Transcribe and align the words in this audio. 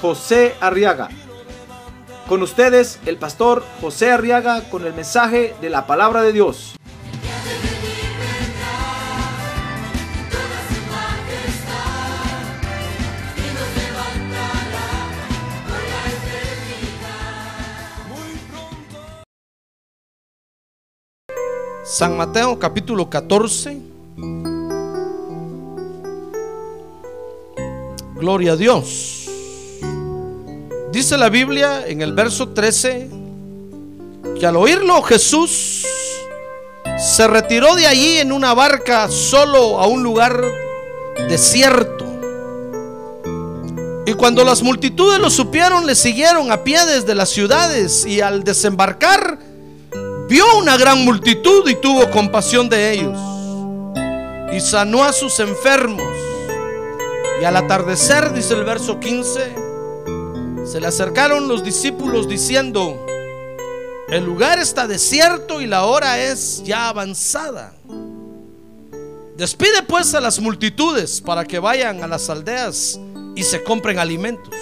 José 0.00 0.54
Arriaga. 0.60 1.08
Con 2.28 2.42
ustedes, 2.42 2.98
el 3.06 3.18
pastor 3.18 3.64
José 3.80 4.10
Arriaga 4.10 4.62
con 4.68 4.84
el 4.84 4.92
mensaje 4.94 5.54
de 5.60 5.70
la 5.70 5.86
palabra 5.86 6.22
de 6.22 6.32
Dios. 6.32 6.76
San 21.84 22.16
Mateo 22.16 22.58
capítulo 22.58 23.08
14. 23.08 23.80
Gloria 28.16 28.52
a 28.52 28.56
Dios. 28.56 29.25
Dice 30.96 31.18
la 31.18 31.28
Biblia 31.28 31.86
en 31.86 32.00
el 32.00 32.14
verso 32.14 32.48
13 32.48 33.10
que 34.40 34.46
al 34.46 34.56
oírlo 34.56 35.02
Jesús 35.02 35.84
se 36.98 37.26
retiró 37.26 37.74
de 37.74 37.86
allí 37.86 38.16
en 38.16 38.32
una 38.32 38.54
barca 38.54 39.06
solo 39.10 39.78
a 39.78 39.86
un 39.88 40.02
lugar 40.02 40.42
desierto. 41.28 42.06
Y 44.06 44.14
cuando 44.14 44.42
las 44.42 44.62
multitudes 44.62 45.18
lo 45.18 45.28
supieron, 45.28 45.86
le 45.86 45.94
siguieron 45.94 46.50
a 46.50 46.64
pie 46.64 46.78
desde 46.86 47.14
las 47.14 47.28
ciudades 47.28 48.06
y 48.06 48.22
al 48.22 48.42
desembarcar, 48.42 49.38
vio 50.30 50.46
una 50.56 50.78
gran 50.78 51.04
multitud 51.04 51.68
y 51.68 51.74
tuvo 51.74 52.10
compasión 52.10 52.70
de 52.70 52.92
ellos. 52.92 53.18
Y 54.50 54.60
sanó 54.60 55.04
a 55.04 55.12
sus 55.12 55.40
enfermos. 55.40 56.10
Y 57.42 57.44
al 57.44 57.54
atardecer, 57.54 58.32
dice 58.32 58.54
el 58.54 58.64
verso 58.64 58.98
15, 58.98 59.65
se 60.66 60.80
le 60.80 60.86
acercaron 60.88 61.46
los 61.46 61.62
discípulos 61.62 62.28
diciendo, 62.28 63.06
el 64.08 64.24
lugar 64.24 64.58
está 64.58 64.86
desierto 64.86 65.60
y 65.60 65.66
la 65.66 65.84
hora 65.84 66.20
es 66.20 66.62
ya 66.64 66.88
avanzada. 66.88 67.74
Despide 69.36 69.82
pues 69.86 70.14
a 70.14 70.20
las 70.20 70.40
multitudes 70.40 71.20
para 71.20 71.44
que 71.44 71.58
vayan 71.58 72.02
a 72.02 72.06
las 72.06 72.28
aldeas 72.30 72.98
y 73.34 73.42
se 73.42 73.62
compren 73.62 73.98
alimentos. 73.98 74.52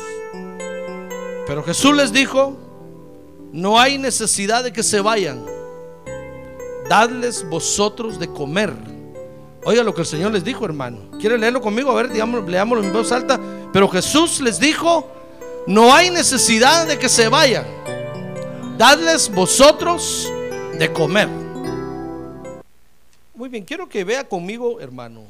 Pero 1.46 1.62
Jesús 1.62 1.96
les 1.96 2.12
dijo, 2.12 2.56
no 3.52 3.78
hay 3.78 3.98
necesidad 3.98 4.64
de 4.64 4.72
que 4.72 4.82
se 4.82 5.00
vayan. 5.00 5.44
Dadles 6.88 7.48
vosotros 7.48 8.18
de 8.18 8.28
comer. 8.28 8.74
Oiga 9.64 9.82
lo 9.82 9.94
que 9.94 10.02
el 10.02 10.06
Señor 10.06 10.32
les 10.32 10.44
dijo, 10.44 10.64
hermano. 10.64 10.98
¿Quiere 11.18 11.38
leerlo 11.38 11.60
conmigo? 11.60 11.90
A 11.90 11.94
ver, 11.94 12.10
digamos, 12.12 12.46
leámoslo 12.48 12.84
en 12.84 12.92
voz 12.92 13.12
alta. 13.12 13.40
Pero 13.72 13.88
Jesús 13.88 14.40
les 14.40 14.58
dijo, 14.58 15.08
no 15.66 15.94
hay 15.94 16.10
necesidad 16.10 16.86
de 16.86 16.98
que 16.98 17.08
se 17.08 17.28
vayan. 17.28 17.66
Dadles 18.76 19.30
vosotros 19.30 20.30
de 20.78 20.92
comer. 20.92 21.28
Muy 23.34 23.48
bien, 23.48 23.64
quiero 23.64 23.88
que 23.88 24.04
vea 24.04 24.28
conmigo, 24.28 24.80
hermano. 24.80 25.22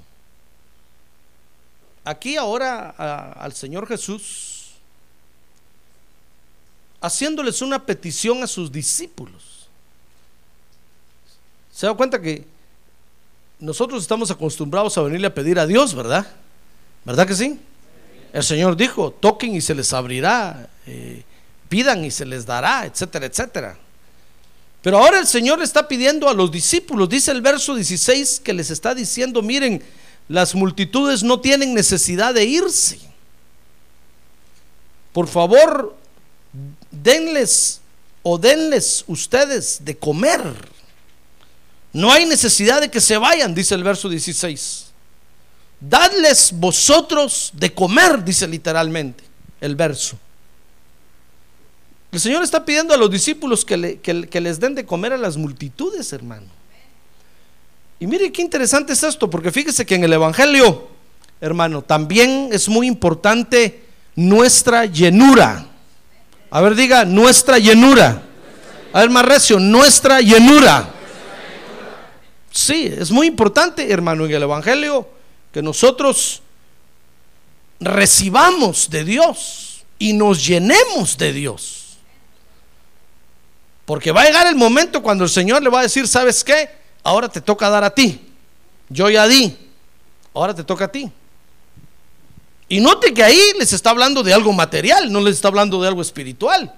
Aquí 2.05 2.37
ahora 2.37 2.91
al 3.39 3.53
Señor 3.55 3.87
Jesús 3.87 4.55
haciéndoles 7.01 7.61
una 7.61 7.85
petición 7.85 8.43
a 8.43 8.47
sus 8.47 8.73
discípulos. 8.73 9.69
Se 11.73 11.87
da 11.87 11.95
cuenta 11.95 12.21
que 12.21 12.47
nosotros 13.59 14.03
estamos 14.03 14.31
acostumbrados 14.31 14.97
a 14.97 15.03
venirle 15.03 15.27
a 15.27 15.35
pedir 15.35 15.59
a 15.59 15.67
Dios, 15.67 15.95
¿verdad? 15.95 16.27
¿Verdad 17.05 17.27
que 17.27 17.35
sí? 17.35 17.61
El 18.35 18.43
Señor 18.43 18.77
dijo, 18.77 19.13
toquen 19.13 19.55
y 19.55 19.61
se 19.61 19.77
les 19.77 19.93
abrirá, 19.93 20.69
eh, 20.89 21.23
pidan 21.69 22.05
y 22.05 22.11
se 22.11 22.27
les 22.27 22.45
dará, 22.45 22.85
etcétera, 22.85 23.27
etcétera. 23.27 23.79
Pero 24.83 24.99
ahora 24.99 25.21
el 25.21 25.27
Señor 25.29 25.63
está 25.63 25.87
pidiendo 25.87 26.29
a 26.29 26.35
los 26.35 26.51
discípulos, 26.51 27.09
dice 27.09 27.31
el 27.31 27.41
verso 27.41 27.77
16, 27.77 28.41
que 28.43 28.53
les 28.53 28.71
está 28.71 28.93
diciendo, 28.93 29.41
miren, 29.41 29.81
las 30.27 30.53
multitudes 30.57 31.23
no 31.23 31.39
tienen 31.39 31.75
necesidad 31.75 32.35
de 32.35 32.45
irse. 32.45 32.99
Por 35.13 35.29
favor, 35.29 35.97
denles 36.91 37.83
o 38.25 38.37
denles 38.37 39.05
ustedes 39.07 39.85
de 39.85 39.97
comer. 39.97 40.43
No 41.93 42.11
hay 42.11 42.27
necesidad 42.27 42.81
de 42.81 42.91
que 42.91 43.01
se 43.01 43.17
vayan, 43.17 43.55
dice 43.55 43.77
el 43.77 43.85
verso 43.85 44.09
16. 44.09 44.87
Dadles 45.89 46.51
vosotros 46.55 47.51
de 47.53 47.75
comer, 47.75 48.25
dice 48.25 48.47
literalmente 48.47 49.23
el 49.61 49.77
verso. 49.77 50.19
El 52.11 52.21
Señor 52.21 52.43
está 52.43 52.65
pidiendo 52.65 52.95
a 52.95 52.97
los 52.97 53.11
discípulos 53.11 53.65
que, 53.65 53.77
le, 53.77 53.99
que, 53.99 54.27
que 54.29 54.41
les 54.41 54.59
den 54.59 54.75
de 54.75 54.87
comer 54.87 55.13
a 55.13 55.19
las 55.19 55.37
multitudes, 55.37 56.13
hermano. 56.13 56.47
Y 58.01 58.07
mire 58.07 58.33
qué 58.33 58.41
interesante 58.41 58.95
es 58.95 59.03
esto, 59.03 59.29
porque 59.29 59.51
fíjese 59.51 59.85
que 59.85 59.97
en 59.97 60.05
el 60.05 60.13
Evangelio, 60.15 60.89
hermano, 61.41 61.83
también 61.83 62.49
es 62.51 62.69
muy 62.69 62.87
importante 62.87 63.83
nuestra 64.15 64.87
llenura. 64.87 65.67
A 66.51 66.61
ver, 66.63 66.77
diga, 66.77 67.05
nuestra 67.05 67.59
llenura. 67.59 68.23
A 68.93 69.01
ver, 69.01 69.11
más 69.11 69.25
recio, 69.27 69.59
nuestra 69.59 70.21
llenura. 70.23 70.89
Sí, 72.51 72.91
es 72.97 73.11
muy 73.11 73.27
importante, 73.27 73.93
hermano, 73.93 74.25
en 74.25 74.33
el 74.33 74.45
Evangelio 74.45 75.14
que 75.55 75.63
nosotros 75.63 76.43
recibamos 77.79 78.91
de 78.91 79.05
Dios 79.05 79.85
y 80.01 80.13
nos 80.13 80.45
llenemos 80.45 81.17
de 81.17 81.33
Dios. 81.33 81.97
Porque 83.85 84.11
va 84.11 84.23
a 84.23 84.25
llegar 84.25 84.49
el 84.49 84.57
momento 84.57 85.01
cuando 85.01 85.23
el 85.23 85.31
Señor 85.31 85.63
le 85.63 85.71
va 85.71 85.79
a 85.79 85.83
decir, 85.83 86.09
¿sabes 86.09 86.43
qué? 86.43 86.69
Ahora 87.05 87.29
te 87.29 87.41
toca 87.41 87.71
dar 87.71 87.85
a 87.85 87.91
ti. 87.91 88.21
Yo 88.89 89.09
ya 89.09 89.29
di. 89.29 89.57
Ahora 90.35 90.53
te 90.57 90.65
toca 90.65 90.87
a 90.87 90.89
ti. 90.89 91.09
Y 92.69 92.81
note 92.81 93.15
que 93.15 93.23
ahí 93.23 93.53
les 93.57 93.73
está 93.73 93.91
hablando 93.91 94.25
de 94.25 94.35
algo 94.35 94.53
material, 94.53 95.13
no 95.13 95.21
les 95.21 95.37
está 95.37 95.47
hablando 95.47 95.81
de 95.81 95.87
algo 95.87 96.03
espiritual. 96.03 96.75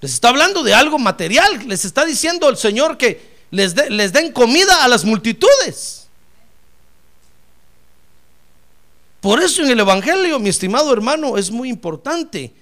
Les 0.00 0.12
está 0.12 0.28
hablando 0.28 0.62
de 0.62 0.74
algo 0.74 1.00
material. 1.00 1.66
Les 1.66 1.84
está 1.84 2.04
diciendo 2.04 2.48
el 2.48 2.56
Señor 2.56 2.96
que 2.96 3.34
les, 3.50 3.74
les 3.90 4.12
den 4.12 4.30
comida 4.30 4.84
a 4.84 4.88
las 4.88 5.04
multitudes. 5.04 6.05
Por 9.26 9.42
eso 9.42 9.64
en 9.64 9.72
el 9.72 9.80
Evangelio, 9.80 10.38
mi 10.38 10.50
estimado 10.50 10.92
hermano, 10.92 11.36
es 11.36 11.50
muy 11.50 11.68
importante 11.68 12.54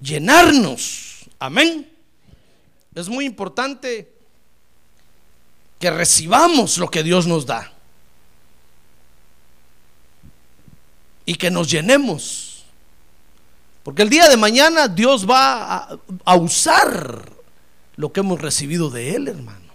llenarnos. 0.00 1.26
Amén. 1.38 1.92
Es 2.94 3.10
muy 3.10 3.26
importante 3.26 4.10
que 5.78 5.90
recibamos 5.90 6.78
lo 6.78 6.88
que 6.88 7.02
Dios 7.02 7.26
nos 7.26 7.44
da. 7.44 7.70
Y 11.26 11.34
que 11.34 11.50
nos 11.50 11.70
llenemos. 11.70 12.64
Porque 13.82 14.00
el 14.00 14.08
día 14.08 14.30
de 14.30 14.38
mañana 14.38 14.88
Dios 14.88 15.28
va 15.28 16.00
a, 16.24 16.34
usar 16.36 17.30
lo 17.96 18.10
que 18.10 18.20
hemos 18.20 18.40
recibido 18.40 18.88
de 18.88 19.16
Él, 19.16 19.28
hermano. 19.28 19.74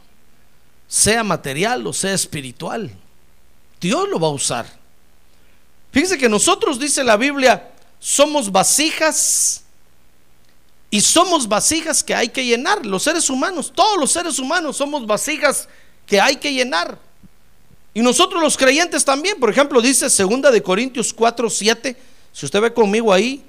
Sea 0.88 1.24
material 1.24 1.86
o 1.86 1.94
sea 1.94 2.16
espiritual. 2.16 2.92
Dios 3.80 4.10
lo 4.10 4.20
va 4.20 4.30
a 4.30 4.32
usar. 4.32 4.87
Fíjese 5.98 6.20
que 6.20 6.30
nosotros, 6.30 6.78
dice 6.78 7.04
la 7.04 7.18
Biblia, 7.18 7.72
somos 8.00 8.52
vasijas 8.52 9.64
y 10.92 11.02
somos 11.02 11.48
vasijas 11.48 12.04
que 12.04 12.14
hay 12.14 12.30
que 12.30 12.46
llenar. 12.46 12.86
Los 12.86 13.02
seres 13.02 13.32
humanos, 13.32 13.72
todos 13.74 13.98
los 13.98 14.12
seres 14.12 14.38
humanos 14.38 14.78
somos 14.78 15.08
vasijas 15.08 15.68
que 16.06 16.22
hay 16.22 16.36
que 16.36 16.54
llenar. 16.54 17.00
Y 17.96 18.04
nosotros 18.04 18.44
los 18.44 18.56
creyentes 18.58 19.04
también, 19.04 19.40
por 19.40 19.50
ejemplo, 19.50 19.82
dice 19.82 20.08
segunda 20.12 20.52
de 20.52 20.62
Corintios 20.62 21.12
4, 21.12 21.50
7, 21.50 21.98
si 22.32 22.46
usted 22.46 22.62
ve 22.62 22.72
conmigo 22.76 23.12
ahí, 23.12 23.44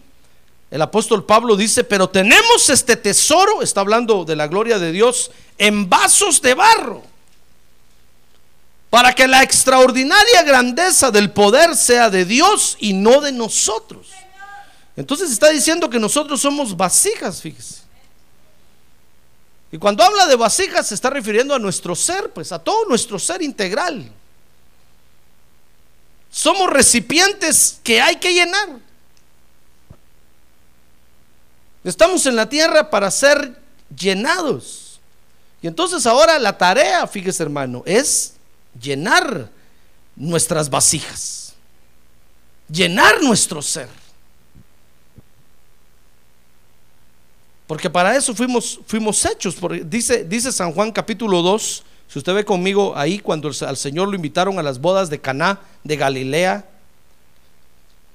el 0.70 0.80
apóstol 0.80 1.26
Pablo 1.26 1.54
dice, 1.54 1.84
pero 1.84 2.08
tenemos 2.08 2.70
este 2.70 2.96
tesoro, 2.96 3.60
está 3.60 3.82
hablando 3.82 4.24
de 4.24 4.36
la 4.36 4.46
gloria 4.46 4.78
de 4.78 4.90
Dios, 4.90 5.30
en 5.58 5.90
vasos 5.90 6.40
de 6.40 6.54
barro, 6.54 7.02
para 8.90 9.14
que 9.14 9.28
la 9.28 9.42
extraordinaria 9.42 10.42
grandeza 10.42 11.10
del 11.10 11.30
poder 11.30 11.76
sea 11.76 12.08
de 12.08 12.24
Dios 12.24 12.76
y 12.80 12.94
no 12.94 13.20
de 13.20 13.32
nosotros. 13.32 14.08
Entonces 14.96 15.30
está 15.30 15.50
diciendo 15.50 15.90
que 15.90 15.98
nosotros 15.98 16.40
somos 16.40 16.76
vasijas, 16.76 17.40
fíjese. 17.40 17.82
Y 19.70 19.78
cuando 19.78 20.02
habla 20.02 20.26
de 20.26 20.36
vasijas 20.36 20.86
se 20.88 20.94
está 20.94 21.10
refiriendo 21.10 21.54
a 21.54 21.58
nuestro 21.58 21.94
ser, 21.94 22.30
pues 22.30 22.50
a 22.52 22.58
todo 22.58 22.86
nuestro 22.86 23.18
ser 23.18 23.42
integral. 23.42 24.10
Somos 26.30 26.70
recipientes 26.70 27.78
que 27.82 28.00
hay 28.00 28.16
que 28.16 28.32
llenar. 28.32 28.68
Estamos 31.84 32.24
en 32.26 32.36
la 32.36 32.48
tierra 32.48 32.88
para 32.88 33.10
ser 33.10 33.60
llenados. 33.94 35.00
Y 35.60 35.66
entonces 35.66 36.06
ahora 36.06 36.38
la 36.38 36.56
tarea, 36.56 37.06
fíjese 37.06 37.42
hermano, 37.42 37.82
es 37.84 38.37
llenar 38.80 39.50
nuestras 40.16 40.68
vasijas. 40.68 41.54
Llenar 42.70 43.22
nuestro 43.22 43.62
ser. 43.62 43.88
Porque 47.66 47.90
para 47.90 48.16
eso 48.16 48.34
fuimos, 48.34 48.80
fuimos 48.86 49.24
hechos. 49.24 49.54
Porque 49.54 49.82
dice, 49.84 50.24
dice 50.24 50.52
San 50.52 50.72
Juan 50.72 50.90
capítulo 50.90 51.42
2, 51.42 51.82
si 52.08 52.18
usted 52.18 52.34
ve 52.34 52.44
conmigo 52.44 52.96
ahí 52.96 53.18
cuando 53.18 53.50
al 53.66 53.76
Señor 53.76 54.08
lo 54.08 54.16
invitaron 54.16 54.58
a 54.58 54.62
las 54.62 54.80
bodas 54.80 55.10
de 55.10 55.20
Caná 55.20 55.60
de 55.84 55.96
Galilea, 55.96 56.68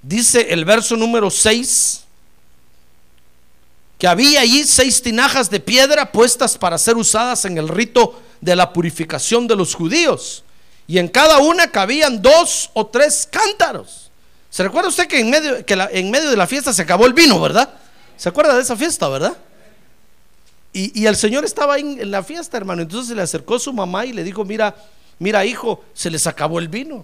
dice 0.02 0.54
el 0.54 0.66
verso 0.66 0.98
número 0.98 1.30
6 1.30 2.04
que 4.04 4.08
había 4.08 4.42
allí 4.42 4.66
seis 4.66 5.02
tinajas 5.02 5.50
de 5.50 5.62
piedra 5.62 6.12
puestas 6.12 6.58
para 6.58 6.78
ser 6.78 6.98
usadas 6.98 7.46
en 7.46 7.58
el 7.58 7.70
rito 7.70 8.22
de 8.42 8.54
la 8.54 8.74
purificación 8.74 9.48
de 9.48 9.56
los 9.56 9.74
judíos. 9.74 10.44
Y 10.94 11.00
en 11.00 11.08
cada 11.08 11.40
una 11.40 11.72
cabían 11.72 12.22
dos 12.22 12.70
o 12.76 12.86
tres 12.86 13.28
cántaros. 13.32 14.12
¿Se 14.52 14.62
recuerda 14.62 14.90
usted 14.90 15.08
que 15.08 15.20
en 15.20 15.32
medio, 15.32 15.66
que 15.66 15.74
en 15.74 16.12
medio 16.12 16.30
de 16.30 16.38
la 16.38 16.46
fiesta 16.46 16.72
se 16.72 16.84
acabó 16.84 17.08
el 17.08 17.14
vino, 17.14 17.42
verdad? 17.42 17.68
¿Se 18.16 18.30
acuerda 18.30 18.56
de 18.56 18.62
esa 18.62 18.76
fiesta, 18.76 19.10
verdad? 19.10 19.36
Y, 20.72 21.08
el 21.08 21.16
Señor 21.16 21.46
estaba 21.46 21.74
ahí 21.74 21.98
en, 22.00 22.12
la 22.12 22.22
fiesta, 22.22 22.58
hermano. 22.58 22.84
Entonces 22.84 23.08
se 23.08 23.16
le 23.16 23.24
acercó 23.24 23.58
su 23.58 23.74
mamá 23.74 24.06
y 24.06 24.14
le 24.14 24.24
dijo, 24.24 24.46
mira, 24.46 24.76
mira 25.18 25.44
hijo, 25.44 25.84
se 25.96 26.12
les 26.12 26.28
acabó 26.28 26.60
el 26.60 26.68
vino. 26.68 27.04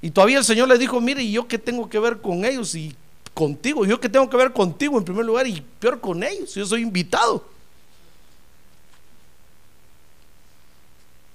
Y 0.00 0.10
todavía 0.10 0.38
el 0.38 0.44
Señor 0.44 0.66
le 0.66 0.78
dijo, 0.78 1.02
mire, 1.02 1.22
¿y 1.22 1.32
yo 1.32 1.46
qué 1.46 1.58
tengo 1.58 1.86
que 1.86 1.98
ver 1.98 2.22
con 2.22 2.46
ellos? 2.46 2.74
Y 2.74 2.96
contigo. 3.34 3.84
Yo 3.84 4.00
que 4.00 4.08
tengo 4.08 4.30
que 4.30 4.38
ver 4.38 4.54
contigo 4.54 4.96
en 4.96 5.04
primer 5.04 5.26
lugar 5.26 5.46
y 5.46 5.62
peor 5.78 6.00
con 6.00 6.22
ellos. 6.22 6.54
Yo 6.54 6.64
soy 6.64 6.80
invitado. 6.80 7.44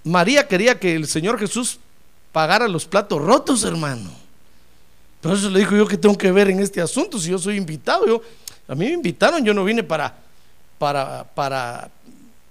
María 0.06 0.48
quería 0.48 0.80
que 0.80 0.96
el 0.96 1.08
Señor 1.08 1.40
Jesús 1.40 1.80
pagara 2.32 2.68
los 2.68 2.86
platos 2.86 3.20
rotos, 3.22 3.64
hermano. 3.64 4.12
Eso 5.24 5.50
le 5.50 5.60
dijo 5.60 5.76
yo 5.76 5.88
que 5.88 5.98
tengo 5.98 6.16
que 6.16 6.32
ver 6.32 6.50
en 6.50 6.60
este 6.60 6.80
asunto 6.80 7.20
si 7.20 7.32
yo 7.32 7.40
soy 7.40 7.58
invitado. 7.58 8.06
Yo, 8.06 8.22
a 8.68 8.76
mí 8.76 8.86
me 8.86 8.94
invitaron, 8.94 9.44
yo 9.44 9.54
no 9.56 9.64
vine 9.64 9.82
para, 9.82 10.16
para, 10.78 11.24
para 11.34 11.90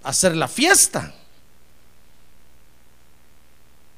hacer 0.02 0.36
la 0.36 0.48
fiesta. 0.48 1.14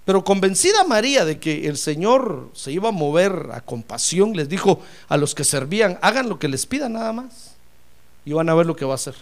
Pero 0.04 0.22
convencida 0.22 0.84
María 0.84 1.24
de 1.24 1.40
que 1.40 1.66
el 1.66 1.78
Señor 1.78 2.50
se 2.52 2.72
iba 2.72 2.90
a 2.90 2.92
mover 2.92 3.48
a 3.52 3.62
compasión, 3.62 4.36
les 4.36 4.50
dijo 4.50 4.80
a 5.08 5.16
los 5.16 5.34
que 5.34 5.42
servían, 5.44 5.98
hagan 6.02 6.28
lo 6.28 6.38
que 6.38 6.48
les 6.48 6.66
pida 6.66 6.90
nada 6.90 7.14
más. 7.14 7.54
Y 8.26 8.34
van 8.34 8.50
a 8.50 8.54
ver 8.54 8.66
lo 8.66 8.76
que 8.76 8.84
va 8.84 8.92
a 8.92 8.96
hacer. 8.96 9.14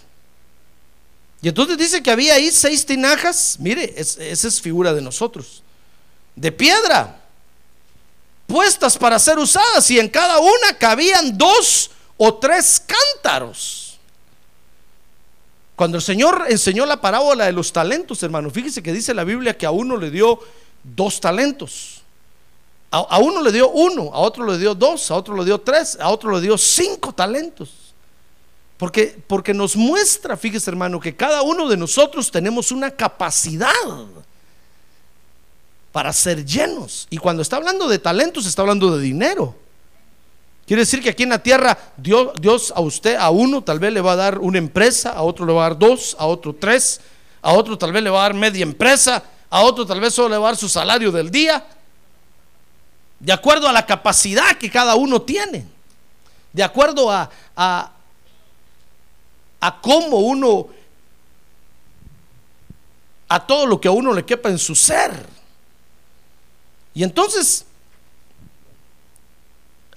Y 1.45 1.49
entonces 1.49 1.77
dice 1.77 2.03
que 2.03 2.11
había 2.11 2.37
ahí 2.37 2.51
seis 2.51 2.87
tinajas, 2.87 3.59
mire, 3.61 3.93
esa 3.99 4.49
es 4.49 4.63
figura 4.63 4.95
de 4.95 5.03
nosotros, 5.03 5.63
de 6.35 6.51
piedra, 6.51 7.21
puestas 8.47 8.97
para 8.97 9.19
ser 9.19 9.39
usadas 9.39 9.91
y 9.91 9.99
en 9.99 10.09
cada 10.09 10.39
una 10.39 10.79
cabían 10.79 11.37
dos 11.37 11.91
o 12.17 12.33
tres 12.37 12.83
cántaros. 12.87 13.99
Cuando 15.77 15.99
el 15.99 16.03
Señor 16.03 16.47
enseñó 16.49 16.87
la 16.87 17.03
parábola 17.03 17.45
de 17.45 17.53
los 17.53 17.71
talentos, 17.75 18.23
hermano, 18.23 18.49
fíjese 18.49 18.83
que 18.83 18.95
dice 18.95 19.13
la 19.13 19.25
Biblia 19.25 19.55
que 19.59 19.67
a 19.67 19.71
uno 19.71 19.99
le 19.99 20.11
dio 20.11 20.41
dos 20.83 21.21
talentos. 21.21 22.01
A, 22.91 23.19
uno 23.19 23.43
le 23.43 23.53
dio 23.53 23.69
uno, 23.69 24.05
a 24.15 24.21
otro 24.21 24.47
le 24.47 24.57
dio 24.57 24.75
dos, 24.75 25.11
a 25.11 25.17
otro 25.17 25.37
le 25.37 25.45
dio 25.45 25.61
tres, 25.61 25.99
a 26.01 26.09
otro 26.09 26.31
le 26.33 26.41
dio 26.41 26.57
cinco 26.57 27.13
talentos. 27.13 27.84
Porque, 28.85 29.19
porque 29.27 29.55
nos 29.55 29.77
muestra, 29.77 30.37
fíjese 30.37 30.69
hermano, 30.69 31.01
que 31.01 31.17
cada 31.17 31.41
uno 31.41 31.71
de 31.71 31.77
nosotros 31.79 32.31
tenemos 32.31 32.71
una 32.71 32.91
capacidad 32.91 33.73
para 35.91 36.13
ser 36.13 36.45
llenos. 36.45 37.07
Y 37.09 37.17
cuando 37.17 37.41
está 37.41 37.57
hablando 37.57 37.89
de 37.89 37.99
talentos, 37.99 38.45
está 38.45 38.61
hablando 38.61 38.95
de 38.95 39.03
dinero. 39.03 39.57
Quiere 40.67 40.83
decir 40.83 41.03
que 41.03 41.09
aquí 41.09 41.23
en 41.23 41.31
la 41.31 41.43
tierra 41.43 41.79
Dios, 41.97 42.33
Dios, 42.39 42.75
a 42.77 42.83
usted, 42.83 43.17
a 43.17 43.31
uno 43.31 43.65
tal 43.65 43.79
vez 43.79 43.91
le 43.91 44.03
va 44.03 44.13
a 44.13 44.17
dar 44.17 44.39
una 44.39 44.59
empresa, 44.59 45.13
a 45.13 45.23
otro 45.23 45.47
le 45.47 45.55
va 45.55 45.65
a 45.65 45.69
dar 45.71 45.79
dos, 45.79 46.15
a 46.19 46.27
otro 46.27 46.55
tres, 46.55 47.01
a 47.41 47.55
otro 47.55 47.79
tal 47.79 47.91
vez 47.91 48.03
le 48.03 48.11
va 48.11 48.19
a 48.19 48.23
dar 48.25 48.35
media 48.35 48.65
empresa, 48.65 49.25
a 49.49 49.63
otro 49.63 49.87
tal 49.87 49.99
vez 49.99 50.13
solo 50.13 50.29
le 50.29 50.37
va 50.37 50.49
a 50.49 50.51
dar 50.51 50.59
su 50.59 50.69
salario 50.69 51.11
del 51.11 51.31
día, 51.31 51.67
de 53.19 53.33
acuerdo 53.33 53.67
a 53.67 53.73
la 53.73 53.87
capacidad 53.87 54.59
que 54.59 54.71
cada 54.71 54.95
uno 54.95 55.23
tiene, 55.23 55.67
de 56.53 56.63
acuerdo 56.63 57.11
a, 57.11 57.31
a, 57.57 57.94
a 59.65 59.81
cómo 59.81 60.19
uno, 60.19 60.69
a 63.27 63.47
todo 63.47 63.65
lo 63.65 63.81
que 63.81 63.89
a 63.89 63.93
uno 63.93 64.13
le 64.13 64.23
quepa 64.23 64.51
en 64.51 64.59
su 64.59 64.75
ser. 64.75 65.27
Y 66.93 67.03
entonces, 67.03 67.65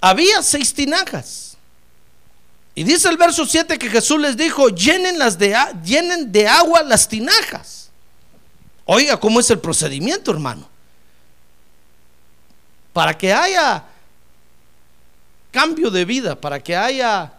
había 0.00 0.42
seis 0.42 0.72
tinajas. 0.72 1.58
Y 2.74 2.82
dice 2.82 3.10
el 3.10 3.18
verso 3.18 3.44
7 3.44 3.78
que 3.78 3.90
Jesús 3.90 4.18
les 4.18 4.38
dijo, 4.38 4.70
llenen, 4.70 5.18
las 5.18 5.38
de, 5.38 5.54
llenen 5.84 6.32
de 6.32 6.48
agua 6.48 6.82
las 6.82 7.06
tinajas. 7.06 7.90
Oiga, 8.86 9.20
¿cómo 9.20 9.38
es 9.38 9.50
el 9.50 9.58
procedimiento, 9.58 10.30
hermano? 10.30 10.66
Para 12.94 13.18
que 13.18 13.34
haya 13.34 13.84
cambio 15.50 15.90
de 15.90 16.06
vida, 16.06 16.40
para 16.40 16.58
que 16.58 16.74
haya 16.74 17.37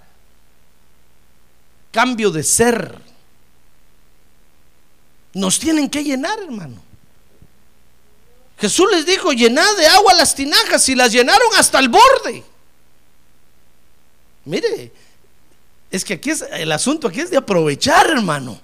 cambio 1.92 2.32
de 2.32 2.44
ser, 2.44 3.00
nos 5.34 5.60
tienen 5.60 5.90
que 5.90 6.04
llenar, 6.04 6.40
hermano. 6.40 6.82
Jesús 8.60 8.88
les 8.92 9.06
dijo, 9.06 9.32
llenad 9.32 9.76
de 9.78 9.88
agua 9.88 10.14
las 10.14 10.36
tinajas 10.36 10.88
y 10.90 10.96
las 10.96 11.12
llenaron 11.12 11.48
hasta 11.58 11.80
el 11.80 11.88
borde. 11.88 12.44
Mire, 14.46 14.92
es 15.90 16.04
que 16.04 16.16
aquí 16.16 16.32
es 16.32 16.44
el 16.52 16.72
asunto 16.72 17.08
aquí 17.08 17.22
es 17.22 17.30
de 17.30 17.38
aprovechar, 17.38 18.10
hermano. 18.10 18.60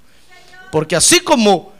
Porque 0.71 0.95
así 0.95 1.21
como 1.21 1.73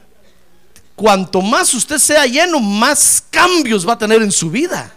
cuanto 0.94 1.42
más 1.42 1.74
usted 1.74 1.98
sea 1.98 2.26
lleno, 2.26 2.58
más 2.58 3.22
cambios 3.30 3.86
va 3.86 3.92
a 3.92 3.98
tener 3.98 4.22
en 4.22 4.32
su 4.32 4.50
vida. 4.50 4.92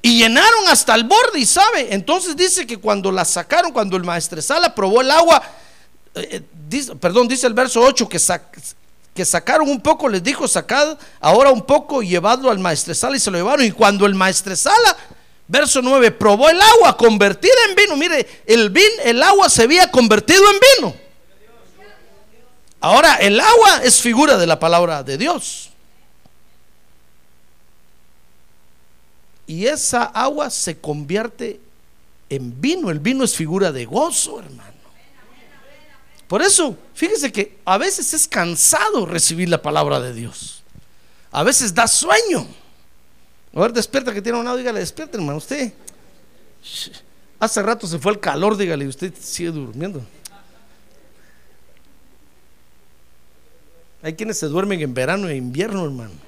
Y 0.00 0.18
llenaron 0.18 0.68
hasta 0.68 0.94
el 0.94 1.04
borde, 1.04 1.40
y 1.40 1.46
sabe, 1.46 1.88
entonces 1.92 2.36
dice 2.36 2.66
que 2.66 2.76
cuando 2.76 3.10
la 3.10 3.24
sacaron, 3.24 3.72
cuando 3.72 3.96
el 3.96 4.04
maestresala 4.04 4.74
probó 4.74 5.00
el 5.00 5.10
agua, 5.10 5.42
eh, 6.14 6.42
eh, 6.70 6.94
perdón, 7.00 7.26
dice 7.26 7.46
el 7.46 7.54
verso 7.54 7.80
8 7.80 8.08
que, 8.08 8.20
que 9.14 9.24
sacaron 9.24 9.68
un 9.68 9.80
poco, 9.80 10.08
les 10.08 10.22
dijo, 10.22 10.46
sacad 10.46 10.96
ahora 11.20 11.50
un 11.50 11.66
poco 11.66 12.02
llevadlo 12.02 12.50
al 12.50 12.60
maestresala 12.60 13.16
y 13.16 13.20
se 13.20 13.30
lo 13.30 13.38
llevaron. 13.38 13.66
Y 13.66 13.72
cuando 13.72 14.06
el 14.06 14.14
maestresala, 14.14 14.96
verso 15.48 15.82
9, 15.82 16.12
probó 16.12 16.48
el 16.48 16.60
agua 16.60 16.96
convertida 16.96 17.52
en 17.68 17.74
vino, 17.74 17.96
mire, 17.96 18.26
el, 18.46 18.70
vin, 18.70 18.84
el 19.02 19.20
agua 19.22 19.48
se 19.48 19.64
había 19.64 19.90
convertido 19.90 20.42
en 20.52 20.60
vino. 20.76 20.94
Ahora, 22.80 23.16
el 23.16 23.40
agua 23.40 23.80
es 23.82 24.00
figura 24.00 24.36
de 24.36 24.46
la 24.46 24.60
palabra 24.60 25.02
de 25.02 25.18
Dios. 25.18 25.70
Y 29.48 29.66
esa 29.66 30.04
agua 30.04 30.50
se 30.50 30.78
convierte 30.78 31.58
en 32.28 32.60
vino. 32.60 32.90
El 32.90 33.00
vino 33.00 33.24
es 33.24 33.34
figura 33.34 33.72
de 33.72 33.86
gozo, 33.86 34.40
hermano. 34.40 34.68
Por 36.28 36.42
eso, 36.42 36.76
fíjese 36.92 37.32
que 37.32 37.56
a 37.64 37.78
veces 37.78 38.12
es 38.12 38.28
cansado 38.28 39.06
recibir 39.06 39.48
la 39.48 39.62
palabra 39.62 39.98
de 40.00 40.12
Dios. 40.12 40.62
A 41.32 41.42
veces 41.42 41.74
da 41.74 41.88
sueño. 41.88 42.46
A 43.54 43.60
ver, 43.60 43.72
despierta 43.72 44.12
que 44.12 44.20
tiene 44.20 44.38
un 44.38 44.44
lado, 44.44 44.58
dígale, 44.58 44.80
despierta, 44.80 45.16
hermano. 45.16 45.38
Usted, 45.38 45.72
hace 47.40 47.62
rato 47.62 47.86
se 47.86 47.98
fue 47.98 48.12
el 48.12 48.20
calor, 48.20 48.58
dígale, 48.58 48.86
usted 48.86 49.14
sigue 49.18 49.50
durmiendo. 49.50 50.04
Hay 54.02 54.12
quienes 54.12 54.38
se 54.38 54.46
duermen 54.46 54.82
en 54.82 54.92
verano 54.92 55.26
e 55.28 55.36
invierno, 55.36 55.86
hermano 55.86 56.27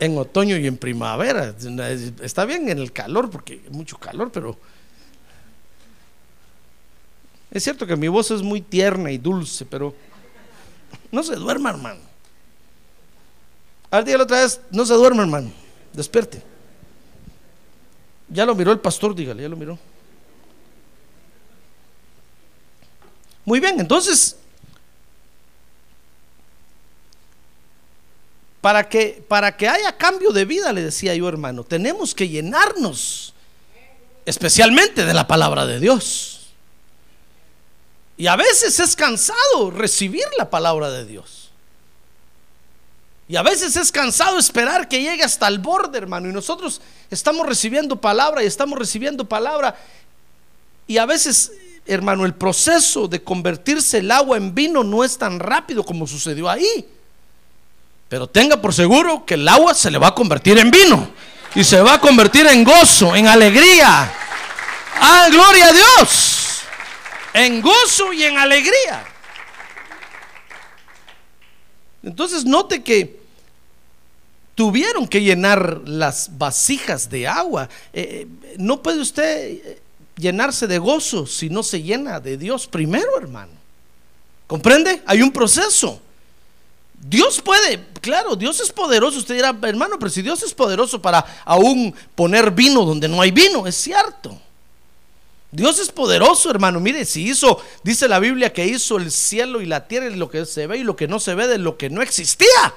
en 0.00 0.18
otoño 0.18 0.56
y 0.56 0.66
en 0.66 0.76
primavera. 0.76 1.54
Está 2.22 2.44
bien 2.44 2.68
en 2.68 2.78
el 2.78 2.92
calor, 2.92 3.30
porque 3.30 3.62
hay 3.64 3.70
mucho 3.70 3.98
calor, 3.98 4.30
pero... 4.32 4.58
Es 7.50 7.64
cierto 7.64 7.86
que 7.86 7.96
mi 7.96 8.08
voz 8.08 8.30
es 8.30 8.42
muy 8.42 8.60
tierna 8.60 9.10
y 9.10 9.18
dulce, 9.18 9.64
pero 9.64 9.94
no 11.10 11.22
se 11.22 11.34
duerma, 11.36 11.70
hermano. 11.70 12.00
Al 13.90 14.04
día 14.04 14.14
de 14.14 14.18
la 14.18 14.24
otra 14.24 14.42
vez, 14.42 14.60
no 14.70 14.84
se 14.84 14.94
duerma, 14.94 15.22
hermano. 15.22 15.50
Despierte. 15.94 16.42
Ya 18.28 18.44
lo 18.44 18.54
miró 18.54 18.72
el 18.72 18.80
pastor, 18.80 19.14
dígale, 19.14 19.42
ya 19.42 19.48
lo 19.48 19.56
miró. 19.56 19.78
Muy 23.46 23.60
bien, 23.60 23.80
entonces 23.80 24.36
para 28.60 28.88
que, 28.88 29.24
para 29.28 29.56
que 29.56 29.68
haya 29.68 29.96
cambio 29.96 30.30
de 30.30 30.44
vida, 30.44 30.72
le 30.72 30.82
decía 30.82 31.14
yo 31.14 31.28
hermano, 31.28 31.64
tenemos 31.64 32.14
que 32.14 32.28
llenarnos 32.28 33.34
especialmente 34.24 35.04
de 35.04 35.14
la 35.14 35.26
palabra 35.26 35.64
de 35.64 35.80
Dios. 35.80 36.48
Y 38.16 38.26
a 38.26 38.36
veces 38.36 38.80
es 38.80 38.96
cansado 38.96 39.70
recibir 39.70 40.24
la 40.36 40.50
palabra 40.50 40.90
de 40.90 41.04
Dios. 41.04 41.50
Y 43.28 43.36
a 43.36 43.42
veces 43.42 43.76
es 43.76 43.92
cansado 43.92 44.38
esperar 44.38 44.88
que 44.88 45.00
llegue 45.00 45.22
hasta 45.22 45.46
el 45.46 45.60
borde, 45.60 45.98
hermano. 45.98 46.28
Y 46.28 46.32
nosotros 46.32 46.80
estamos 47.10 47.46
recibiendo 47.46 48.00
palabra 48.00 48.42
y 48.42 48.46
estamos 48.46 48.78
recibiendo 48.78 49.28
palabra. 49.28 49.76
Y 50.86 50.98
a 50.98 51.06
veces, 51.06 51.52
hermano, 51.86 52.24
el 52.24 52.34
proceso 52.34 53.06
de 53.06 53.22
convertirse 53.22 53.98
el 53.98 54.10
agua 54.10 54.36
en 54.36 54.54
vino 54.54 54.82
no 54.82 55.04
es 55.04 55.16
tan 55.16 55.38
rápido 55.38 55.84
como 55.84 56.06
sucedió 56.06 56.50
ahí. 56.50 56.88
Pero 58.08 58.26
tenga 58.26 58.60
por 58.60 58.72
seguro 58.72 59.24
que 59.26 59.34
el 59.34 59.48
agua 59.48 59.74
se 59.74 59.90
le 59.90 59.98
va 59.98 60.08
a 60.08 60.14
convertir 60.14 60.58
en 60.58 60.70
vino. 60.70 61.10
Y 61.54 61.64
se 61.64 61.80
va 61.80 61.94
a 61.94 62.00
convertir 62.00 62.46
en 62.46 62.64
gozo, 62.64 63.14
en 63.16 63.26
alegría. 63.26 64.12
¡Ah, 65.00 65.28
gloria 65.30 65.68
a 65.68 65.72
Dios! 65.72 66.38
en 67.38 67.60
gozo 67.60 68.12
y 68.12 68.24
en 68.24 68.36
alegría. 68.36 69.04
Entonces 72.02 72.44
note 72.44 72.82
que 72.82 73.20
tuvieron 74.54 75.06
que 75.06 75.22
llenar 75.22 75.82
las 75.84 76.36
vasijas 76.38 77.08
de 77.10 77.28
agua. 77.28 77.68
Eh, 77.92 78.26
eh, 78.42 78.54
no 78.58 78.82
puede 78.82 79.00
usted 79.00 79.78
llenarse 80.16 80.66
de 80.66 80.78
gozo 80.78 81.26
si 81.26 81.48
no 81.48 81.62
se 81.62 81.82
llena 81.82 82.20
de 82.20 82.36
Dios 82.36 82.66
primero, 82.66 83.16
hermano. 83.18 83.52
¿Comprende? 84.46 85.02
Hay 85.06 85.22
un 85.22 85.30
proceso. 85.30 86.00
Dios 87.00 87.40
puede, 87.40 87.86
claro, 88.00 88.34
Dios 88.34 88.60
es 88.60 88.72
poderoso. 88.72 89.18
Usted 89.18 89.36
dirá, 89.36 89.56
hermano, 89.62 89.98
pero 89.98 90.10
si 90.10 90.22
Dios 90.22 90.42
es 90.42 90.52
poderoso 90.52 91.00
para 91.00 91.24
aún 91.44 91.94
poner 92.14 92.50
vino 92.50 92.84
donde 92.84 93.08
no 93.08 93.20
hay 93.20 93.30
vino, 93.30 93.66
es 93.66 93.76
cierto. 93.76 94.38
Dios 95.50 95.78
es 95.78 95.90
poderoso, 95.90 96.50
hermano. 96.50 96.80
Mire, 96.80 97.04
si 97.04 97.28
hizo, 97.28 97.62
dice 97.82 98.08
la 98.08 98.18
Biblia 98.18 98.52
que 98.52 98.66
hizo 98.66 98.98
el 98.98 99.10
cielo 99.10 99.60
y 99.62 99.66
la 99.66 99.86
tierra, 99.86 100.08
y 100.08 100.16
lo 100.16 100.28
que 100.28 100.44
se 100.44 100.66
ve 100.66 100.78
y 100.78 100.84
lo 100.84 100.96
que 100.96 101.08
no 101.08 101.20
se 101.20 101.34
ve, 101.34 101.46
de 101.46 101.58
lo 101.58 101.78
que 101.78 101.88
no 101.88 102.02
existía. 102.02 102.74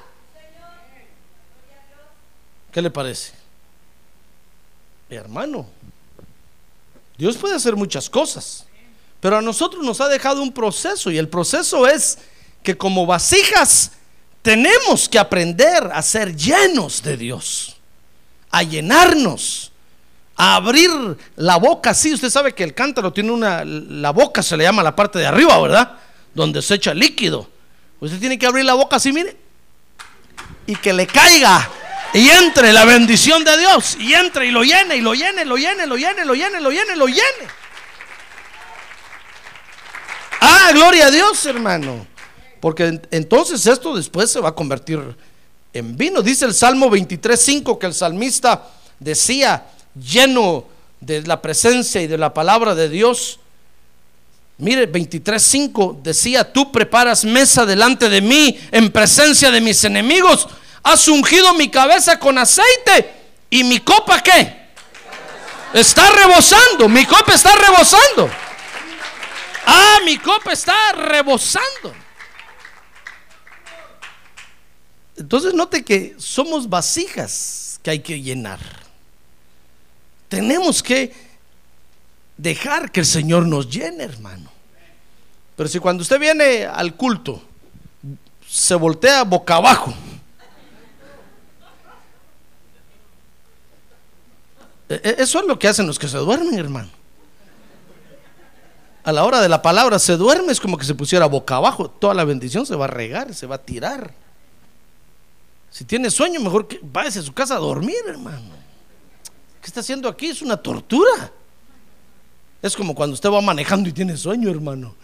¿Qué 2.72 2.82
le 2.82 2.90
parece? 2.90 3.34
Hermano, 5.10 5.68
Dios 7.18 7.36
puede 7.36 7.56
hacer 7.56 7.76
muchas 7.76 8.10
cosas, 8.10 8.66
pero 9.20 9.38
a 9.38 9.42
nosotros 9.42 9.84
nos 9.84 10.00
ha 10.00 10.08
dejado 10.08 10.42
un 10.42 10.54
proceso 10.54 11.12
y 11.12 11.18
el 11.18 11.28
proceso 11.28 11.86
es 11.86 12.20
que 12.64 12.78
como 12.78 13.06
vasijas 13.06 13.92
tenemos 14.42 15.08
que 15.08 15.20
aprender 15.20 15.90
a 15.94 16.02
ser 16.02 16.36
llenos 16.36 17.02
de 17.04 17.18
Dios, 17.18 17.78
a 18.50 18.64
llenarnos 18.64 19.72
a 20.36 20.56
abrir 20.56 20.90
la 21.36 21.58
boca 21.58 21.94
sí 21.94 22.14
Usted 22.14 22.32
sabe 22.32 22.54
que 22.56 22.64
el 22.64 22.74
cántaro 22.74 23.14
tiene 23.14 23.32
una, 23.32 23.64
la 23.64 24.10
boca 24.10 24.42
se 24.42 24.58
le 24.58 24.64
llama 24.64 24.82
la 24.82 24.96
parte 24.96 25.20
de 25.20 25.28
arriba, 25.28 25.60
¿verdad? 25.62 25.92
Donde 26.34 26.64
se 26.64 26.76
echa 26.76 26.96
líquido. 26.96 27.48
Usted 28.00 28.20
tiene 28.20 28.40
que 28.40 28.48
abrir 28.48 28.66
la 28.66 28.74
boca 28.74 28.96
así, 28.96 29.14
mire, 29.14 29.38
y 30.66 30.76
que 30.76 30.94
le 30.94 31.06
caiga 31.06 31.70
y 32.14 32.28
entre 32.30 32.74
la 32.74 32.86
bendición 32.86 33.44
de 33.44 33.58
Dios 33.58 33.96
y 34.00 34.14
entre 34.14 34.48
y 34.48 34.52
lo 34.52 34.64
llene 34.64 34.96
y 34.96 35.02
lo 35.02 35.14
llene, 35.14 35.46
lo 35.46 35.58
llene, 35.58 35.86
lo 35.86 35.96
llene, 35.96 36.26
lo 36.26 36.34
llene, 36.34 36.60
lo 36.60 36.72
llene, 36.72 36.96
lo 36.96 37.06
llene. 37.06 37.48
Ah, 40.42 40.72
gloria 40.74 41.08
a 41.08 41.12
Dios, 41.12 41.46
hermano. 41.46 42.08
Porque 42.62 43.02
entonces 43.10 43.66
esto 43.66 43.96
después 43.96 44.32
se 44.32 44.40
va 44.40 44.50
a 44.50 44.56
convertir 44.56 45.00
en 45.74 45.98
vino. 45.98 46.22
Dice 46.22 46.46
el 46.46 46.54
Salmo 46.54 46.90
23:5 46.90 47.78
que 47.78 47.88
el 47.88 47.94
salmista 47.94 48.68
decía, 49.00 49.66
lleno 49.96 50.66
de 51.00 51.24
la 51.24 51.42
presencia 51.42 52.02
y 52.02 52.08
de 52.08 52.18
la 52.18 52.34
palabra 52.34 52.76
de 52.76 52.88
Dios. 52.88 53.40
Mire, 54.60 54.92
23.5 54.92 56.04
decía, 56.04 56.54
tú 56.54 56.72
preparas 56.72 57.26
mesa 57.26 57.66
delante 57.66 58.10
de 58.10 58.22
mí 58.22 58.60
en 58.72 58.92
presencia 58.92 59.50
de 59.50 59.60
mis 59.60 59.84
enemigos. 59.84 60.48
Has 60.84 61.08
ungido 61.08 61.54
mi 61.56 61.70
cabeza 61.70 62.20
con 62.20 62.38
aceite 62.38 63.12
y 63.50 63.64
mi 63.64 63.80
copa 63.80 64.22
qué? 64.22 64.62
Está 65.74 66.12
rebosando, 66.12 66.88
mi 66.88 67.06
copa 67.06 67.34
está 67.34 67.56
rebosando. 67.56 68.30
Ah, 69.66 70.00
mi 70.06 70.18
copa 70.18 70.52
está 70.52 70.76
rebosando. 70.94 71.96
Entonces 75.22 75.54
note 75.54 75.86
que 75.86 76.16
somos 76.18 76.68
vasijas 76.68 77.80
que 77.84 77.92
hay 77.92 78.00
que 78.00 78.20
llenar. 78.20 78.60
Tenemos 80.28 80.82
que 80.82 81.14
dejar 82.38 82.92
que 82.92 83.02
el 83.02 83.06
Señor 83.06 83.46
nos 83.46 83.70
llene, 83.70 84.04
hermano. 84.04 84.50
Pero 85.56 85.70
si 85.70 85.78
cuando 85.78 86.02
usted 86.02 86.20
viene 86.20 86.66
al 86.66 86.96
culto, 86.96 87.40
se 88.50 88.74
voltea 88.74 89.24
boca 89.24 89.58
abajo, 89.58 89.94
e, 94.90 94.96
e, 94.96 95.16
eso 95.20 95.40
es 95.40 95.46
lo 95.46 95.60
que 95.60 95.68
hacen 95.68 95.86
los 95.86 96.00
que 96.00 96.08
se 96.08 96.18
duermen, 96.18 96.58
hermano. 96.58 96.90
A 99.04 99.12
la 99.12 99.24
hora 99.24 99.40
de 99.40 99.50
la 99.50 99.62
palabra 99.62 100.00
se 100.00 100.18
duerme, 100.18 100.52
es 100.52 100.60
como 100.60 100.80
que 100.80 100.86
se 100.86 100.96
pusiera 100.96 101.28
boca 101.28 101.58
abajo. 101.58 101.92
Toda 101.92 102.16
la 102.16 102.26
bendición 102.26 102.66
se 102.66 102.76
va 102.76 102.86
a 102.86 102.88
regar, 102.88 103.36
se 103.36 103.46
va 103.46 103.56
a 103.56 103.62
tirar. 103.62 104.21
Si 105.72 105.86
tiene 105.86 106.12
sueño, 106.12 106.40
mejor 106.42 106.68
que 106.68 106.80
váyase 106.84 107.20
a 107.20 107.24
su 107.24 107.34
casa 107.34 107.56
a 107.56 107.60
dormir, 107.60 107.96
hermano. 108.06 108.52
¿Qué 109.62 109.68
está 109.68 109.80
haciendo 109.80 110.10
aquí? 110.10 110.28
Es 110.28 110.42
una 110.42 110.58
tortura. 110.58 111.32
Es 112.62 112.76
como 112.76 112.94
cuando 112.94 113.14
usted 113.14 113.30
va 113.30 113.42
manejando 113.42 113.90
y 113.90 113.94
tiene 113.94 114.18
sueño, 114.18 114.50
hermano. 114.52 114.96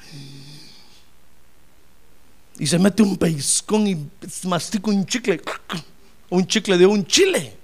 Y 2.60 2.68
se 2.68 2.78
mete 2.78 3.02
un 3.02 3.16
peiscón 3.18 3.88
y 3.88 4.10
mastica 4.44 4.92
un 4.92 5.06
chicle. 5.06 5.42
Un 6.30 6.46
chicle 6.46 6.78
de 6.78 6.86
un 6.86 7.06
chile. 7.06 7.56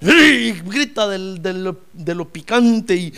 Y 0.00 0.52
grita 0.52 1.06
de 1.06 2.14
lo 2.14 2.28
picante 2.28 2.96
y 2.96 3.12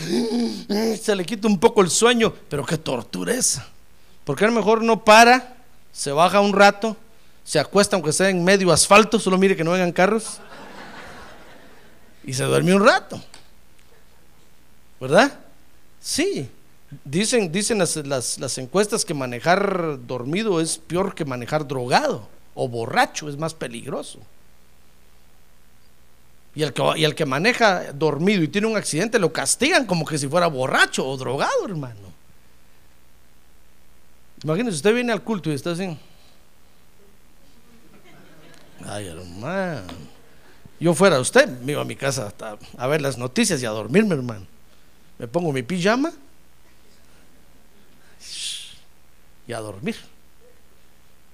se 1.00 1.14
le 1.14 1.25
quita 1.25 1.47
un 1.47 1.61
poco 1.61 1.82
el 1.82 1.90
sueño. 1.90 2.35
Pero 2.49 2.66
qué 2.66 2.78
tortura 2.78 3.32
esa. 3.32 3.68
Porque 4.25 4.44
a 4.44 4.49
lo 4.49 4.54
mejor 4.54 4.82
no 4.82 5.04
para, 5.04 5.56
se 5.92 6.11
baja 6.11 6.40
un 6.40 6.52
rato, 6.52 6.97
se 7.44 7.58
acuesta 7.58 7.96
aunque 7.96 8.12
sea 8.12 8.28
en 8.28 8.44
medio 8.44 8.72
asfalto, 8.72 9.18
solo 9.18 9.38
mire 9.38 9.56
que 9.56 9.64
no 9.64 9.72
vengan 9.72 9.92
carros 9.92 10.40
y 12.25 12.32
se 12.34 12.44
duerme 12.44 12.75
un 12.75 12.84
rato. 12.84 13.20
¿Verdad? 15.00 15.40
Sí. 16.00 16.49
Dicen, 17.04 17.50
dicen 17.50 17.78
las, 17.78 18.58
encuestas 18.58 19.04
que 19.04 19.14
manejar 19.14 19.99
dormido 20.06 20.61
es 20.61 20.78
peor 20.78 21.14
que 21.14 21.25
manejar 21.25 21.66
drogado 21.66 22.28
o 22.54 22.68
borracho, 22.68 23.28
es 23.28 23.37
más 23.37 23.54
peligroso. 23.54 24.18
Y 26.54 26.62
el, 26.62 26.75
que, 26.75 26.82
y 26.96 27.04
el 27.04 27.14
que 27.14 27.25
maneja 27.25 27.92
dormido 27.94 28.42
y 28.42 28.49
tiene 28.49 28.66
un 28.66 28.76
accidente 28.76 29.18
lo 29.18 29.32
castigan 29.32 29.87
como 29.87 30.04
que 30.04 30.18
si 30.18 30.28
fuera 30.28 30.49
borracho 30.49 31.06
o 31.08 31.16
drogado, 31.16 31.64
hermano. 31.64 32.12
Imagínese, 34.44 34.76
usted 34.76 34.94
viene 34.94 35.12
al 35.12 35.22
culto 35.22 35.50
y 35.50 35.54
está 35.54 35.70
así. 35.70 35.96
Ay, 38.86 39.06
hermano 39.06 40.12
yo 40.82 40.94
fuera 40.94 41.20
usted, 41.20 41.48
me 41.60 41.72
iba 41.72 41.82
a 41.82 41.84
mi 41.84 41.94
casa 41.94 42.34
a 42.76 42.86
ver 42.88 43.00
las 43.00 43.16
noticias 43.16 43.62
y 43.62 43.66
a 43.66 43.70
dormirme, 43.70 44.16
hermano. 44.16 44.44
Me 45.16 45.28
pongo 45.28 45.52
mi 45.52 45.62
pijama 45.62 46.12
y 49.46 49.52
a 49.52 49.60
dormir. 49.60 49.94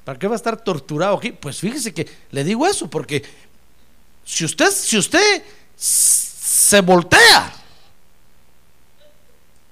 ¿Para 0.04 0.18
qué 0.18 0.26
va 0.26 0.34
a 0.34 0.36
estar 0.36 0.62
torturado 0.62 1.16
aquí? 1.16 1.32
Pues 1.32 1.60
fíjese 1.60 1.94
que 1.94 2.06
le 2.30 2.44
digo 2.44 2.66
eso, 2.66 2.90
porque 2.90 3.24
si 4.22 4.44
usted, 4.44 4.70
si 4.70 4.98
usted 4.98 5.42
se 5.74 6.82
voltea, 6.82 7.50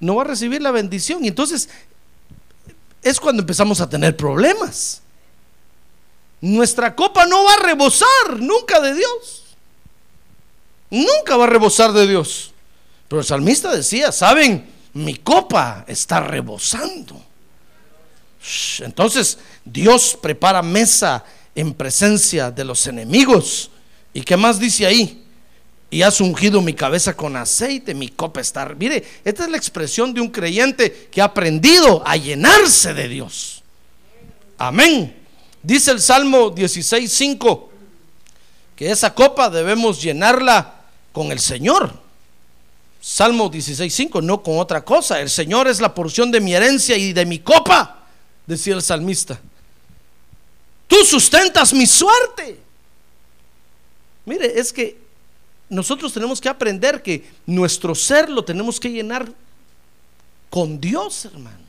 no 0.00 0.16
va 0.16 0.22
a 0.22 0.26
recibir 0.26 0.62
la 0.62 0.70
bendición. 0.70 1.22
Y 1.22 1.28
entonces 1.28 1.68
es 3.02 3.20
cuando 3.20 3.42
empezamos 3.42 3.82
a 3.82 3.90
tener 3.90 4.16
problemas. 4.16 5.02
Nuestra 6.46 6.94
copa 6.94 7.26
no 7.26 7.44
va 7.44 7.54
a 7.54 7.62
rebosar 7.62 8.38
nunca 8.38 8.80
de 8.80 8.94
Dios. 8.94 9.42
Nunca 10.90 11.36
va 11.36 11.44
a 11.44 11.48
rebosar 11.48 11.92
de 11.92 12.06
Dios. 12.06 12.52
Pero 13.08 13.20
el 13.20 13.26
salmista 13.26 13.74
decía, 13.74 14.12
¿saben? 14.12 14.70
Mi 14.92 15.16
copa 15.16 15.84
está 15.88 16.20
rebosando. 16.20 17.20
Entonces 18.78 19.38
Dios 19.64 20.16
prepara 20.22 20.62
mesa 20.62 21.24
en 21.52 21.74
presencia 21.74 22.52
de 22.52 22.64
los 22.64 22.86
enemigos. 22.86 23.70
¿Y 24.14 24.22
qué 24.22 24.36
más 24.36 24.60
dice 24.60 24.86
ahí? 24.86 25.24
y 25.88 26.02
has 26.02 26.20
ungido 26.20 26.60
mi 26.60 26.74
cabeza 26.74 27.16
con 27.16 27.36
aceite, 27.36 27.94
mi 27.94 28.08
copa 28.08 28.40
está. 28.40 28.66
Mire, 28.76 29.04
esta 29.24 29.44
es 29.44 29.50
la 29.50 29.56
expresión 29.56 30.12
de 30.12 30.20
un 30.20 30.28
creyente 30.28 31.08
que 31.12 31.22
ha 31.22 31.26
aprendido 31.26 32.02
a 32.04 32.16
llenarse 32.16 32.92
de 32.92 33.08
Dios. 33.08 33.62
Amén. 34.58 35.25
Dice 35.66 35.90
el 35.90 36.00
Salmo 36.00 36.54
16:5 36.54 37.68
que 38.76 38.88
esa 38.88 39.12
copa 39.12 39.50
debemos 39.50 40.00
llenarla 40.00 40.82
con 41.10 41.32
el 41.32 41.40
Señor. 41.40 41.92
Salmo 43.00 43.50
16:5, 43.50 44.22
no 44.22 44.44
con 44.44 44.58
otra 44.58 44.84
cosa. 44.84 45.20
El 45.20 45.28
Señor 45.28 45.66
es 45.66 45.80
la 45.80 45.92
porción 45.92 46.30
de 46.30 46.40
mi 46.40 46.54
herencia 46.54 46.96
y 46.96 47.12
de 47.12 47.26
mi 47.26 47.40
copa, 47.40 48.06
decía 48.46 48.74
el 48.74 48.82
salmista. 48.82 49.40
Tú 50.86 51.04
sustentas 51.04 51.74
mi 51.74 51.86
suerte. 51.86 52.60
Mire, 54.24 54.60
es 54.60 54.72
que 54.72 54.96
nosotros 55.68 56.12
tenemos 56.12 56.40
que 56.40 56.48
aprender 56.48 57.02
que 57.02 57.28
nuestro 57.44 57.92
ser 57.92 58.30
lo 58.30 58.44
tenemos 58.44 58.78
que 58.78 58.92
llenar 58.92 59.32
con 60.48 60.80
Dios, 60.80 61.24
hermano. 61.24 61.65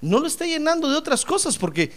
No 0.00 0.18
lo 0.18 0.26
está 0.26 0.44
llenando 0.44 0.88
de 0.88 0.96
otras 0.96 1.24
cosas 1.24 1.56
porque 1.56 1.92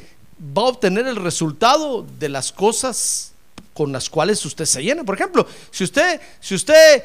va 0.58 0.64
a 0.64 0.66
obtener 0.66 1.08
el 1.08 1.18
resultado 1.18 2.06
de 2.18 2.30
las 2.30 2.52
cosas 2.52 3.34
con 3.74 3.92
las 3.92 4.10
cuales 4.10 4.44
usted 4.46 4.66
se 4.66 4.84
llena. 4.84 5.04
Por 5.04 5.16
ejemplo, 5.16 5.48
si 5.72 5.84
usted, 5.84 6.20
si 6.40 6.56
usted 6.56 7.04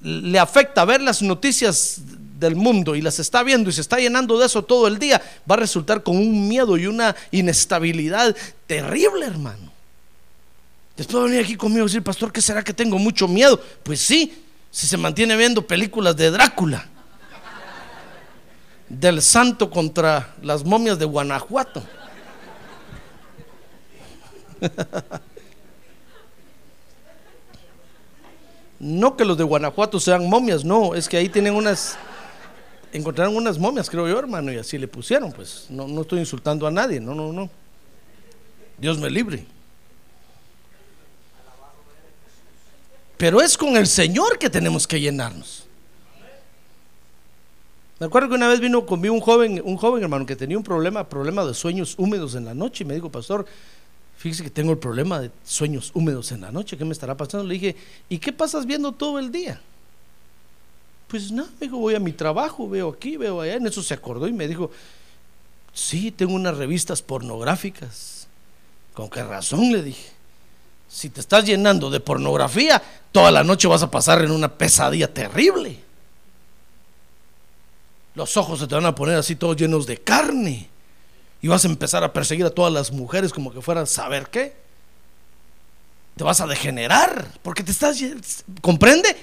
le 0.00 0.38
afecta 0.38 0.84
ver 0.84 1.00
las 1.00 1.22
noticias 1.22 2.00
del 2.38 2.56
mundo 2.56 2.94
y 2.96 3.00
las 3.00 3.18
está 3.18 3.42
viendo 3.42 3.70
y 3.70 3.72
se 3.72 3.80
está 3.80 3.98
llenando 3.98 4.38
de 4.38 4.46
eso 4.46 4.62
todo 4.64 4.88
el 4.88 4.98
día, 4.98 5.22
va 5.48 5.54
a 5.54 5.58
resultar 5.58 6.02
con 6.02 6.16
un 6.16 6.48
miedo 6.48 6.76
y 6.76 6.86
una 6.86 7.14
inestabilidad 7.30 8.36
terrible, 8.66 9.26
hermano. 9.26 9.72
Después 10.96 11.18
va 11.18 11.24
a 11.24 11.28
venir 11.28 11.44
aquí 11.44 11.56
conmigo 11.56 11.86
y 11.86 11.88
decir, 11.88 12.02
pastor, 12.02 12.32
¿qué 12.32 12.42
será 12.42 12.62
que 12.62 12.72
tengo 12.72 12.98
mucho 12.98 13.26
miedo? 13.28 13.60
Pues 13.82 14.00
sí, 14.00 14.32
si 14.70 14.86
se 14.86 14.96
mantiene 14.96 15.36
viendo 15.36 15.66
películas 15.66 16.16
de 16.16 16.30
Drácula, 16.30 16.88
del 18.92 19.22
santo 19.22 19.70
contra 19.70 20.34
las 20.42 20.64
momias 20.64 20.98
de 20.98 21.06
Guanajuato. 21.06 21.82
No 28.78 29.16
que 29.16 29.24
los 29.24 29.38
de 29.38 29.44
Guanajuato 29.44 29.98
sean 30.00 30.28
momias, 30.28 30.64
no, 30.64 30.94
es 30.94 31.08
que 31.08 31.16
ahí 31.16 31.28
tienen 31.28 31.54
unas, 31.54 31.96
encontraron 32.92 33.36
unas 33.36 33.56
momias, 33.56 33.88
creo 33.88 34.08
yo, 34.08 34.18
hermano, 34.18 34.52
y 34.52 34.58
así 34.58 34.76
le 34.76 34.88
pusieron, 34.88 35.30
pues, 35.30 35.66
no, 35.70 35.86
no 35.86 36.02
estoy 36.02 36.18
insultando 36.18 36.66
a 36.66 36.70
nadie, 36.72 36.98
no, 36.98 37.14
no, 37.14 37.32
no. 37.32 37.48
Dios 38.78 38.98
me 38.98 39.08
libre. 39.08 39.46
Pero 43.16 43.40
es 43.40 43.56
con 43.56 43.76
el 43.76 43.86
Señor 43.86 44.36
que 44.36 44.50
tenemos 44.50 44.84
que 44.88 45.00
llenarnos. 45.00 45.64
Me 48.02 48.06
acuerdo 48.06 48.30
que 48.30 48.34
una 48.34 48.48
vez 48.48 48.58
vino 48.58 48.84
conmigo 48.84 49.14
un 49.14 49.20
joven, 49.20 49.62
un 49.64 49.76
joven 49.76 50.02
hermano 50.02 50.26
que 50.26 50.34
tenía 50.34 50.58
un 50.58 50.64
problema, 50.64 51.08
problema 51.08 51.44
de 51.44 51.54
sueños 51.54 51.94
húmedos 51.96 52.34
en 52.34 52.44
la 52.44 52.52
noche 52.52 52.82
y 52.82 52.84
me 52.84 52.94
dijo, 52.94 53.08
pastor, 53.10 53.46
fíjese 54.18 54.42
que 54.42 54.50
tengo 54.50 54.72
el 54.72 54.78
problema 54.78 55.20
de 55.20 55.30
sueños 55.44 55.92
húmedos 55.94 56.32
en 56.32 56.40
la 56.40 56.50
noche, 56.50 56.76
¿qué 56.76 56.84
me 56.84 56.90
estará 56.90 57.16
pasando? 57.16 57.46
Le 57.46 57.54
dije, 57.54 57.76
¿y 58.08 58.18
qué 58.18 58.32
pasas 58.32 58.66
viendo 58.66 58.90
todo 58.90 59.20
el 59.20 59.30
día? 59.30 59.60
Pues 61.06 61.30
nada, 61.30 61.48
me 61.60 61.68
dijo, 61.68 61.78
voy 61.78 61.94
a 61.94 62.00
mi 62.00 62.10
trabajo, 62.10 62.68
veo 62.68 62.88
aquí, 62.88 63.16
veo 63.16 63.40
allá. 63.40 63.54
En 63.54 63.68
eso 63.68 63.84
se 63.84 63.94
acordó 63.94 64.26
y 64.26 64.32
me 64.32 64.48
dijo, 64.48 64.72
sí, 65.72 66.10
tengo 66.10 66.34
unas 66.34 66.56
revistas 66.56 67.02
pornográficas. 67.02 68.26
¿Con 68.94 69.08
qué 69.10 69.22
razón? 69.22 69.70
Le 69.70 69.80
dije. 69.80 70.10
Si 70.88 71.08
te 71.08 71.20
estás 71.20 71.44
llenando 71.44 71.88
de 71.88 72.00
pornografía, 72.00 72.82
toda 73.12 73.30
la 73.30 73.44
noche 73.44 73.68
vas 73.68 73.84
a 73.84 73.92
pasar 73.92 74.22
en 74.22 74.32
una 74.32 74.48
pesadilla 74.48 75.06
terrible. 75.06 75.91
Los 78.14 78.36
ojos 78.36 78.60
se 78.60 78.66
te 78.66 78.74
van 78.74 78.86
a 78.86 78.94
poner 78.94 79.16
así 79.16 79.36
todos 79.36 79.56
llenos 79.56 79.86
de 79.86 79.98
carne. 79.98 80.68
Y 81.40 81.48
vas 81.48 81.64
a 81.64 81.68
empezar 81.68 82.04
a 82.04 82.12
perseguir 82.12 82.46
a 82.46 82.50
todas 82.50 82.72
las 82.72 82.92
mujeres 82.92 83.32
como 83.32 83.52
que 83.52 83.60
fueran 83.60 83.86
saber 83.86 84.28
qué. 84.30 84.54
Te 86.16 86.24
vas 86.24 86.40
a 86.40 86.46
degenerar 86.46 87.26
porque 87.42 87.62
te 87.62 87.72
estás... 87.72 87.98
¿Comprende? 88.60 89.16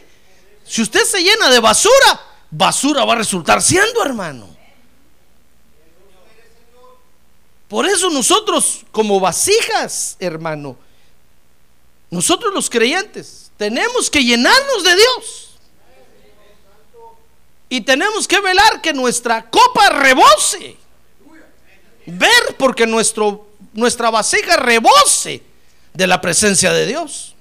Si 0.65 0.81
usted 0.81 1.03
se 1.03 1.21
llena 1.21 1.49
de 1.49 1.59
basura, 1.59 2.21
basura 2.51 3.05
va 3.05 3.13
a 3.13 3.17
resultar 3.17 3.61
siendo, 3.61 4.03
hermano. 4.03 4.59
Por 7.67 7.85
eso 7.85 8.09
nosotros 8.09 8.85
como 8.91 9.19
vasijas, 9.19 10.17
hermano, 10.19 10.75
nosotros 12.09 12.51
los 12.53 12.69
creyentes 12.69 13.51
tenemos 13.57 14.09
que 14.09 14.23
llenarnos 14.23 14.83
de 14.83 14.95
Dios. 14.95 15.48
Y 17.69 17.82
tenemos 17.82 18.27
que 18.27 18.39
velar 18.39 18.82
que 18.82 18.91
nuestra 18.91 19.47
copa 19.49 19.89
rebose. 19.89 20.75
Ver 22.08 22.55
porque 22.58 22.88
nuestro, 22.88 23.47
nuestra 23.73 24.10
vasija 24.10 24.58
rebose 24.58 25.43
de 25.93 26.08
la 26.08 26.19
presencia 26.19 26.73
de 26.73 26.88
Dios. 26.88 27.36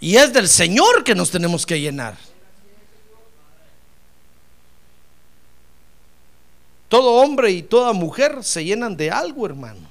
Y 0.00 0.16
es 0.16 0.32
del 0.32 0.48
Señor 0.48 1.04
que 1.04 1.14
nos 1.14 1.30
tenemos 1.30 1.64
que 1.64 1.80
llenar. 1.80 2.16
Todo 6.88 7.14
hombre 7.14 7.50
y 7.50 7.62
toda 7.62 7.92
mujer 7.92 8.42
se 8.42 8.64
llenan 8.64 8.96
de 8.96 9.10
algo, 9.10 9.46
hermano. 9.46 9.88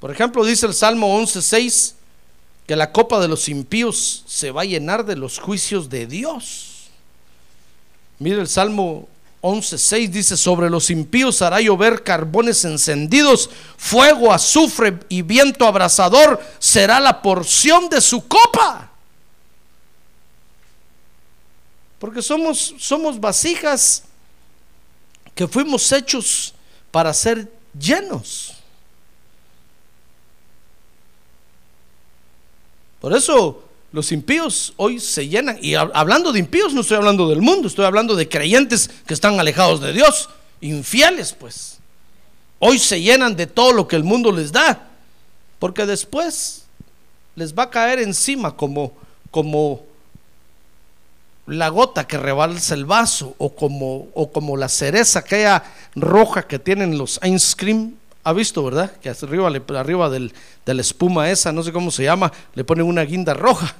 Por 0.00 0.10
ejemplo, 0.10 0.44
dice 0.44 0.66
el 0.66 0.74
Salmo 0.74 1.18
11:6 1.18 1.94
que 2.66 2.76
la 2.76 2.92
copa 2.92 3.20
de 3.20 3.28
los 3.28 3.48
impíos 3.48 4.24
se 4.26 4.50
va 4.50 4.62
a 4.62 4.66
llenar 4.66 5.04
de 5.04 5.16
los 5.16 5.38
juicios 5.38 5.88
de 5.88 6.06
Dios. 6.06 6.75
Mire 8.18 8.40
el 8.40 8.48
Salmo 8.48 9.08
11.6 9.42 10.08
dice, 10.08 10.36
sobre 10.36 10.70
los 10.70 10.90
impíos 10.90 11.42
hará 11.42 11.60
llover 11.60 12.02
carbones 12.02 12.64
encendidos, 12.64 13.50
fuego, 13.76 14.32
azufre 14.32 14.98
y 15.08 15.22
viento 15.22 15.66
abrasador 15.66 16.42
será 16.58 16.98
la 16.98 17.22
porción 17.22 17.88
de 17.88 18.00
su 18.00 18.26
copa. 18.26 18.90
Porque 21.98 22.22
somos, 22.22 22.74
somos 22.78 23.20
vasijas 23.20 24.04
que 25.34 25.46
fuimos 25.46 25.92
hechos 25.92 26.54
para 26.90 27.12
ser 27.12 27.50
llenos. 27.78 28.54
Por 33.00 33.14
eso 33.14 33.65
los 33.92 34.12
impíos 34.12 34.74
hoy 34.76 35.00
se 35.00 35.28
llenan. 35.28 35.58
Y 35.60 35.74
hablando 35.74 36.32
de 36.32 36.38
impíos, 36.38 36.74
no 36.74 36.80
estoy 36.80 36.96
hablando 36.96 37.28
del 37.28 37.40
mundo, 37.40 37.68
estoy 37.68 37.84
hablando 37.84 38.14
de 38.14 38.28
creyentes 38.28 38.90
que 39.06 39.14
están 39.14 39.38
alejados 39.40 39.80
de 39.80 39.92
Dios, 39.92 40.28
infieles 40.60 41.32
pues. 41.32 41.78
Hoy 42.58 42.78
se 42.78 43.00
llenan 43.00 43.36
de 43.36 43.46
todo 43.46 43.72
lo 43.72 43.86
que 43.86 43.96
el 43.96 44.04
mundo 44.04 44.32
les 44.32 44.50
da, 44.52 44.88
porque 45.58 45.84
después 45.84 46.64
les 47.34 47.54
va 47.54 47.64
a 47.64 47.70
caer 47.70 48.00
encima 48.00 48.56
como, 48.56 48.92
como 49.30 49.82
la 51.46 51.68
gota 51.68 52.06
que 52.06 52.18
rebalsa 52.18 52.74
el 52.74 52.86
vaso 52.86 53.34
o 53.38 53.54
como, 53.54 54.08
o 54.14 54.32
como 54.32 54.56
la 54.56 54.68
cereza 54.68 55.20
aquella 55.20 55.62
roja 55.94 56.46
que 56.46 56.58
tienen 56.58 56.98
los 56.98 57.20
ice 57.22 57.54
cream 57.56 57.94
ha 58.26 58.32
visto, 58.32 58.64
¿verdad? 58.64 58.90
Que 58.96 59.08
arriba, 59.08 59.48
arriba 59.78 60.10
del, 60.10 60.32
de 60.64 60.74
la 60.74 60.80
espuma 60.80 61.30
esa, 61.30 61.52
no 61.52 61.62
sé 61.62 61.72
cómo 61.72 61.92
se 61.92 62.02
llama, 62.02 62.32
le 62.56 62.64
ponen 62.64 62.84
una 62.84 63.02
guinda 63.02 63.34
roja. 63.34 63.76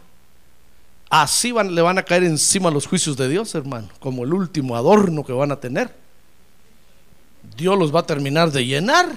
Así 1.11 1.51
van, 1.51 1.75
le 1.75 1.83
van 1.83 1.99
a 1.99 2.05
caer 2.05 2.23
encima 2.23 2.71
los 2.71 2.87
juicios 2.87 3.17
de 3.17 3.29
Dios, 3.29 3.57
hermano, 3.57 3.89
como 3.99 4.23
el 4.23 4.33
último 4.33 4.77
adorno 4.77 5.25
que 5.25 5.33
van 5.33 5.51
a 5.51 5.59
tener. 5.59 5.93
Dios 7.57 7.77
los 7.77 7.93
va 7.93 8.01
a 8.01 8.07
terminar 8.07 8.53
de 8.53 8.65
llenar 8.65 9.09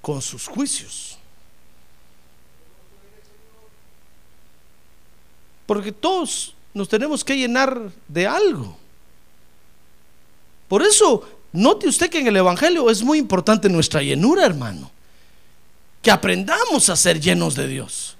con 0.00 0.22
sus 0.22 0.48
juicios. 0.48 1.18
Porque 5.66 5.92
todos 5.92 6.54
nos 6.72 6.88
tenemos 6.88 7.22
que 7.22 7.36
llenar 7.36 7.92
de 8.08 8.26
algo. 8.26 8.78
Por 10.68 10.80
eso, 10.80 11.28
note 11.52 11.88
usted 11.88 12.10
que 12.10 12.18
en 12.18 12.26
el 12.26 12.36
Evangelio 12.36 12.90
es 12.90 13.02
muy 13.02 13.18
importante 13.18 13.68
nuestra 13.68 14.02
llenura, 14.02 14.44
hermano. 14.44 14.90
Que 16.02 16.10
aprendamos 16.10 16.88
a 16.88 16.96
ser 16.96 17.20
llenos 17.20 17.54
de 17.54 17.66
Dios. 17.66 18.16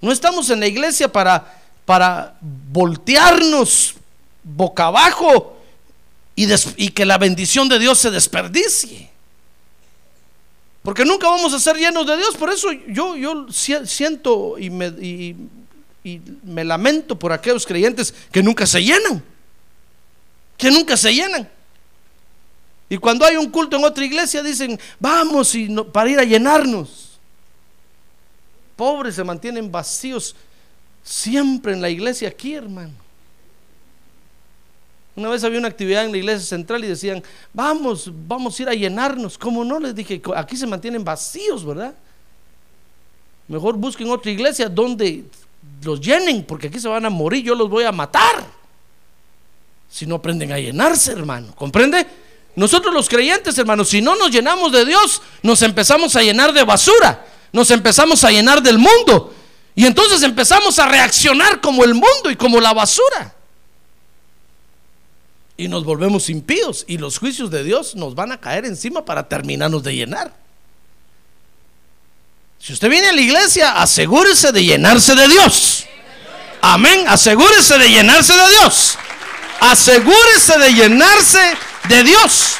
No 0.00 0.12
estamos 0.12 0.50
en 0.50 0.60
la 0.60 0.66
iglesia 0.66 1.10
para 1.10 1.62
para 1.84 2.36
voltearnos 2.40 3.94
boca 4.42 4.86
abajo 4.86 5.56
y, 6.36 6.90
que 6.90 7.04
la 7.04 7.18
bendición 7.18 7.68
de 7.68 7.78
Dios 7.78 7.98
se 7.98 8.10
desperdicie. 8.10 9.10
Porque 10.82 11.04
nunca 11.04 11.28
vamos 11.28 11.54
a 11.54 11.60
ser 11.60 11.76
llenos 11.76 12.06
de 12.06 12.16
Dios. 12.16 12.36
Por 12.36 12.50
eso 12.50 12.70
yo, 12.88 13.16
yo 13.16 13.46
siento 13.50 14.58
y 14.58 14.68
me, 14.70 14.86
y 14.88 15.36
me 16.42 16.64
lamento 16.64 17.18
por 17.18 17.32
aquellos 17.32 17.64
creyentes 17.64 18.12
que 18.30 18.42
nunca 18.42 18.66
se 18.66 18.82
llenan. 18.82 19.22
Que 20.58 20.70
nunca 20.70 20.96
se 20.96 21.14
llenan. 21.14 21.48
Y 22.88 22.98
cuando 22.98 23.24
hay 23.24 23.36
un 23.36 23.50
culto 23.50 23.76
en 23.76 23.84
otra 23.84 24.04
iglesia 24.04 24.42
dicen, 24.42 24.78
vamos 25.00 25.54
y 25.54 25.68
para 25.92 26.10
ir 26.10 26.18
a 26.18 26.24
llenarnos. 26.24 27.18
Pobres 28.76 29.14
se 29.14 29.24
mantienen 29.24 29.70
vacíos 29.70 30.34
Siempre 31.04 31.74
en 31.74 31.82
la 31.82 31.90
iglesia 31.90 32.30
aquí, 32.30 32.54
hermano. 32.54 32.94
Una 35.14 35.28
vez 35.28 35.44
había 35.44 35.58
una 35.58 35.68
actividad 35.68 36.06
en 36.06 36.10
la 36.10 36.16
iglesia 36.16 36.44
central 36.44 36.82
y 36.82 36.88
decían, 36.88 37.22
vamos, 37.52 38.10
vamos 38.26 38.58
a 38.58 38.62
ir 38.62 38.68
a 38.70 38.74
llenarnos. 38.74 39.36
¿Cómo 39.36 39.62
no? 39.62 39.78
Les 39.78 39.94
dije, 39.94 40.20
aquí 40.34 40.56
se 40.56 40.66
mantienen 40.66 41.04
vacíos, 41.04 41.64
¿verdad? 41.64 41.94
Mejor 43.46 43.76
busquen 43.76 44.10
otra 44.10 44.30
iglesia 44.30 44.68
donde 44.68 45.24
los 45.82 46.00
llenen, 46.00 46.42
porque 46.42 46.68
aquí 46.68 46.80
se 46.80 46.88
van 46.88 47.04
a 47.04 47.10
morir, 47.10 47.44
yo 47.44 47.54
los 47.54 47.68
voy 47.68 47.84
a 47.84 47.92
matar. 47.92 48.46
Si 49.90 50.06
no 50.06 50.16
aprenden 50.16 50.52
a 50.52 50.58
llenarse, 50.58 51.12
hermano. 51.12 51.54
¿Comprende? 51.54 52.06
Nosotros 52.56 52.94
los 52.94 53.08
creyentes, 53.08 53.58
hermanos, 53.58 53.88
si 53.88 54.00
no 54.00 54.14
nos 54.14 54.30
llenamos 54.30 54.70
de 54.72 54.84
Dios, 54.84 55.22
nos 55.42 55.62
empezamos 55.62 56.14
a 56.16 56.22
llenar 56.22 56.52
de 56.52 56.62
basura, 56.62 57.26
nos 57.52 57.70
empezamos 57.70 58.22
a 58.24 58.30
llenar 58.30 58.62
del 58.62 58.78
mundo. 58.78 59.34
Y 59.74 59.86
entonces 59.86 60.22
empezamos 60.22 60.78
a 60.78 60.86
reaccionar 60.86 61.60
como 61.60 61.84
el 61.84 61.94
mundo 61.94 62.30
y 62.30 62.36
como 62.36 62.60
la 62.60 62.72
basura. 62.72 63.34
Y 65.56 65.68
nos 65.68 65.84
volvemos 65.84 66.30
impíos 66.30 66.84
y 66.86 66.98
los 66.98 67.18
juicios 67.18 67.50
de 67.50 67.64
Dios 67.64 67.94
nos 67.94 68.14
van 68.14 68.32
a 68.32 68.40
caer 68.40 68.64
encima 68.64 69.04
para 69.04 69.28
terminarnos 69.28 69.82
de 69.82 69.94
llenar. 69.94 70.32
Si 72.58 72.72
usted 72.72 72.88
viene 72.88 73.08
a 73.08 73.12
la 73.12 73.20
iglesia, 73.20 73.80
asegúrese 73.82 74.50
de 74.50 74.64
llenarse 74.64 75.14
de 75.14 75.28
Dios. 75.28 75.86
Amén. 76.62 77.04
Asegúrese 77.08 77.78
de 77.78 77.88
llenarse 77.88 78.32
de 78.32 78.48
Dios. 78.48 78.96
Asegúrese 79.60 80.58
de 80.58 80.72
llenarse 80.72 81.56
de 81.88 82.04
Dios. 82.04 82.56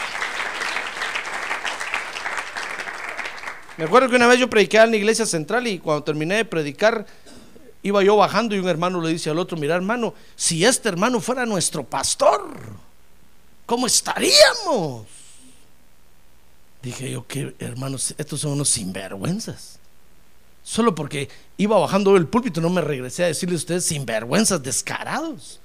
Me 3.77 3.85
acuerdo 3.85 4.09
que 4.09 4.17
una 4.17 4.27
vez 4.27 4.39
yo 4.39 4.49
prediqué 4.49 4.79
en 4.79 4.91
la 4.91 4.97
iglesia 4.97 5.27
central 5.27 5.67
y 5.67 5.79
cuando 5.79 6.05
terminé 6.05 6.37
de 6.37 6.45
predicar, 6.45 7.07
iba 7.83 8.03
yo 8.05 8.17
bajando 8.17 8.55
y 8.55 8.59
un 8.59 8.69
hermano 8.69 9.01
le 9.01 9.11
dice 9.11 9.31
al 9.31 9.39
otro, 9.39 9.57
mira 9.57 9.75
hermano, 9.75 10.15
si 10.37 10.65
este 10.65 10.89
hermano 10.89 11.21
fuera 11.21 11.45
nuestro 11.45 11.85
pastor, 11.85 12.57
¿cómo 13.67 13.87
estaríamos? 13.87 15.07
Dije 16.83 17.11
yo, 17.11 17.27
que 17.27 17.55
hermanos, 17.59 18.15
estos 18.17 18.41
son 18.41 18.53
unos 18.53 18.69
sinvergüenzas. 18.69 19.79
Solo 20.63 20.95
porque 20.95 21.29
iba 21.57 21.79
bajando 21.79 22.17
el 22.17 22.27
púlpito 22.27 22.61
no 22.61 22.71
me 22.71 22.81
regresé 22.81 23.25
a 23.25 23.29
decirle 23.29 23.55
a 23.55 23.59
ustedes 23.59 23.85
sinvergüenzas, 23.85 24.63
descarados. 24.63 25.61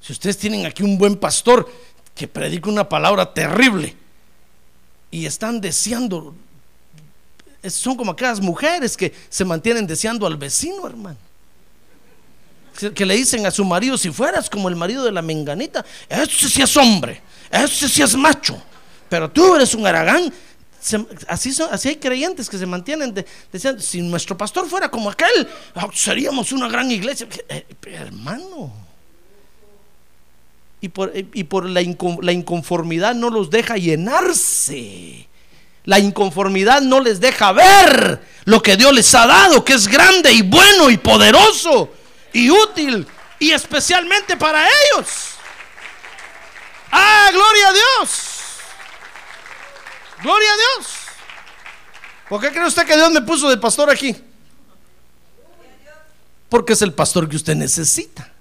Si 0.00 0.12
ustedes 0.12 0.36
tienen 0.36 0.66
aquí 0.66 0.82
un 0.82 0.98
buen 0.98 1.16
pastor 1.16 1.70
que 2.14 2.28
predica 2.28 2.68
una 2.68 2.88
palabra 2.88 3.32
terrible 3.32 3.96
y 5.10 5.26
están 5.26 5.60
deseando 5.60 6.34
son 7.70 7.96
como 7.96 8.12
aquellas 8.12 8.40
mujeres 8.40 8.96
que 8.96 9.12
se 9.28 9.44
mantienen 9.44 9.86
deseando 9.86 10.26
al 10.26 10.36
vecino, 10.36 10.86
hermano. 10.86 11.16
Que 12.94 13.04
le 13.06 13.14
dicen 13.14 13.46
a 13.46 13.50
su 13.50 13.64
marido, 13.64 13.98
si 13.98 14.10
fueras 14.10 14.48
como 14.48 14.68
el 14.68 14.76
marido 14.76 15.04
de 15.04 15.12
la 15.12 15.22
menganita, 15.22 15.84
ese 16.08 16.48
sí 16.48 16.62
es 16.62 16.76
hombre, 16.76 17.20
ese 17.50 17.88
sí 17.88 18.02
es 18.02 18.16
macho, 18.16 18.60
pero 19.08 19.30
tú 19.30 19.54
eres 19.54 19.74
un 19.74 19.86
aragán. 19.86 20.32
así, 21.28 21.52
son, 21.52 21.68
así 21.70 21.90
hay 21.90 21.96
creyentes 21.96 22.48
que 22.48 22.58
se 22.58 22.66
mantienen 22.66 23.14
deseando, 23.52 23.80
si 23.82 24.00
nuestro 24.00 24.36
pastor 24.36 24.66
fuera 24.68 24.90
como 24.90 25.10
aquel, 25.10 25.48
ah, 25.74 25.88
seríamos 25.92 26.50
una 26.50 26.68
gran 26.68 26.90
iglesia. 26.90 27.28
Eh, 27.48 27.66
hermano. 27.84 28.81
Y 30.82 30.88
por, 30.88 31.12
y 31.14 31.44
por 31.44 31.64
la 31.64 31.80
inconformidad 32.32 33.14
no 33.14 33.30
los 33.30 33.48
deja 33.48 33.76
llenarse 33.76 35.28
la 35.84 35.98
inconformidad 35.98 36.80
no 36.80 37.00
les 37.00 37.20
deja 37.20 37.52
ver 37.52 38.22
lo 38.44 38.62
que 38.62 38.76
Dios 38.76 38.92
les 38.92 39.14
ha 39.14 39.26
dado, 39.26 39.64
que 39.64 39.74
es 39.74 39.88
grande 39.88 40.32
y 40.32 40.42
bueno 40.42 40.90
y 40.90 40.96
poderoso 40.96 41.92
y 42.32 42.50
útil 42.50 43.06
y 43.38 43.50
especialmente 43.50 44.36
para 44.36 44.64
ellos. 44.64 45.08
Ah, 46.90 47.30
gloria 47.32 47.68
a 47.68 47.72
Dios. 47.72 48.10
Gloria 50.22 50.48
a 50.52 50.56
Dios. 50.56 50.88
¿Por 52.28 52.40
qué 52.40 52.50
cree 52.50 52.66
usted 52.66 52.86
que 52.86 52.96
Dios 52.96 53.10
me 53.10 53.22
puso 53.22 53.50
de 53.50 53.56
pastor 53.56 53.90
aquí? 53.90 54.16
Porque 56.48 56.74
es 56.74 56.82
el 56.82 56.92
pastor 56.92 57.28
que 57.28 57.36
usted 57.36 57.56
necesita. 57.56 58.31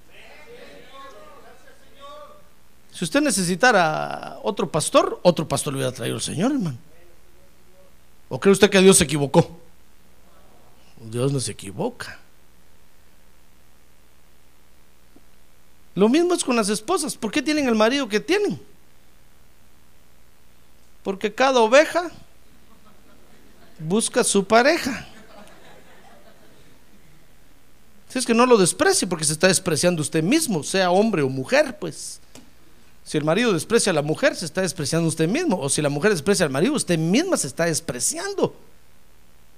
Si 3.02 3.06
usted 3.06 3.22
necesitara 3.22 4.38
otro 4.44 4.70
pastor, 4.70 5.20
otro 5.24 5.48
pastor 5.48 5.74
le 5.74 5.78
hubiera 5.80 5.92
traído 5.92 6.18
el 6.18 6.22
Señor, 6.22 6.52
hermano. 6.52 6.78
¿O 8.30 8.40
cree 8.40 8.52
usted 8.52 8.70
que 8.70 8.80
Dios 8.80 8.96
se 8.96 9.06
equivocó? 9.06 9.58
Dios 11.10 11.34
no 11.34 11.40
se 11.40 11.54
equivoca. 11.54 12.20
Lo 15.96 16.10
mismo 16.10 16.36
es 16.36 16.44
con 16.44 16.56
las 16.56 16.70
esposas. 16.70 17.18
¿Por 17.18 17.32
qué 17.32 17.42
tienen 17.42 17.68
el 17.68 17.74
marido 17.74 18.08
que 18.08 18.20
tienen? 18.20 18.62
Porque 21.02 21.34
cada 21.34 21.60
oveja 21.60 22.12
busca 23.80 24.24
su 24.24 24.46
pareja. 24.46 25.08
Si 28.10 28.20
es 28.20 28.28
que 28.28 28.36
no 28.36 28.46
lo 28.46 28.60
desprecie 28.60 29.08
porque 29.08 29.26
se 29.26 29.34
está 29.34 29.48
despreciando 29.48 30.04
usted 30.04 30.22
mismo, 30.22 30.62
sea 30.62 30.92
hombre 30.92 31.24
o 31.24 31.30
mujer, 31.30 31.80
pues. 31.80 32.22
Si 33.04 33.18
el 33.18 33.24
marido 33.24 33.54
desprecia 33.54 33.92
a 33.92 33.94
la 33.94 34.02
mujer, 34.02 34.36
se 34.36 34.46
está 34.46 34.62
despreciando 34.62 35.08
usted 35.08 35.28
mismo. 35.28 35.60
O 35.60 35.70
si 35.70 35.82
la 35.82 35.90
mujer 35.90 36.12
desprecia 36.12 36.46
al 36.46 36.52
marido, 36.52 36.74
usted 36.74 36.98
misma 36.98 37.38
se 37.38 37.48
está 37.48 37.66
despreciando. 37.66 38.56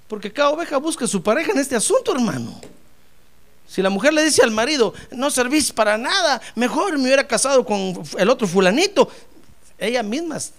Porque 0.08 0.32
cada 0.32 0.50
oveja 0.50 0.76
busca 0.78 1.04
a 1.04 1.08
su 1.08 1.22
pareja 1.22 1.52
en 1.52 1.58
este 1.58 1.76
asunto, 1.76 2.12
hermano. 2.12 2.60
Si 3.66 3.82
la 3.82 3.90
mujer 3.90 4.12
le 4.12 4.24
dice 4.24 4.42
al 4.42 4.50
marido, 4.50 4.94
no 5.10 5.30
servís 5.30 5.72
para 5.72 5.96
nada, 5.96 6.40
mejor 6.54 6.96
me 6.98 7.04
hubiera 7.04 7.26
casado 7.26 7.64
con 7.64 8.02
el 8.18 8.28
otro 8.28 8.46
fulanito, 8.46 9.10
ella 9.78 10.02
misma 10.02 10.38
se 10.38 10.52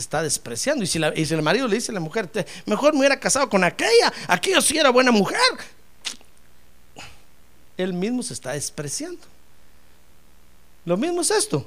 está 0.00 0.22
despreciando. 0.22 0.84
Y 0.84 0.86
si, 0.86 0.98
el 1.34 1.42
marido 1.42 1.66
le 1.66 1.76
dice 1.76 1.90
a 1.90 1.94
la 1.94 2.00
mujer, 2.00 2.30
mejor 2.64 2.92
me 2.92 3.00
hubiera 3.00 3.18
casado 3.18 3.48
con 3.48 3.64
aquella, 3.64 4.12
aquella 4.28 4.60
sí 4.60 4.78
era 4.78 4.90
buena 4.90 5.10
mujer, 5.10 5.40
él 7.76 7.92
mismo 7.92 8.22
se 8.22 8.34
está 8.34 8.52
despreciando. 8.52 9.20
Lo 10.84 10.96
mismo 10.96 11.22
es 11.22 11.30
esto. 11.30 11.66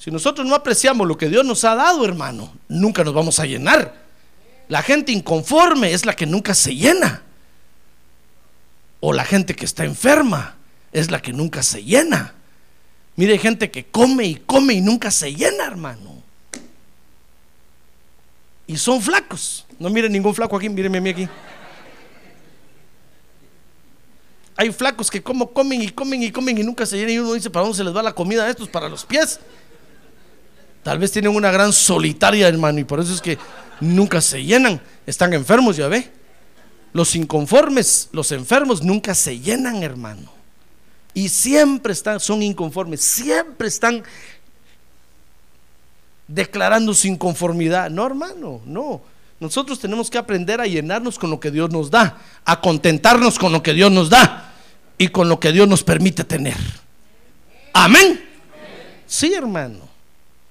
Si 0.00 0.10
nosotros 0.10 0.46
no 0.46 0.54
apreciamos 0.54 1.06
lo 1.06 1.18
que 1.18 1.28
Dios 1.28 1.44
nos 1.44 1.62
ha 1.62 1.74
dado, 1.74 2.06
hermano, 2.06 2.50
nunca 2.68 3.04
nos 3.04 3.12
vamos 3.12 3.38
a 3.38 3.44
llenar. 3.44 3.94
La 4.66 4.82
gente 4.82 5.12
inconforme 5.12 5.92
es 5.92 6.06
la 6.06 6.16
que 6.16 6.24
nunca 6.24 6.54
se 6.54 6.74
llena. 6.74 7.22
O 9.00 9.12
la 9.12 9.26
gente 9.26 9.54
que 9.54 9.66
está 9.66 9.84
enferma 9.84 10.56
es 10.90 11.10
la 11.10 11.20
que 11.20 11.34
nunca 11.34 11.62
se 11.62 11.84
llena. 11.84 12.32
Mire, 13.16 13.34
hay 13.34 13.38
gente 13.38 13.70
que 13.70 13.84
come 13.84 14.24
y 14.24 14.36
come 14.36 14.72
y 14.72 14.80
nunca 14.80 15.10
se 15.10 15.34
llena, 15.34 15.66
hermano. 15.66 16.22
Y 18.66 18.78
son 18.78 19.02
flacos. 19.02 19.66
No 19.78 19.90
miren 19.90 20.12
ningún 20.12 20.34
flaco 20.34 20.56
aquí, 20.56 20.70
mírenme 20.70 20.96
a 20.96 21.00
mí 21.02 21.10
aquí. 21.10 21.28
Hay 24.56 24.72
flacos 24.72 25.10
que 25.10 25.22
como 25.22 25.52
comen 25.52 25.82
y 25.82 25.90
comen 25.90 26.22
y 26.22 26.32
comen 26.32 26.56
y 26.56 26.62
nunca 26.62 26.86
se 26.86 26.96
llenan 26.96 27.12
y 27.12 27.18
uno 27.18 27.34
dice, 27.34 27.50
¿para 27.50 27.64
dónde 27.64 27.76
se 27.76 27.84
les 27.84 27.94
va 27.94 28.02
la 28.02 28.14
comida 28.14 28.46
a 28.46 28.48
estos? 28.48 28.66
Para 28.66 28.88
los 28.88 29.04
pies. 29.04 29.38
Tal 30.82 30.98
vez 30.98 31.12
tienen 31.12 31.34
una 31.34 31.50
gran 31.50 31.72
solitaria, 31.72 32.48
hermano, 32.48 32.78
y 32.78 32.84
por 32.84 33.00
eso 33.00 33.12
es 33.12 33.20
que 33.20 33.38
nunca 33.80 34.20
se 34.20 34.42
llenan. 34.42 34.80
Están 35.06 35.32
enfermos, 35.34 35.76
ya 35.76 35.88
ve. 35.88 36.10
Los 36.92 37.14
inconformes, 37.14 38.08
los 38.12 38.32
enfermos 38.32 38.82
nunca 38.82 39.14
se 39.14 39.38
llenan, 39.38 39.82
hermano. 39.82 40.32
Y 41.12 41.28
siempre 41.28 41.92
están, 41.92 42.20
son 42.20 42.42
inconformes, 42.42 43.00
siempre 43.00 43.68
están 43.68 44.02
declarando 46.26 46.94
su 46.94 47.08
inconformidad. 47.08 47.90
No, 47.90 48.06
hermano, 48.06 48.60
no. 48.64 49.02
Nosotros 49.38 49.80
tenemos 49.80 50.10
que 50.10 50.18
aprender 50.18 50.60
a 50.60 50.66
llenarnos 50.66 51.18
con 51.18 51.30
lo 51.30 51.40
que 51.40 51.50
Dios 51.50 51.70
nos 51.70 51.90
da, 51.90 52.18
a 52.44 52.60
contentarnos 52.60 53.38
con 53.38 53.52
lo 53.52 53.62
que 53.62 53.72
Dios 53.72 53.90
nos 53.90 54.10
da 54.10 54.52
y 54.98 55.08
con 55.08 55.28
lo 55.28 55.40
que 55.40 55.52
Dios 55.52 55.66
nos 55.66 55.82
permite 55.82 56.24
tener. 56.24 56.56
Amén. 57.72 58.22
Sí, 59.06 59.32
hermano. 59.32 59.89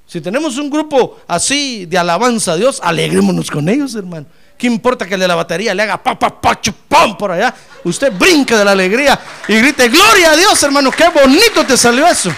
Si 0.10 0.22
tenemos 0.22 0.58
un 0.58 0.72
grupo 0.72 1.19
así 1.28 1.86
de 1.86 1.95
alabanza 1.95 2.54
a 2.54 2.56
Dios, 2.56 2.82
alegrémonos 2.84 3.52
con 3.52 3.69
ellos, 3.69 3.93
hermano. 3.93 4.26
¿Qué 4.58 4.65
importa 4.65 5.06
que 5.06 5.13
el 5.13 5.19
de 5.19 5.28
la 5.28 5.36
batería 5.36 5.76
le 5.76 5.84
haga 5.84 6.02
pa, 6.02 6.17
pa, 6.17 6.41
pa, 6.41 6.60
chupón 6.60 7.15
por 7.15 7.32
allá? 7.32 7.54
Usted 7.84 8.12
brinca 8.13 8.58
de 8.58 8.65
la 8.65 8.72
alegría 8.72 9.19
y 9.48 9.60
grite, 9.60 9.88
gloria 9.88 10.32
a 10.32 10.36
Dios, 10.36 10.63
hermano, 10.63 10.89
qué 10.89 11.10
bonito 11.10 11.63
te 11.63 11.78
salió 11.78 12.08
eso. 12.08 12.34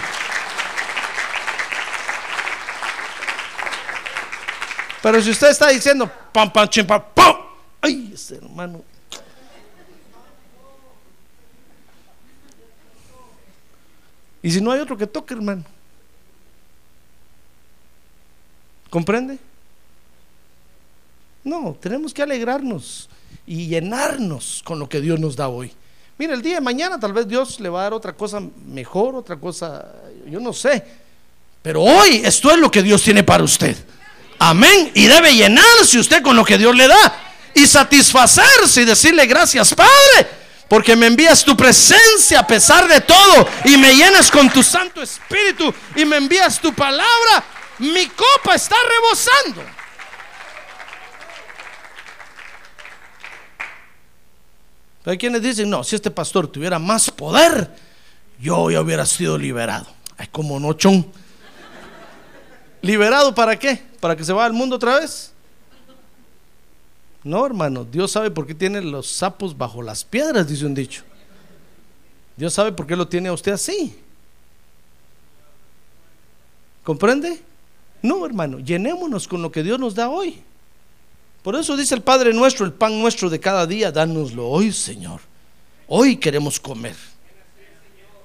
Pero 5.02 5.22
si 5.22 5.30
usted 5.30 5.48
está 5.48 5.68
diciendo, 5.68 6.10
pam, 6.30 6.52
pam, 6.52 6.68
chim, 6.68 6.86
pam, 6.86 7.02
pam, 7.14 7.36
ay, 7.80 8.10
ese 8.12 8.34
hermano. 8.34 8.84
Y 14.42 14.50
si 14.50 14.60
no 14.60 14.72
hay 14.72 14.80
otro 14.80 14.98
que 14.98 15.06
toque, 15.06 15.32
hermano. 15.32 15.71
¿Comprende? 18.92 19.38
No, 21.42 21.74
tenemos 21.80 22.12
que 22.12 22.20
alegrarnos 22.20 23.08
y 23.46 23.66
llenarnos 23.68 24.60
con 24.66 24.78
lo 24.78 24.86
que 24.86 25.00
Dios 25.00 25.18
nos 25.18 25.34
da 25.34 25.48
hoy. 25.48 25.72
Mire, 26.18 26.34
el 26.34 26.42
día 26.42 26.56
de 26.56 26.60
mañana 26.60 27.00
tal 27.00 27.14
vez 27.14 27.26
Dios 27.26 27.58
le 27.58 27.70
va 27.70 27.80
a 27.80 27.82
dar 27.84 27.94
otra 27.94 28.12
cosa 28.12 28.42
mejor, 28.66 29.16
otra 29.16 29.36
cosa, 29.36 29.82
yo 30.30 30.40
no 30.40 30.52
sé. 30.52 30.84
Pero 31.62 31.80
hoy 31.80 32.20
esto 32.22 32.50
es 32.50 32.58
lo 32.58 32.70
que 32.70 32.82
Dios 32.82 33.02
tiene 33.02 33.22
para 33.22 33.42
usted. 33.42 33.74
Amén. 34.38 34.90
Y 34.92 35.06
debe 35.06 35.34
llenarse 35.34 35.98
usted 35.98 36.20
con 36.20 36.36
lo 36.36 36.44
que 36.44 36.58
Dios 36.58 36.76
le 36.76 36.86
da. 36.86 37.18
Y 37.54 37.66
satisfacerse 37.66 38.82
y 38.82 38.84
decirle 38.84 39.24
gracias, 39.24 39.72
Padre, 39.74 40.28
porque 40.68 40.94
me 40.96 41.06
envías 41.06 41.42
tu 41.42 41.56
presencia 41.56 42.40
a 42.40 42.46
pesar 42.46 42.86
de 42.86 43.00
todo. 43.00 43.48
Y 43.64 43.78
me 43.78 43.94
llenas 43.94 44.30
con 44.30 44.50
tu 44.50 44.62
Santo 44.62 45.00
Espíritu. 45.00 45.72
Y 45.96 46.04
me 46.04 46.18
envías 46.18 46.60
tu 46.60 46.74
palabra. 46.74 47.42
Mi 47.78 48.06
copa 48.08 48.54
está 48.54 48.76
rebosando. 48.88 49.62
Hay 55.04 55.18
quienes 55.18 55.42
dicen, 55.42 55.68
no, 55.68 55.82
si 55.82 55.96
este 55.96 56.10
pastor 56.10 56.46
tuviera 56.46 56.78
más 56.78 57.10
poder, 57.10 57.70
yo 58.38 58.70
ya 58.70 58.80
hubiera 58.80 59.04
sido 59.04 59.36
liberado. 59.36 59.86
Ay, 60.16 60.28
como 60.30 60.60
no, 60.60 60.72
chon. 60.74 61.10
¿Liberado 62.82 63.34
para 63.34 63.58
qué? 63.58 63.82
¿Para 64.00 64.14
que 64.14 64.24
se 64.24 64.32
vaya 64.32 64.46
al 64.46 64.52
mundo 64.52 64.76
otra 64.76 65.00
vez? 65.00 65.32
No, 67.24 67.44
hermano, 67.46 67.84
Dios 67.84 68.10
sabe 68.12 68.30
por 68.30 68.46
qué 68.46 68.54
tiene 68.54 68.80
los 68.80 69.08
sapos 69.08 69.56
bajo 69.56 69.82
las 69.82 70.04
piedras, 70.04 70.48
dice 70.48 70.66
un 70.66 70.74
dicho. 70.74 71.02
Dios 72.36 72.52
sabe 72.52 72.72
por 72.72 72.86
qué 72.86 72.96
lo 72.96 73.06
tiene 73.06 73.28
a 73.28 73.32
usted 73.32 73.52
así. 73.52 73.96
¿Comprende? 76.82 77.40
No, 78.02 78.26
hermano, 78.26 78.58
llenémonos 78.58 79.28
con 79.28 79.40
lo 79.40 79.52
que 79.52 79.62
Dios 79.62 79.78
nos 79.78 79.94
da 79.94 80.10
hoy. 80.10 80.42
Por 81.42 81.56
eso 81.56 81.76
dice 81.76 81.94
el 81.94 82.02
Padre 82.02 82.32
nuestro, 82.32 82.66
el 82.66 82.72
pan 82.72 82.98
nuestro 83.00 83.30
de 83.30 83.40
cada 83.40 83.66
día, 83.66 83.90
dánoslo 83.90 84.48
hoy, 84.48 84.72
Señor. 84.72 85.20
Hoy 85.86 86.16
queremos 86.16 86.60
comer. 86.60 86.96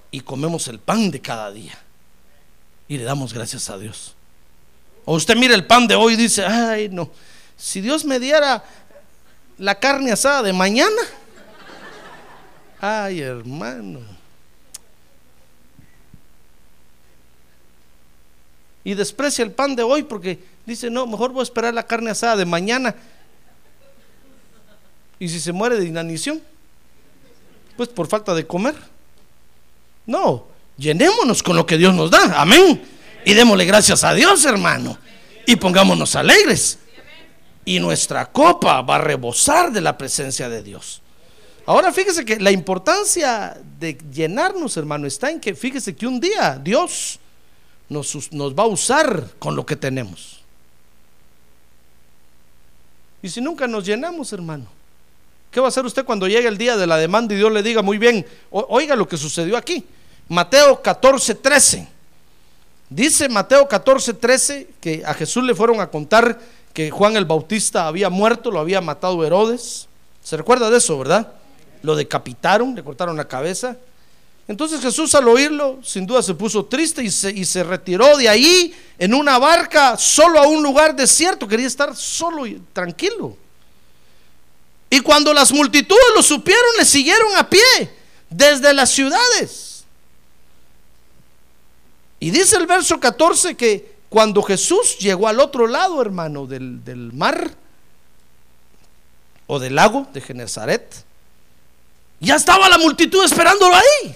Y 0.10 0.22
comemos 0.22 0.68
el 0.68 0.80
pan 0.80 1.12
de 1.12 1.22
cada 1.22 1.52
día. 1.52 1.78
Y 2.88 2.98
le 2.98 3.04
damos 3.04 3.34
gracias 3.34 3.70
a 3.70 3.78
Dios. 3.78 4.16
O 5.06 5.16
usted 5.16 5.36
mira 5.36 5.56
el 5.56 5.66
pan 5.66 5.88
de 5.88 5.96
hoy 5.96 6.14
y 6.14 6.18
dice, 6.18 6.46
ay 6.46 6.90
no, 6.90 7.10
si 7.56 7.82
Dios 7.82 8.04
me 8.06 8.20
diera 8.20 8.64
la 9.58 9.76
carne 9.76 10.12
asada 10.12 10.44
de 10.44 10.54
mañana. 10.54 11.02
Ay, 12.80 13.22
hermano. 13.22 14.17
Y 18.88 18.94
desprecia 18.94 19.44
el 19.44 19.52
pan 19.52 19.76
de 19.76 19.84
hoy 19.84 20.04
porque 20.04 20.40
Dice, 20.68 20.90
no, 20.90 21.08
mejor 21.08 21.32
voy 21.32 21.40
a 21.40 21.44
esperar 21.44 21.74
la 21.74 21.88
carne 21.88 22.12
asada 22.12 22.36
de 22.36 22.46
mañana. 22.46 22.94
¿Y 25.18 25.30
si 25.30 25.40
se 25.40 25.54
muere 25.54 25.80
de 25.80 25.86
inanición? 25.86 26.42
Pues 27.78 27.88
por 27.88 28.08
falta 28.08 28.36
de 28.36 28.46
comer. 28.46 28.76
No, 30.06 30.46
llenémonos 30.76 31.42
con 31.42 31.56
lo 31.56 31.66
que 31.66 31.78
Dios 31.78 31.96
nos 31.96 32.12
da. 32.12 32.42
Amén. 32.42 32.84
Y 33.24 33.34
démosle 33.34 33.64
gracias 33.64 34.04
a 34.04 34.14
Dios, 34.14 34.44
hermano. 34.44 34.98
Y 35.46 35.56
pongámonos 35.56 36.18
alegres. 36.18 36.80
Y 37.64 37.80
nuestra 37.80 38.26
copa 38.26 38.82
va 38.82 38.98
a 38.98 39.00
rebosar 39.00 39.72
de 39.72 39.80
la 39.80 39.98
presencia 39.98 40.50
de 40.50 40.62
Dios. 40.64 41.02
Ahora 41.66 41.94
fíjese 41.94 42.26
que 42.26 42.42
la 42.42 42.52
importancia 42.52 43.58
de 43.80 43.98
llenarnos, 44.12 44.76
hermano, 44.76 45.08
está 45.08 45.32
en 45.32 45.40
que 45.40 45.56
fíjese 45.56 45.96
que 45.96 46.06
un 46.06 46.20
día 46.20 46.60
Dios 46.62 47.22
nos, 47.90 48.16
va 48.58 48.64
a 48.64 48.68
usar 48.68 49.28
con 49.40 49.56
lo 49.56 49.66
que 49.66 49.76
tenemos. 49.76 50.42
Y 53.22 53.30
si 53.30 53.42
nunca 53.42 53.68
nos 53.68 53.86
llenamos, 53.86 54.32
hermano, 54.34 54.66
¿qué 55.52 55.60
va 55.60 55.68
a 55.68 55.70
hacer 55.70 55.86
usted 55.86 56.06
cuando 56.06 56.28
llegue 56.28 56.48
el 56.48 56.58
día 56.58 56.78
de 56.78 56.88
la 56.88 56.98
demanda 56.98 57.34
y 57.34 57.38
Dios 57.38 57.52
le 57.52 57.64
diga, 57.64 57.82
muy 57.82 57.98
bien, 57.98 58.26
oiga 58.52 58.96
lo 58.96 59.08
que 59.08 59.18
sucedió 59.18 59.58
aquí? 59.58 59.84
Mateo 60.30 60.82
14, 60.82 61.36
13. 61.36 61.88
Dice 62.90 63.28
Mateo 63.28 63.68
14, 63.68 64.14
13 64.14 64.70
que 64.80 65.04
a 65.06 65.14
Jesús 65.14 65.44
le 65.44 65.56
fueron 65.56 65.82
a 65.82 65.88
contar 65.88 66.40
que 66.74 66.92
Juan 66.92 67.18
el 67.18 67.26
Bautista 67.26 67.88
había 67.88 68.10
muerto, 68.10 68.52
lo 68.52 68.60
había 68.60 68.82
matado 68.82 69.26
Herodes. 69.26 69.88
¿Se 70.24 70.38
recuerda 70.38 70.70
de 70.70 70.78
eso, 70.78 70.98
verdad? 70.98 71.34
Lo 71.82 71.96
decapitaron, 71.96 72.76
le 72.76 72.84
cortaron 72.84 73.18
la 73.18 73.28
cabeza. 73.28 73.78
Entonces 74.48 74.80
Jesús 74.80 75.14
al 75.14 75.28
oírlo, 75.28 75.80
sin 75.84 76.06
duda 76.06 76.22
se 76.22 76.34
puso 76.34 76.66
triste 76.66 77.04
y 77.04 77.12
se, 77.12 77.32
y 77.32 77.44
se, 77.44 77.64
retiró 77.64 78.16
de 78.16 78.30
ahí 78.30 78.74
en 78.98 79.14
una 79.14 79.38
barca 79.38 79.98
solo 79.98 80.40
a 80.40 80.48
un 80.48 80.64
lugar 80.64 80.96
desierto. 80.96 81.48
Quería 81.48 81.68
estar 81.68 81.96
solo 81.96 82.48
y 82.48 82.62
tranquilo. 82.72 83.36
Y 84.90 85.02
cuando 85.02 85.34
las 85.34 85.52
multitudes 85.52 86.06
lo 86.16 86.24
supieron, 86.24 86.78
le 86.78 86.86
siguieron 86.86 87.36
a 87.36 87.50
pie 87.50 87.92
desde 88.30 88.74
las 88.74 88.90
ciudades. 88.90 89.84
Y 92.22 92.32
dice 92.32 92.56
el 92.56 92.68
verso 92.68 93.00
14 93.02 93.56
que 93.56 93.98
cuando 94.08 94.42
Jesús 94.42 94.98
llegó 94.98 95.28
al 95.28 95.42
otro 95.42 95.68
lado, 95.68 96.02
hermano, 96.02 96.46
del, 96.48 96.86
del 96.86 97.12
mar 97.12 97.54
o 99.46 99.60
del 99.60 99.76
lago 99.76 100.08
de 100.14 100.22
Genezaret, 100.22 101.06
ya 102.22 102.36
estaba 102.36 102.70
la 102.70 102.78
multitud 102.78 103.24
esperándolo 103.26 103.76
ahí. 103.76 104.16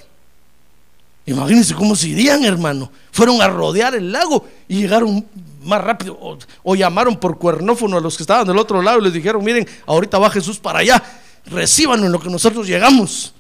Imagínense 1.26 1.76
cómo 1.76 1.96
se 1.96 2.10
irían, 2.10 2.44
hermano. 2.46 2.92
Fueron 3.12 3.42
a 3.42 3.48
rodear 3.48 3.94
el 3.94 4.12
lago 4.12 4.46
y 4.68 4.82
llegaron 4.82 5.26
más 5.64 5.82
rápido. 5.82 6.18
O, 6.64 6.76
llamaron 6.76 7.18
por 7.18 7.38
cuernófono 7.38 7.98
a 7.98 8.02
los 8.02 8.18
que 8.18 8.24
estaban 8.24 8.48
del 8.48 8.58
otro 8.58 8.82
lado 8.82 9.00
y 9.00 9.04
les 9.04 9.14
dijeron, 9.14 9.44
miren, 9.44 9.68
ahorita 9.86 10.18
va 10.18 10.30
Jesús 10.30 10.58
para 10.58 10.80
allá. 10.80 11.02
Recíbanos 11.46 12.06
en 12.06 12.12
lo 12.12 12.20
que 12.20 12.30
nosotros 12.30 12.68
llegamos. 12.68 13.34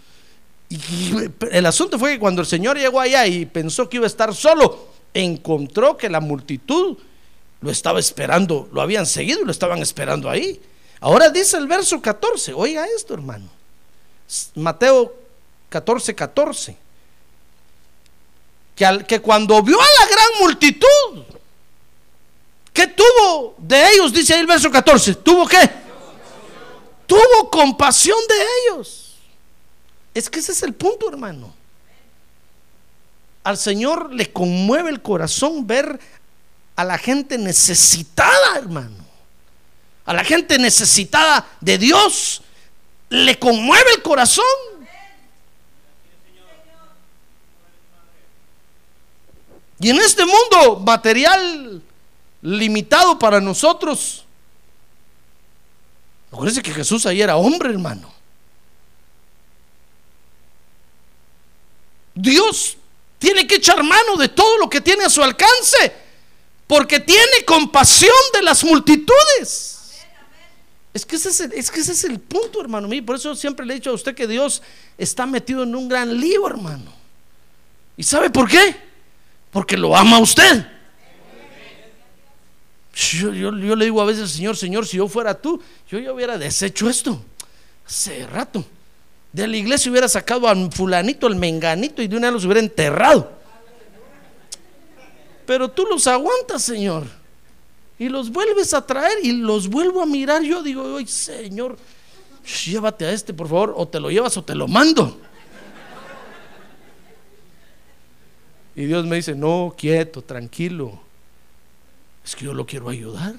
Y 0.69 1.13
el 1.51 1.65
asunto 1.65 1.97
fue 1.97 2.13
que 2.13 2.19
cuando 2.19 2.41
el 2.41 2.47
Señor 2.47 2.77
llegó 2.77 2.99
allá 2.99 3.25
y 3.25 3.45
pensó 3.45 3.89
que 3.89 3.97
iba 3.97 4.05
a 4.05 4.07
estar 4.07 4.33
solo, 4.33 4.87
encontró 5.13 5.97
que 5.97 6.09
la 6.09 6.21
multitud 6.21 6.97
lo 7.61 7.71
estaba 7.71 7.99
esperando, 7.99 8.69
lo 8.71 8.81
habían 8.81 9.05
seguido 9.05 9.41
y 9.41 9.45
lo 9.45 9.51
estaban 9.51 9.79
esperando 9.79 10.29
ahí. 10.29 10.61
Ahora 11.01 11.29
dice 11.29 11.57
el 11.57 11.67
verso 11.67 11.99
14, 12.01 12.53
oiga 12.53 12.85
esto 12.95 13.13
hermano. 13.15 13.49
Mateo 14.55 15.13
14, 15.69 16.15
14 16.15 16.77
que, 19.07 19.19
cuando 19.19 19.61
vio 19.61 19.79
a 19.79 19.85
la 19.99 20.05
gran 20.07 20.27
multitud, 20.39 21.23
¿qué 22.73 22.87
tuvo 22.87 23.55
de 23.57 23.91
ellos? 23.91 24.11
Dice 24.11 24.33
ahí 24.33 24.39
el 24.39 24.47
verso 24.47 24.71
14. 24.71 25.15
¿Tuvo 25.15 25.47
qué? 25.47 25.69
Tuvo 27.05 27.49
compasión 27.49 28.17
de 28.27 28.35
ellos. 28.63 29.15
Es 30.13 30.29
que 30.29 30.39
ese 30.39 30.51
es 30.51 30.63
el 30.63 30.73
punto, 30.73 31.09
hermano. 31.09 31.53
Al 33.43 33.57
Señor 33.57 34.13
le 34.13 34.31
conmueve 34.31 34.89
el 34.89 35.01
corazón 35.01 35.65
ver 35.65 35.99
a 36.75 36.83
la 36.83 36.97
gente 36.97 37.37
necesitada, 37.37 38.57
hermano. 38.57 39.05
A 40.05 40.13
la 40.13 40.23
gente 40.23 40.57
necesitada 40.57 41.47
de 41.59 41.77
Dios. 41.77 42.41
Le 43.09 43.37
conmueve 43.37 43.91
el 43.95 44.01
corazón. 44.01 44.45
Y 49.81 49.89
en 49.89 49.97
este 49.97 50.23
mundo 50.25 50.79
material 50.85 51.81
limitado 52.43 53.17
para 53.17 53.41
nosotros, 53.41 54.25
acuérdense 56.31 56.61
que 56.61 56.71
Jesús 56.71 57.07
ahí 57.07 57.19
era 57.19 57.35
hombre, 57.35 57.71
hermano. 57.71 58.13
Dios 62.13 62.77
tiene 63.17 63.47
que 63.47 63.55
echar 63.55 63.81
mano 63.81 64.17
de 64.17 64.29
todo 64.29 64.57
lo 64.59 64.69
que 64.69 64.81
tiene 64.81 65.05
a 65.05 65.09
su 65.09 65.23
alcance, 65.23 65.91
porque 66.67 66.99
tiene 66.99 67.43
compasión 67.43 68.11
de 68.33 68.43
las 68.43 68.63
multitudes. 68.63 69.79
Es 70.93 71.05
que, 71.05 71.15
ese 71.15 71.29
es, 71.29 72.03
el, 72.03 72.19
punto, 72.19 72.61
hermano 72.61 72.87
mío. 72.87 73.03
Por 73.03 73.15
eso 73.15 73.33
siempre 73.33 73.65
le 73.65 73.73
he 73.73 73.75
dicho 73.77 73.89
a 73.89 73.93
usted 73.93 74.13
que 74.13 74.27
Dios 74.27 74.61
está 74.97 75.25
metido 75.25 75.63
en 75.63 75.73
un 75.73 75.87
gran 75.87 76.19
lío, 76.19 76.45
hermano. 76.45 76.93
¿Y 77.97 78.03
sabe 78.03 78.29
por 78.29 78.47
qué? 78.47 78.90
Porque 79.51 79.77
lo 79.77 79.95
ama 79.95 80.19
usted. 80.19 80.65
Yo, 82.93 83.51
le 83.51 83.85
digo 83.85 84.01
a 84.01 84.05
veces, 84.05 84.31
Señor, 84.31 84.57
Señor, 84.57 84.85
si 84.85 84.97
yo 84.97 85.07
fuera 85.07 85.33
tú, 85.33 85.61
yo 85.89 85.99
ya 85.99 86.11
hubiera 86.11 86.37
deshecho 86.37 86.89
esto 86.89 87.23
hace 87.91 88.25
rato. 88.25 88.63
De 89.31 89.47
la 89.47 89.57
iglesia 89.57 89.91
hubiera 89.91 90.07
sacado 90.07 90.47
a 90.47 90.55
fulanito, 90.71 91.27
el 91.27 91.35
menganito, 91.35 92.01
y 92.01 92.07
de 92.07 92.17
una 92.17 92.27
vez 92.27 92.35
los 92.35 92.45
hubiera 92.45 92.59
enterrado. 92.59 93.31
Pero 95.45 95.69
tú 95.69 95.85
los 95.85 96.07
aguantas, 96.07 96.63
Señor. 96.63 97.05
Y 97.97 98.09
los 98.09 98.29
vuelves 98.29 98.73
a 98.73 98.85
traer 98.85 99.19
y 99.21 99.33
los 99.33 99.67
vuelvo 99.67 100.01
a 100.01 100.05
mirar. 100.05 100.41
Yo 100.41 100.63
digo, 100.63 100.97
ay, 100.97 101.07
Señor, 101.07 101.77
llévate 102.65 103.05
a 103.05 103.11
este, 103.11 103.33
por 103.33 103.47
favor, 103.47 103.73
o 103.77 103.87
te 103.87 103.99
lo 103.99 104.09
llevas 104.09 104.35
o 104.37 104.43
te 104.43 104.55
lo 104.55 104.67
mando. 104.67 105.19
Y 108.75 108.85
Dios 108.85 109.05
me 109.05 109.17
dice, 109.17 109.35
no, 109.35 109.73
quieto, 109.77 110.21
tranquilo. 110.21 110.99
Es 112.23 112.35
que 112.35 112.45
yo 112.45 112.53
lo 112.53 112.65
quiero 112.65 112.89
ayudar. 112.89 113.35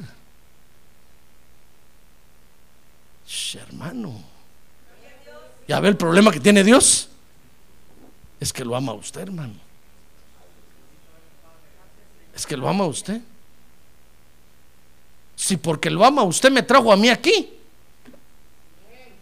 hermano. 3.54 4.22
¿Ya 5.68 5.80
ve 5.80 5.88
el 5.88 5.96
problema 5.96 6.30
que 6.30 6.40
tiene 6.40 6.64
Dios? 6.64 7.08
Es 8.40 8.52
que 8.52 8.64
lo 8.64 8.74
ama 8.76 8.92
a 8.92 8.96
usted, 8.96 9.22
hermano. 9.22 9.54
Es 12.34 12.46
que 12.46 12.56
lo 12.56 12.68
ama 12.68 12.84
a 12.84 12.88
usted. 12.88 13.20
Si 15.36 15.56
porque 15.56 15.90
lo 15.90 16.04
ama 16.04 16.22
usted 16.22 16.50
me 16.50 16.62
trajo 16.62 16.92
a 16.92 16.96
mí 16.96 17.08
aquí. 17.08 17.54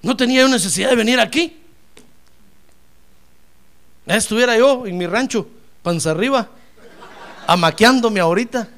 No 0.02 0.16
tenía 0.16 0.40
yo 0.42 0.48
necesidad 0.48 0.90
de 0.90 0.96
venir 0.96 1.20
aquí. 1.20 1.56
Estuviera 4.06 4.56
yo 4.56 4.86
en 4.86 4.96
mi 4.98 5.06
rancho, 5.06 5.46
panza 5.82 6.10
arriba, 6.10 6.48
amaqueándome 7.46 8.20
ahorita. 8.20 8.68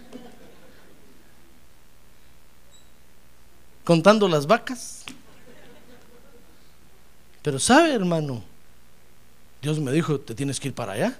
Contando 3.84 4.28
las 4.28 4.46
vacas. 4.46 5.04
Pero 7.42 7.58
sabe, 7.58 7.92
hermano, 7.92 8.42
Dios 9.60 9.80
me 9.80 9.92
dijo, 9.92 10.20
te 10.20 10.34
tienes 10.34 10.60
que 10.60 10.68
ir 10.68 10.74
para 10.74 10.92
allá. 10.92 11.18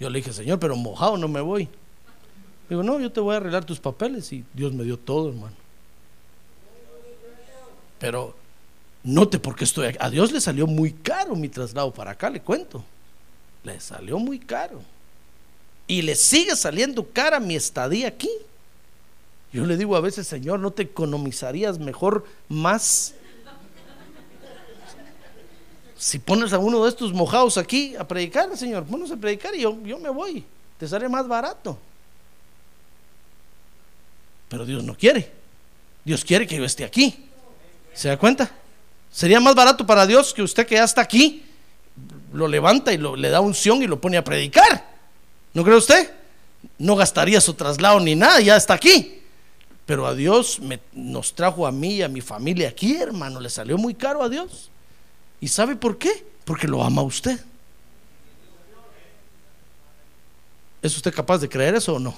Yo 0.00 0.10
le 0.10 0.18
dije, 0.18 0.32
Señor, 0.32 0.58
pero 0.58 0.74
mojado 0.74 1.16
no 1.16 1.28
me 1.28 1.40
voy. 1.40 1.68
Digo, 2.68 2.82
no, 2.82 2.98
yo 2.98 3.12
te 3.12 3.20
voy 3.20 3.34
a 3.34 3.36
arreglar 3.36 3.64
tus 3.64 3.78
papeles 3.78 4.32
y 4.32 4.44
Dios 4.52 4.72
me 4.72 4.82
dio 4.82 4.98
todo, 4.98 5.28
hermano. 5.28 5.54
Pero 8.00 8.34
note 9.04 9.38
porque 9.38 9.62
estoy 9.64 9.86
aquí. 9.86 9.98
A 10.00 10.10
Dios 10.10 10.32
le 10.32 10.40
salió 10.40 10.66
muy 10.66 10.92
caro 10.92 11.36
mi 11.36 11.48
traslado 11.48 11.92
para 11.92 12.12
acá, 12.12 12.30
le 12.30 12.40
cuento. 12.40 12.84
Le 13.64 13.80
salió 13.80 14.18
muy 14.18 14.38
caro. 14.38 14.82
Y 15.86 16.02
le 16.02 16.14
sigue 16.14 16.56
saliendo 16.56 17.06
cara 17.12 17.40
mi 17.40 17.56
estadía 17.56 18.08
aquí. 18.08 18.30
Yo 19.52 19.66
le 19.66 19.76
digo 19.76 19.96
a 19.96 20.00
veces, 20.00 20.26
Señor, 20.26 20.60
¿no 20.60 20.70
te 20.70 20.82
economizarías 20.82 21.78
mejor 21.78 22.24
más 22.48 23.14
si 26.02 26.18
pones 26.18 26.52
a 26.52 26.58
uno 26.58 26.82
de 26.82 26.88
estos 26.88 27.12
mojados 27.12 27.56
aquí 27.56 27.94
a 27.94 28.08
predicar, 28.08 28.56
Señor, 28.56 28.84
ponos 28.86 29.12
a 29.12 29.16
predicar 29.16 29.54
y 29.54 29.60
yo, 29.60 29.78
yo 29.84 30.00
me 30.00 30.10
voy, 30.10 30.44
te 30.76 30.88
sale 30.88 31.08
más 31.08 31.28
barato. 31.28 31.78
Pero 34.48 34.66
Dios 34.66 34.82
no 34.82 34.96
quiere. 34.96 35.30
Dios 36.04 36.24
quiere 36.24 36.44
que 36.44 36.56
yo 36.56 36.64
esté 36.64 36.84
aquí. 36.84 37.26
¿Se 37.94 38.08
da 38.08 38.18
cuenta? 38.18 38.50
Sería 39.12 39.38
más 39.38 39.54
barato 39.54 39.86
para 39.86 40.04
Dios 40.04 40.34
que 40.34 40.42
usted 40.42 40.66
que 40.66 40.74
ya 40.74 40.82
está 40.82 41.02
aquí, 41.02 41.44
lo 42.32 42.48
levanta 42.48 42.92
y 42.92 42.98
le 42.98 43.30
da 43.30 43.40
unción 43.40 43.82
y 43.82 43.86
lo 43.86 44.00
pone 44.00 44.16
a 44.16 44.24
predicar. 44.24 44.92
¿No 45.54 45.64
cree 45.64 45.76
usted? 45.76 46.10
No 46.78 46.96
gastaría 46.96 47.40
su 47.40 47.54
traslado 47.54 48.00
ni 48.00 48.14
nada, 48.14 48.40
ya 48.40 48.56
está 48.56 48.74
aquí. 48.74 49.20
Pero 49.86 50.06
a 50.06 50.14
Dios 50.14 50.60
me, 50.60 50.80
nos 50.92 51.34
trajo 51.34 51.66
a 51.66 51.72
mí 51.72 51.96
y 51.96 52.02
a 52.02 52.08
mi 52.08 52.20
familia 52.20 52.68
aquí, 52.68 52.96
hermano. 52.96 53.40
Le 53.40 53.50
salió 53.50 53.76
muy 53.76 53.94
caro 53.94 54.22
a 54.22 54.28
Dios. 54.28 54.70
¿Y 55.40 55.48
sabe 55.48 55.76
por 55.76 55.98
qué? 55.98 56.24
Porque 56.44 56.68
lo 56.68 56.82
ama 56.82 57.02
usted. 57.02 57.38
¿Es 60.80 60.96
usted 60.96 61.14
capaz 61.14 61.38
de 61.38 61.48
creer 61.48 61.74
eso 61.74 61.94
o 61.94 61.98
no? 61.98 62.14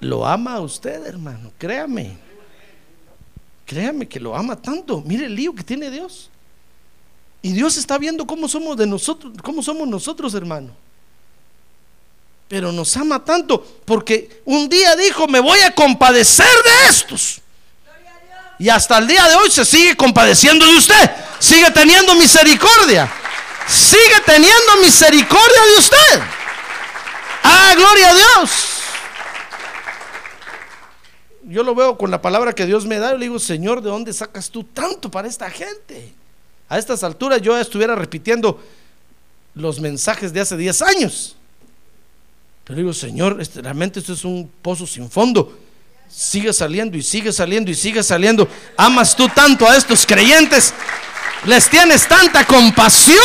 Lo 0.00 0.26
ama 0.26 0.54
a 0.54 0.60
usted, 0.60 1.06
hermano, 1.06 1.52
créame. 1.58 2.16
Créame 3.64 4.06
que 4.06 4.20
lo 4.20 4.36
ama 4.36 4.56
tanto. 4.56 5.02
Mire 5.02 5.26
el 5.26 5.34
lío 5.34 5.54
que 5.54 5.64
tiene 5.64 5.90
Dios. 5.90 6.30
Y 7.42 7.52
Dios 7.52 7.76
está 7.76 7.98
viendo 7.98 8.26
cómo 8.26 8.48
somos 8.48 8.76
de 8.76 8.86
nosotros, 8.86 9.32
cómo 9.42 9.62
somos 9.62 9.86
nosotros, 9.86 10.34
hermano. 10.34 10.72
Pero 12.48 12.72
nos 12.72 12.96
ama 12.96 13.24
tanto 13.24 13.64
porque 13.84 14.42
un 14.44 14.68
día 14.68 14.94
dijo, 14.96 15.26
"Me 15.26 15.40
voy 15.40 15.60
a 15.60 15.74
compadecer 15.74 16.46
de 16.46 16.88
estos." 16.88 17.40
Y 18.58 18.68
hasta 18.68 18.98
el 18.98 19.06
día 19.06 19.28
de 19.28 19.34
hoy 19.34 19.50
se 19.50 19.64
sigue 19.64 19.96
compadeciendo 19.96 20.64
de 20.64 20.76
usted. 20.76 21.10
Sigue 21.38 21.70
teniendo 21.72 22.14
misericordia. 22.14 23.12
Sigue 23.68 24.20
teniendo 24.24 24.76
misericordia 24.82 25.62
de 25.62 25.78
usted. 25.78 26.22
Ah, 27.42 27.74
gloria 27.76 28.10
a 28.10 28.14
Dios. 28.14 28.50
Yo 31.42 31.62
lo 31.62 31.74
veo 31.74 31.98
con 31.98 32.10
la 32.10 32.20
palabra 32.22 32.54
que 32.54 32.66
Dios 32.66 32.86
me 32.86 32.98
da. 32.98 33.14
Y 33.14 33.18
le 33.18 33.26
digo, 33.26 33.38
Señor, 33.38 33.82
¿de 33.82 33.90
dónde 33.90 34.12
sacas 34.12 34.50
tú 34.50 34.64
tanto 34.64 35.10
para 35.10 35.28
esta 35.28 35.50
gente? 35.50 36.14
A 36.68 36.78
estas 36.78 37.02
alturas 37.04 37.40
yo 37.40 37.56
estuviera 37.58 37.94
repitiendo 37.94 38.62
los 39.54 39.80
mensajes 39.80 40.32
de 40.32 40.40
hace 40.40 40.56
10 40.56 40.82
años. 40.82 41.36
Pero 42.64 42.78
digo, 42.78 42.92
Señor, 42.92 43.40
este, 43.40 43.62
realmente 43.62 44.00
esto 44.00 44.12
es 44.12 44.24
un 44.24 44.50
pozo 44.62 44.86
sin 44.86 45.08
fondo 45.08 45.56
sigue 46.08 46.52
saliendo 46.52 46.96
y 46.96 47.02
sigue 47.02 47.32
saliendo 47.32 47.70
y 47.70 47.74
sigue 47.74 48.02
saliendo. 48.02 48.48
Amas 48.76 49.16
tú 49.16 49.28
tanto 49.28 49.68
a 49.68 49.76
estos 49.76 50.06
creyentes, 50.06 50.72
les 51.44 51.68
tienes 51.68 52.06
tanta 52.06 52.46
compasión. 52.46 53.18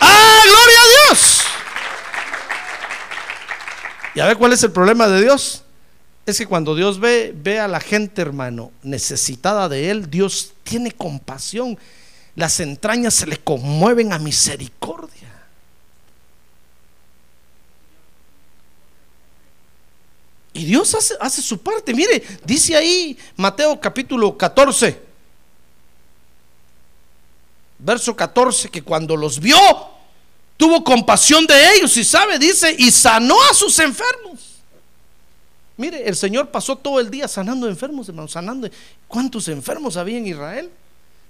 ¡Ah, 0.00 0.40
gloria 0.44 0.78
a 0.80 1.08
Dios! 1.08 1.40
¿Ya 4.14 4.26
ve 4.26 4.36
cuál 4.36 4.52
es 4.52 4.62
el 4.62 4.72
problema 4.72 5.06
de 5.08 5.22
Dios? 5.22 5.62
Es 6.28 6.36
que 6.36 6.46
cuando 6.46 6.74
Dios 6.74 7.00
ve, 7.00 7.32
ve 7.34 7.58
a 7.58 7.66
la 7.66 7.80
gente, 7.80 8.20
hermano, 8.20 8.70
necesitada 8.82 9.66
de 9.66 9.88
Él, 9.90 10.10
Dios 10.10 10.52
tiene 10.62 10.92
compasión. 10.92 11.78
Las 12.34 12.60
entrañas 12.60 13.14
se 13.14 13.26
le 13.26 13.38
conmueven 13.38 14.12
a 14.12 14.18
misericordia. 14.18 15.32
Y 20.52 20.66
Dios 20.66 20.94
hace, 20.94 21.14
hace 21.18 21.40
su 21.40 21.62
parte. 21.62 21.94
Mire, 21.94 22.22
dice 22.44 22.76
ahí 22.76 23.16
Mateo 23.34 23.80
capítulo 23.80 24.36
14, 24.36 25.00
verso 27.78 28.14
14, 28.14 28.68
que 28.68 28.82
cuando 28.82 29.16
los 29.16 29.40
vio, 29.40 29.56
tuvo 30.58 30.84
compasión 30.84 31.46
de 31.46 31.76
ellos 31.76 31.96
y 31.96 32.04
sabe, 32.04 32.38
dice, 32.38 32.76
y 32.78 32.90
sanó 32.90 33.36
a 33.50 33.54
sus 33.54 33.78
enfermos. 33.78 34.57
Mire, 35.78 36.08
el 36.08 36.16
Señor 36.16 36.50
pasó 36.50 36.74
todo 36.74 36.98
el 36.98 37.08
día 37.08 37.28
sanando 37.28 37.68
enfermos, 37.68 38.08
hermanos, 38.08 38.32
sanando. 38.32 38.68
¿Cuántos 39.06 39.46
enfermos 39.46 39.96
había 39.96 40.18
en 40.18 40.26
Israel? 40.26 40.70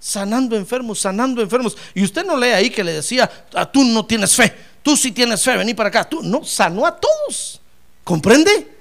Sanando 0.01 0.57
enfermos, 0.57 0.99
sanando 0.99 1.43
enfermos. 1.43 1.77
Y 1.95 2.03
usted 2.03 2.25
no 2.25 2.35
lee 2.35 2.49
ahí 2.49 2.71
que 2.71 2.83
le 2.83 2.95
decía, 2.95 3.31
ah, 3.55 3.71
tú 3.71 3.85
no 3.85 4.07
tienes 4.07 4.35
fe, 4.35 4.55
tú 4.83 4.97
sí 4.97 5.13
tienes 5.13 5.45
fe, 5.45 5.55
vení 5.55 5.75
para 5.75 5.91
acá. 5.91 6.09
Tú 6.09 6.23
no, 6.23 6.43
sanó 6.45 6.87
a 6.87 6.97
todos. 6.99 7.61
¿Comprende? 8.03 8.75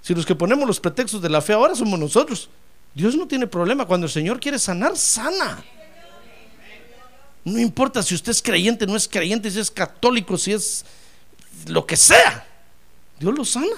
Si 0.00 0.14
los 0.14 0.24
que 0.24 0.36
ponemos 0.36 0.64
los 0.64 0.78
pretextos 0.78 1.20
de 1.20 1.28
la 1.28 1.42
fe 1.42 1.54
ahora 1.54 1.74
somos 1.74 1.98
nosotros, 1.98 2.48
Dios 2.94 3.16
no 3.16 3.26
tiene 3.26 3.48
problema. 3.48 3.84
Cuando 3.84 4.06
el 4.06 4.12
Señor 4.12 4.38
quiere 4.38 4.60
sanar, 4.60 4.96
sana. 4.96 5.64
No 7.44 7.58
importa 7.58 8.02
si 8.02 8.14
usted 8.14 8.30
es 8.32 8.42
creyente, 8.42 8.86
no 8.86 8.96
es 8.96 9.06
creyente, 9.06 9.50
si 9.50 9.60
es 9.60 9.70
católico, 9.70 10.38
si 10.38 10.52
es 10.52 10.84
lo 11.66 11.86
que 11.86 11.96
sea. 11.96 12.46
Dios 13.18 13.36
lo 13.36 13.44
sana. 13.44 13.76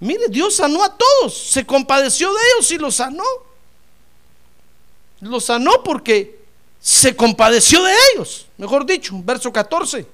Mire, 0.00 0.28
Dios 0.28 0.56
sanó 0.56 0.82
a 0.82 0.96
todos, 0.96 1.36
se 1.36 1.64
compadeció 1.64 2.32
de 2.32 2.40
ellos 2.54 2.70
y 2.70 2.78
los 2.78 2.96
sanó. 2.96 3.24
Los 5.20 5.44
sanó 5.44 5.82
porque 5.84 6.40
se 6.80 7.14
compadeció 7.14 7.82
de 7.84 7.94
ellos, 8.12 8.46
mejor 8.58 8.84
dicho, 8.84 9.14
verso 9.22 9.52
14. 9.52 10.06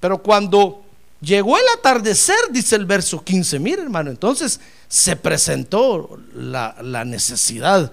Pero 0.00 0.18
cuando 0.18 0.86
Llegó 1.20 1.56
el 1.56 1.64
atardecer, 1.76 2.36
dice 2.50 2.76
el 2.76 2.84
verso 2.84 3.24
15. 3.24 3.58
Mire, 3.58 3.82
hermano, 3.82 4.10
entonces 4.10 4.60
se 4.88 5.16
presentó 5.16 6.20
la, 6.34 6.76
la, 6.82 7.04
necesidad 7.04 7.90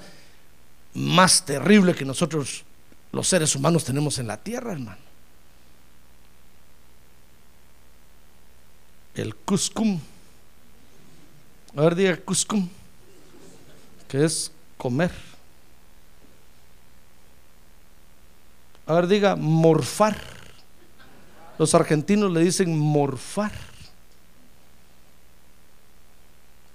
más 0.93 1.45
terrible 1.45 1.95
que 1.95 2.05
nosotros, 2.05 2.63
los 3.11 3.27
seres 3.27 3.55
humanos, 3.55 3.83
tenemos 3.83 4.19
en 4.19 4.27
la 4.27 4.37
tierra, 4.37 4.73
hermano. 4.73 5.01
El 9.15 9.35
cuscum. 9.35 9.99
A 11.75 11.81
ver, 11.81 11.95
diga 11.95 12.17
cuscum, 12.17 12.67
que 14.07 14.23
es 14.23 14.51
comer. 14.77 15.11
A 18.85 18.93
ver, 18.93 19.07
diga 19.07 19.35
morfar. 19.35 20.17
Los 21.57 21.73
argentinos 21.75 22.31
le 22.31 22.41
dicen 22.41 22.77
morfar, 22.77 23.51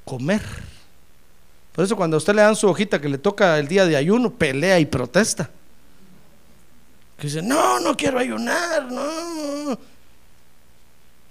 comer. 0.04 0.42
Por 1.78 1.84
eso 1.84 1.94
cuando 1.94 2.16
a 2.16 2.18
usted 2.18 2.34
le 2.34 2.42
dan 2.42 2.56
su 2.56 2.66
hojita 2.66 3.00
que 3.00 3.08
le 3.08 3.18
toca 3.18 3.56
el 3.56 3.68
día 3.68 3.86
de 3.86 3.94
ayuno, 3.94 4.34
pelea 4.34 4.80
y 4.80 4.86
protesta. 4.86 5.48
Que 7.16 7.28
dice, 7.28 7.40
no, 7.40 7.78
no 7.78 7.96
quiero 7.96 8.18
ayunar, 8.18 8.90
no. 8.90 9.78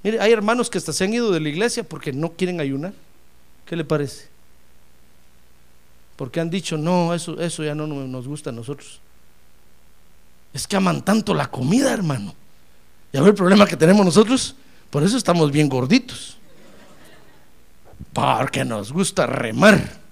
Mire, 0.03 0.21
hay 0.21 0.31
hermanos 0.31 0.69
que 0.69 0.77
hasta 0.77 0.93
se 0.93 1.03
han 1.03 1.13
ido 1.13 1.33
de 1.33 1.41
la 1.41 1.49
iglesia 1.49 1.83
porque 1.83 2.13
no 2.13 2.29
quieren 2.31 2.61
ayunar. 2.61 2.93
¿Qué 3.65 3.75
le 3.75 3.83
parece? 3.83 4.29
Porque 6.15 6.39
han 6.39 6.49
dicho, 6.49 6.77
no, 6.77 7.13
eso, 7.13 7.37
eso 7.41 7.61
ya 7.65 7.75
no 7.75 7.85
nos 7.85 8.25
gusta 8.25 8.51
a 8.51 8.53
nosotros. 8.53 9.01
Es 10.53 10.65
que 10.65 10.77
aman 10.77 11.03
tanto 11.03 11.33
la 11.33 11.51
comida, 11.51 11.91
hermano. 11.91 12.33
¿Ya 13.11 13.21
ve 13.21 13.27
el 13.31 13.35
problema 13.35 13.67
que 13.67 13.75
tenemos 13.75 14.05
nosotros? 14.05 14.55
Por 14.91 15.03
eso 15.03 15.17
estamos 15.17 15.51
bien 15.51 15.67
gorditos. 15.67 16.37
Porque 18.13 18.63
nos 18.63 18.93
gusta 18.93 19.25
remar, 19.25 20.06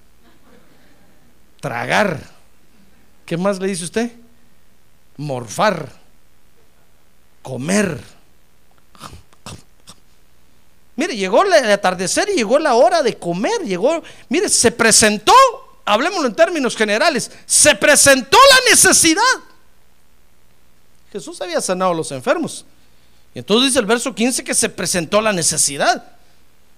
tragar. 1.60 2.20
¿Qué 3.26 3.38
más 3.38 3.60
le 3.60 3.68
dice 3.68 3.86
usted? 3.86 4.12
Morfar, 5.18 5.92
comer. 7.42 8.02
Mire, 10.96 11.16
llegó 11.16 11.44
el 11.44 11.54
atardecer 11.72 12.30
y 12.30 12.36
llegó 12.36 12.58
la 12.60 12.76
hora 12.76 13.04
de 13.04 13.18
comer. 13.18 13.62
Llegó, 13.64 14.02
mire, 14.30 14.48
se 14.48 14.72
presentó, 14.72 15.34
hablemoslo 15.84 16.28
en 16.28 16.36
términos 16.36 16.76
generales, 16.76 17.32
se 17.46 17.76
presentó 17.76 18.38
la 18.38 18.72
necesidad. 18.72 19.22
Jesús 21.12 21.40
había 21.42 21.62
sanado 21.62 21.92
a 21.92 21.96
los 21.96 22.12
enfermos. 22.12 22.66
Y 23.34 23.40
entonces 23.40 23.70
dice 23.70 23.80
el 23.80 23.86
verso 23.86 24.16
15 24.16 24.44
que 24.44 24.54
se 24.54 24.70
presentó 24.70 25.20
la 25.20 25.34
necesidad. 25.34 26.12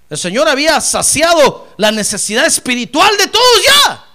El 0.10 0.18
Señor 0.18 0.48
había 0.48 0.80
saciado 0.82 1.68
la 1.78 1.92
necesidad 1.92 2.46
espiritual 2.46 3.16
de 3.18 3.28
todos 3.28 3.64
ya. 3.66 4.06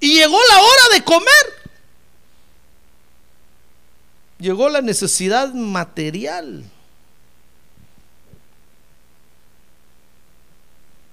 Y 0.00 0.14
llegó 0.14 0.38
la 0.48 0.60
hora 0.60 0.94
de 0.94 1.04
comer. 1.04 1.58
Llegó 4.38 4.68
la 4.68 4.80
necesidad 4.80 5.52
material. 5.52 6.64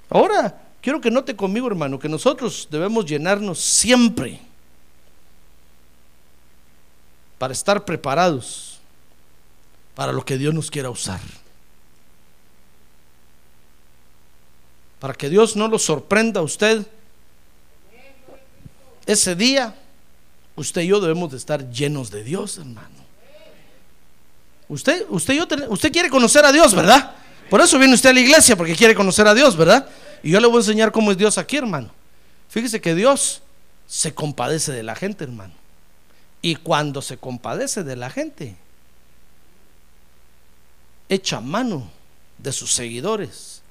Ahora, 0.10 0.62
quiero 0.82 1.02
que 1.02 1.10
note 1.10 1.36
conmigo, 1.36 1.68
hermano, 1.68 2.00
que 2.00 2.08
nosotros 2.08 2.68
debemos 2.70 3.06
llenarnos 3.06 3.60
siempre 3.60 4.40
para 7.38 7.54
estar 7.54 7.84
preparados 7.84 8.80
para 9.96 10.12
lo 10.12 10.24
que 10.24 10.38
Dios 10.38 10.54
nos 10.54 10.70
quiera 10.70 10.90
usar. 10.90 11.22
Para 15.00 15.14
que 15.14 15.30
Dios 15.30 15.56
no 15.56 15.68
lo 15.68 15.80
sorprenda 15.80 16.42
a 16.42 16.44
usted. 16.44 16.86
Ese 19.06 19.36
día, 19.36 19.76
usted 20.56 20.82
y 20.82 20.88
yo 20.88 21.00
debemos 21.00 21.32
de 21.32 21.38
estar 21.38 21.70
llenos 21.70 22.12
de 22.12 22.24
Dios, 22.24 22.58
hermano. 22.58 23.06
Usted, 24.68 25.06
usted, 25.10 25.36
yo, 25.36 25.48
usted 25.70 25.92
quiere 25.92 26.10
conocer 26.10 26.44
a 26.46 26.52
Dios, 26.52 26.74
¿verdad? 26.74 27.16
Por 27.50 27.62
eso 27.62 27.78
viene 27.78 27.94
usted 27.94 28.10
a 28.10 28.14
la 28.14 28.20
iglesia, 28.20 28.56
porque 28.56 28.76
quiere 28.76 28.96
conocer 28.96 29.28
a 29.28 29.34
Dios, 29.34 29.56
¿verdad? 29.56 29.88
Y 30.24 30.32
yo 30.32 30.40
le 30.40 30.48
voy 30.48 30.58
a 30.58 30.60
enseñar 30.60 30.92
cómo 30.92 31.12
es 31.12 31.18
Dios 31.18 31.38
aquí, 31.38 31.58
hermano. 31.58 31.92
Fíjese 32.50 32.82
que 32.82 32.96
Dios 32.96 33.42
se 33.88 34.14
compadece 34.14 34.72
de 34.72 34.82
la 34.82 34.96
gente, 34.96 35.24
hermano. 35.24 35.54
Y 36.42 36.56
cuando 36.56 37.02
se 37.02 37.18
compadece 37.18 37.84
de 37.84 37.96
la 37.96 38.10
gente, 38.10 38.56
echa 41.10 41.42
mano 41.42 41.90
de 42.38 42.52
sus 42.52 42.74
seguidores 42.74 43.62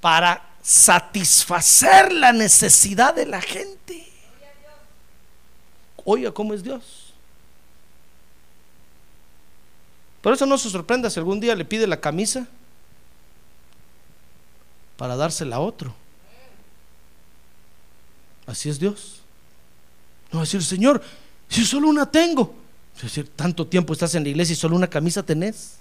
para 0.00 0.44
satisfacer 0.62 2.12
la 2.12 2.32
necesidad 2.32 3.14
de 3.14 3.26
la 3.26 3.40
gente. 3.40 4.05
Oiga, 6.08 6.30
¿cómo 6.30 6.54
es 6.54 6.62
Dios? 6.62 7.12
Por 10.22 10.32
eso 10.32 10.46
no 10.46 10.56
se 10.56 10.70
sorprenda 10.70 11.10
si 11.10 11.18
algún 11.18 11.40
día 11.40 11.56
le 11.56 11.64
pide 11.64 11.84
la 11.86 12.00
camisa 12.00 12.46
para 14.96 15.16
dársela 15.16 15.56
a 15.56 15.60
otro. 15.60 15.92
Así 18.46 18.68
es 18.68 18.78
Dios. 18.78 19.20
No 20.30 20.40
decir, 20.40 20.62
Señor, 20.62 21.02
si 21.48 21.64
solo 21.64 21.88
una 21.88 22.08
tengo. 22.08 22.54
Es 22.94 23.02
decir, 23.02 23.28
tanto 23.34 23.66
tiempo 23.66 23.92
estás 23.92 24.14
en 24.14 24.22
la 24.22 24.28
iglesia 24.28 24.52
y 24.52 24.56
solo 24.56 24.76
una 24.76 24.88
camisa 24.88 25.24
tenés. 25.24 25.78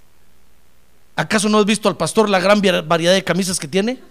¿Acaso 1.15 1.49
no 1.49 1.59
has 1.59 1.65
visto 1.65 1.88
al 1.88 1.97
pastor 1.97 2.30
la 2.30 2.39
gran 2.39 2.61
variedad 2.88 3.13
de 3.13 3.23
camisas 3.23 3.59
que 3.59 3.67
tiene? 3.67 4.01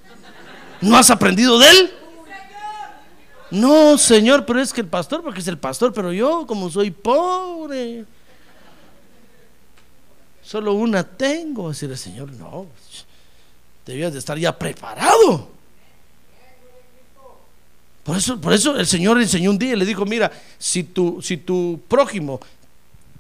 ¿No 0.81 0.97
has 0.97 1.11
aprendido 1.11 1.59
de 1.59 1.71
él? 1.71 1.95
No, 3.55 3.97
Señor, 3.97 4.45
pero 4.45 4.61
es 4.61 4.73
que 4.73 4.81
el 4.81 4.89
pastor, 4.89 5.23
porque 5.23 5.39
es 5.39 5.47
el 5.47 5.59
pastor, 5.59 5.93
pero 5.93 6.13
yo 6.13 6.45
como 6.45 6.69
soy 6.69 6.91
pobre, 6.91 8.05
solo 10.43 10.73
una 10.73 11.05
tengo. 11.05 11.69
Decir 11.69 11.89
el 11.89 11.97
Señor, 11.97 12.33
no, 12.33 12.67
debías 13.87 14.13
de 14.13 14.19
estar 14.19 14.37
ya 14.37 14.59
preparado. 14.59 15.51
Por 18.03 18.17
eso, 18.17 18.41
por 18.41 18.53
eso 18.53 18.77
el 18.77 18.89
Señor 18.89 19.21
enseñó 19.21 19.51
un 19.51 19.59
día 19.59 19.75
y 19.75 19.77
le 19.77 19.85
dijo, 19.85 20.05
mira, 20.05 20.33
si 20.59 20.83
tu, 20.83 21.23
si 21.23 21.37
tu 21.37 21.81
prójimo 21.87 22.41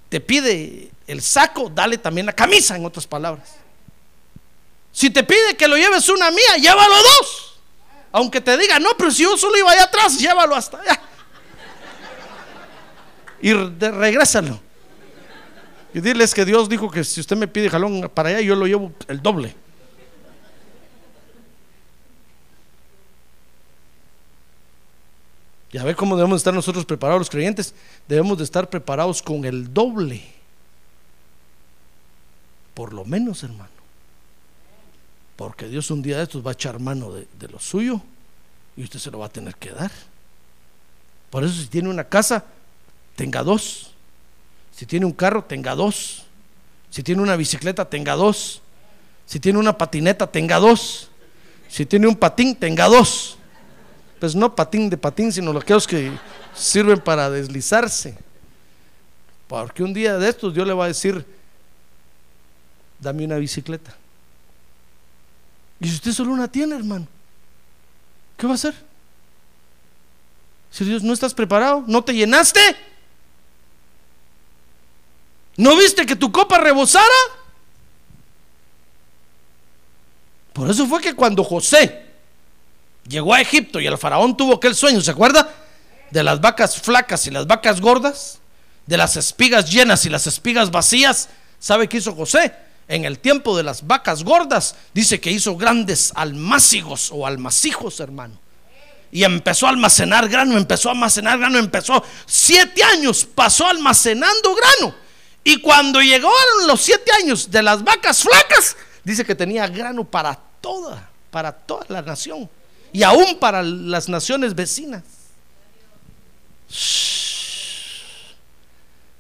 te 0.09 0.20
pide 0.20 0.91
el 1.07 1.22
saco, 1.22 1.70
dale 1.72 1.97
también 1.97 2.26
la 2.26 2.32
camisa, 2.32 2.74
en 2.74 2.85
otras 2.85 3.07
palabras. 3.07 3.55
Si 4.91 5.11
te 5.11 5.22
pide 5.22 5.57
que 5.57 5.68
lo 5.68 5.76
lleves 5.76 6.09
una 6.09 6.28
mía, 6.32 6.57
llévalo 6.57 6.95
dos. 6.97 7.53
Aunque 8.14 8.40
te 8.40 8.56
diga, 8.56 8.78
no, 8.78 8.90
pero 8.96 9.10
si 9.10 9.24
yo 9.24 9.36
solo 9.36 9.58
iba 9.58 9.72
allá 9.72 9.82
atrás, 9.82 10.16
llévalo 10.16 10.54
hasta 10.54 10.80
allá. 10.80 11.00
Y 13.42 13.52
regrésalo. 13.52 14.60
Y 15.92 15.98
diles 15.98 16.32
que 16.32 16.44
Dios 16.44 16.68
dijo 16.68 16.88
que 16.88 17.02
si 17.02 17.20
usted 17.20 17.34
me 17.34 17.48
pide 17.48 17.68
jalón 17.68 18.08
para 18.14 18.28
allá, 18.28 18.40
yo 18.40 18.54
lo 18.54 18.68
llevo 18.68 18.92
el 19.08 19.20
doble. 19.20 19.56
Ya 25.72 25.82
ve 25.82 25.96
cómo 25.96 26.16
debemos 26.16 26.36
estar 26.36 26.54
nosotros 26.54 26.84
preparados 26.84 27.18
los 27.18 27.30
creyentes. 27.30 27.74
Debemos 28.06 28.38
de 28.38 28.44
estar 28.44 28.70
preparados 28.70 29.22
con 29.22 29.44
el 29.44 29.74
doble. 29.74 30.24
Por 32.74 32.92
lo 32.92 33.04
menos, 33.04 33.42
hermano. 33.42 33.84
Porque 35.37 35.68
Dios 35.68 35.91
un 35.91 36.03
día 36.03 36.18
de 36.18 36.24
estos 36.24 36.45
va 36.45 36.51
a 36.51 36.55
echar 36.55 36.78
mano 36.78 37.12
de, 37.12 37.49
lo 37.49 37.59
suyo 37.59 38.01
y 38.76 38.85
usted 38.85 38.99
se 38.99 39.11
lo 39.11 39.18
va 39.18 39.26
a 39.26 39.28
tener 39.30 39.57
que 39.57 39.70
dar. 39.70 39.91
Por 41.30 41.45
eso 41.45 41.55
si 41.55 41.66
tiene 41.66 41.89
una 41.89 42.05
casa, 42.05 42.45
tenga 43.16 43.43
dos. 43.43 43.91
Si 44.74 44.87
tiene 44.87 45.07
un 45.07 45.12
carro, 45.12 45.45
tenga 45.45 45.74
dos. 45.74 46.24
Si 46.91 47.03
tiene 47.03 47.22
una 47.22 47.37
bicicleta, 47.37 47.85
tenga 47.85 48.14
dos. 48.14 48.62
Si 49.26 49.41
tiene 49.41 49.59
una 49.59 49.76
patineta, 49.76 50.26
tenga 50.26 50.59
dos. 50.59 51.09
Si 51.68 51.87
tiene 51.87 52.07
un 52.07 52.16
patín, 52.16 52.55
tenga 52.55 52.87
dos 52.87 53.39
pues 54.24 54.35
no 54.35 54.57
patín 54.57 54.89
de 54.89 54.97
patín, 54.97 55.30
sino 55.30 55.53
los 55.53 55.62
que 55.62 56.11
sirven 56.55 56.99
para 56.99 57.28
deslizarse. 57.28 58.16
Porque 59.47 59.82
un 59.82 59.93
día 59.93 60.16
de 60.16 60.30
estos 60.30 60.55
Dios 60.55 60.66
le 60.66 60.72
va 60.72 60.87
a 60.87 60.89
decir, 60.89 61.26
dame 63.01 63.26
una 63.26 63.37
bicicleta. 63.37 63.95
Y 65.85 65.89
si 65.89 65.97
usted 65.97 66.12
solo 66.12 66.32
una 66.32 66.49
tiene, 66.49 66.76
hermano, 66.76 67.07
¿qué 68.39 68.47
va 68.47 68.53
a 68.53 68.55
hacer? 68.55 68.74
Si 70.70 70.82
Dios 70.82 71.03
no 71.03 71.12
estás 71.12 71.35
preparado, 71.35 71.85
no 71.87 72.03
te 72.03 72.14
llenaste, 72.14 72.59
¿no 75.59 75.76
viste 75.76 76.07
que 76.07 76.16
tu 76.16 76.32
copa 76.32 76.57
rebosara? 76.57 77.05
Por 80.55 80.70
eso 80.70 80.87
fue 80.87 81.03
que 81.03 81.12
cuando 81.12 81.45
José 81.45 82.07
llegó 83.07 83.35
a 83.35 83.43
Egipto 83.43 83.78
y 83.78 83.87
el 83.87 83.99
faraón 83.99 84.39
tuvo 84.39 84.55
aquel 84.55 84.74
sueño, 84.74 85.03
¿se 85.03 85.11
acuerda? 85.11 85.55
De 86.11 86.22
las 86.22 86.41
vacas 86.41 86.80
flacas 86.80 87.26
y 87.26 87.30
las 87.30 87.47
vacas 87.47 87.82
gordas, 87.82 88.39
de 88.87 88.97
las 88.97 89.18
espigas 89.18 89.70
llenas 89.70 90.07
y 90.07 90.09
las 90.09 90.26
espigas 90.26 90.70
vacías. 90.70 91.28
¿Sabe 91.59 91.91
qué 91.91 91.99
hizo 91.99 92.14
José? 92.14 92.55
En 92.87 93.05
el 93.05 93.18
tiempo 93.18 93.57
de 93.57 93.62
las 93.62 93.87
vacas 93.87 94.24
gordas, 94.24 94.76
dice 94.93 95.20
que 95.20 95.30
hizo 95.30 95.57
grandes 95.57 96.12
almácigos 96.14 97.11
o 97.12 97.26
almacijos, 97.26 98.01
hermano. 98.01 98.39
Y 99.11 99.24
empezó 99.24 99.66
a 99.66 99.70
almacenar 99.70 100.28
grano, 100.28 100.57
empezó 100.57 100.89
a 100.89 100.93
almacenar 100.93 101.39
grano, 101.39 101.59
empezó 101.59 102.03
siete 102.26 102.82
años, 102.82 103.24
pasó 103.24 103.66
almacenando 103.66 104.55
grano. 104.55 104.95
Y 105.45 105.61
cuando 105.61 106.01
llegaron 106.01 106.66
los 106.66 106.80
siete 106.80 107.12
años 107.22 107.51
de 107.51 107.62
las 107.62 107.85
vacas 107.85 108.22
flacas, 108.22 108.76
dice 109.05 109.24
que 109.24 109.35
tenía 109.35 109.68
grano 109.68 110.05
para 110.05 110.39
toda, 110.61 111.09
para 111.30 111.53
toda 111.53 111.85
la 111.89 112.03
nación 112.03 112.49
y 112.93 113.03
aún 113.03 113.39
para 113.39 113.62
las 113.62 114.09
naciones 114.09 114.55
vecinas. 114.55 115.03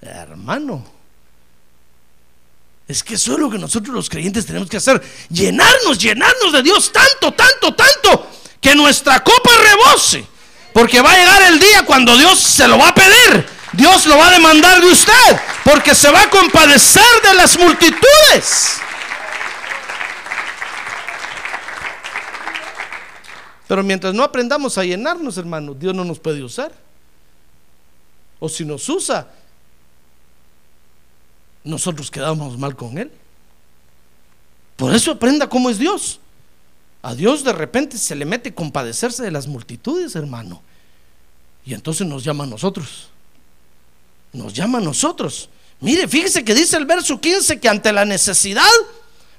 Hermano, 0.00 0.84
es 2.94 3.02
que 3.02 3.14
eso 3.14 3.32
es 3.32 3.40
lo 3.40 3.50
que 3.50 3.58
nosotros 3.58 3.92
los 3.92 4.08
creyentes 4.08 4.46
tenemos 4.46 4.70
que 4.70 4.76
hacer, 4.76 5.02
llenarnos, 5.28 5.98
llenarnos 5.98 6.52
de 6.52 6.62
Dios 6.62 6.92
tanto, 6.92 7.32
tanto, 7.32 7.74
tanto, 7.74 8.30
que 8.60 8.72
nuestra 8.76 9.18
copa 9.18 9.50
rebose, 9.60 10.24
porque 10.72 11.00
va 11.00 11.10
a 11.10 11.16
llegar 11.16 11.42
el 11.42 11.58
día 11.58 11.84
cuando 11.84 12.16
Dios 12.16 12.38
se 12.38 12.68
lo 12.68 12.78
va 12.78 12.90
a 12.90 12.94
pedir, 12.94 13.44
Dios 13.72 14.06
lo 14.06 14.16
va 14.16 14.28
a 14.28 14.30
demandar 14.30 14.80
de 14.80 14.86
usted, 14.86 15.40
porque 15.64 15.92
se 15.92 16.08
va 16.08 16.22
a 16.22 16.30
compadecer 16.30 17.02
de 17.24 17.34
las 17.34 17.58
multitudes. 17.58 18.76
Pero 23.66 23.82
mientras 23.82 24.14
no 24.14 24.22
aprendamos 24.22 24.78
a 24.78 24.84
llenarnos, 24.84 25.36
hermano, 25.36 25.74
Dios 25.74 25.96
no 25.96 26.04
nos 26.04 26.20
puede 26.20 26.44
usar. 26.44 26.70
O 28.38 28.48
si 28.48 28.64
nos 28.64 28.88
usa, 28.88 29.26
nosotros 31.64 32.10
quedamos 32.10 32.58
mal 32.58 32.76
con 32.76 32.98
Él. 32.98 33.10
Por 34.76 34.94
eso 34.94 35.12
aprenda 35.12 35.48
cómo 35.48 35.70
es 35.70 35.78
Dios. 35.78 36.20
A 37.02 37.14
Dios 37.14 37.44
de 37.44 37.52
repente 37.52 37.98
se 37.98 38.14
le 38.14 38.24
mete 38.24 38.54
compadecerse 38.54 39.22
de 39.22 39.30
las 39.30 39.46
multitudes, 39.46 40.14
hermano. 40.14 40.62
Y 41.64 41.74
entonces 41.74 42.06
nos 42.06 42.22
llama 42.24 42.44
a 42.44 42.46
nosotros. 42.46 43.08
Nos 44.32 44.52
llama 44.52 44.78
a 44.78 44.82
nosotros. 44.82 45.48
Mire, 45.80 46.06
fíjese 46.08 46.44
que 46.44 46.54
dice 46.54 46.76
el 46.76 46.86
verso 46.86 47.20
15 47.20 47.60
que 47.60 47.68
ante 47.68 47.92
la 47.92 48.04
necesidad 48.04 48.64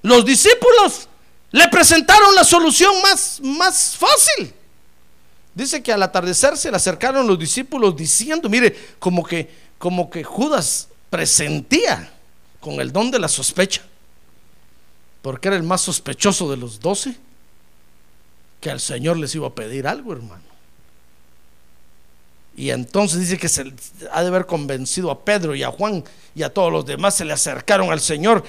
los 0.01 0.25
discípulos 0.25 1.07
le 1.51 1.67
presentaron 1.69 2.35
la 2.35 2.43
solución 2.43 2.93
más, 3.01 3.39
más 3.41 3.95
fácil. 3.95 4.53
Dice 5.53 5.81
que 5.81 5.93
al 5.93 6.03
atardecer 6.03 6.57
se 6.57 6.69
le 6.69 6.77
acercaron 6.77 7.25
los 7.25 7.39
discípulos 7.39 7.95
diciendo, 7.95 8.49
mire, 8.49 8.77
como 8.99 9.23
que, 9.23 9.49
como 9.77 10.09
que 10.09 10.23
Judas 10.23 10.89
presentía 11.09 12.11
con 12.65 12.81
el 12.81 12.91
don 12.91 13.11
de 13.11 13.19
la 13.19 13.27
sospecha, 13.27 13.83
porque 15.21 15.49
era 15.49 15.55
el 15.55 15.61
más 15.61 15.81
sospechoso 15.81 16.49
de 16.49 16.57
los 16.57 16.79
doce, 16.79 17.15
que 18.59 18.71
al 18.71 18.79
Señor 18.79 19.17
les 19.17 19.35
iba 19.35 19.45
a 19.45 19.53
pedir 19.53 19.85
algo, 19.85 20.13
hermano. 20.13 20.41
Y 22.57 22.71
entonces 22.71 23.19
dice 23.19 23.37
que 23.37 23.49
se 23.49 23.71
ha 24.11 24.23
de 24.23 24.27
haber 24.29 24.47
convencido 24.47 25.11
a 25.11 25.23
Pedro 25.23 25.53
y 25.53 25.61
a 25.61 25.69
Juan 25.69 26.03
y 26.33 26.41
a 26.41 26.51
todos 26.51 26.71
los 26.71 26.87
demás, 26.87 27.13
se 27.13 27.23
le 27.23 27.33
acercaron 27.33 27.91
al 27.91 27.99
Señor 27.99 28.43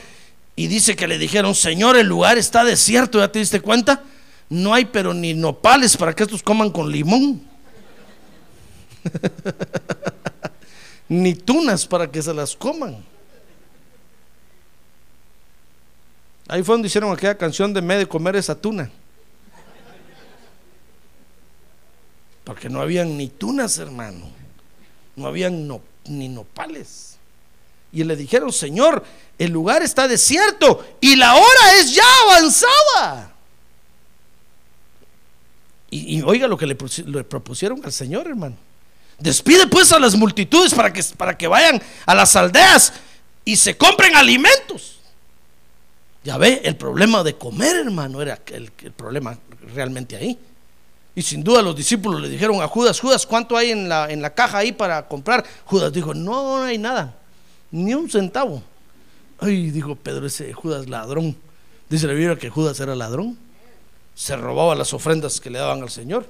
y 0.54 0.68
dice 0.68 0.96
que 0.96 1.06
le 1.06 1.18
dijeron, 1.18 1.54
Señor, 1.54 1.98
el 1.98 2.06
lugar 2.06 2.38
está 2.38 2.64
desierto, 2.64 3.18
¿ya 3.18 3.30
te 3.30 3.40
diste 3.40 3.60
cuenta? 3.60 4.02
No 4.48 4.72
hay 4.72 4.86
pero 4.86 5.12
ni 5.12 5.34
nopales 5.34 5.94
para 5.94 6.14
que 6.14 6.22
estos 6.22 6.42
coman 6.42 6.70
con 6.70 6.90
limón. 6.90 7.42
ni 11.10 11.34
tunas 11.34 11.86
para 11.86 12.10
que 12.10 12.22
se 12.22 12.32
las 12.32 12.56
coman. 12.56 13.04
Ahí 16.48 16.62
fue 16.62 16.74
donde 16.74 16.86
hicieron 16.86 17.12
aquella 17.12 17.36
canción 17.36 17.72
de 17.72 17.82
me 17.82 17.96
de 17.96 18.06
comer 18.06 18.36
esa 18.36 18.54
tuna. 18.54 18.90
Porque 22.44 22.68
no 22.68 22.80
habían 22.80 23.16
ni 23.16 23.28
tunas, 23.28 23.78
hermano. 23.78 24.30
No 25.16 25.26
habían 25.26 25.68
ni 26.04 26.28
nopales. 26.28 27.16
Y 27.92 28.04
le 28.04 28.14
dijeron, 28.14 28.52
Señor, 28.52 29.04
el 29.38 29.50
lugar 29.50 29.82
está 29.82 30.06
desierto 30.06 30.86
y 31.00 31.16
la 31.16 31.34
hora 31.34 31.72
es 31.80 31.94
ya 31.94 32.04
avanzada. 32.24 33.32
Y, 35.90 36.20
oiga 36.22 36.46
lo 36.46 36.56
que 36.56 36.66
le, 36.66 36.74
propusieron 36.74 37.80
al 37.84 37.92
Señor, 37.92 38.26
hermano. 38.26 38.56
Despide 39.18 39.66
pues 39.66 39.92
a 39.92 39.98
las 39.98 40.14
multitudes 40.14 40.74
para 40.74 40.92
que, 40.92 41.02
para 41.16 41.36
que 41.36 41.48
vayan 41.48 41.82
a 42.04 42.14
las 42.14 42.36
aldeas 42.36 42.92
y 43.44 43.56
se 43.56 43.76
compren 43.76 44.14
alimentos. 44.14 44.95
Ya 46.26 46.38
ve, 46.38 46.60
el 46.64 46.74
problema 46.74 47.22
de 47.22 47.36
comer, 47.36 47.76
hermano, 47.76 48.20
era 48.20 48.40
el, 48.46 48.72
problema 48.96 49.38
realmente 49.72 50.16
ahí. 50.16 50.36
Y 51.14 51.22
sin 51.22 51.44
duda 51.44 51.62
los 51.62 51.76
discípulos 51.76 52.20
le 52.20 52.28
dijeron 52.28 52.60
a 52.60 52.66
Judas, 52.66 52.98
Judas, 52.98 53.24
¿cuánto 53.24 53.56
hay 53.56 53.70
en 53.70 53.88
la, 53.88 54.10
en 54.10 54.20
la 54.20 54.34
caja 54.34 54.58
ahí 54.58 54.72
para 54.72 55.06
comprar? 55.06 55.44
Judas 55.66 55.92
dijo, 55.92 56.14
no, 56.14 56.58
no 56.58 56.64
hay 56.64 56.78
nada, 56.78 57.14
ni 57.70 57.94
un 57.94 58.10
centavo. 58.10 58.60
Ay, 59.38 59.70
dijo 59.70 59.94
Pedro, 59.94 60.26
ese 60.26 60.52
Judas 60.52 60.88
ladrón. 60.88 61.36
Dice 61.88 62.08
la 62.08 62.12
Biblia 62.14 62.36
que 62.36 62.50
Judas 62.50 62.80
era 62.80 62.96
ladrón 62.96 63.38
se 64.16 64.34
robaba 64.34 64.74
las 64.74 64.92
ofrendas 64.94 65.40
que 65.40 65.48
le 65.48 65.60
daban 65.60 65.80
al 65.80 65.90
Señor. 65.90 66.26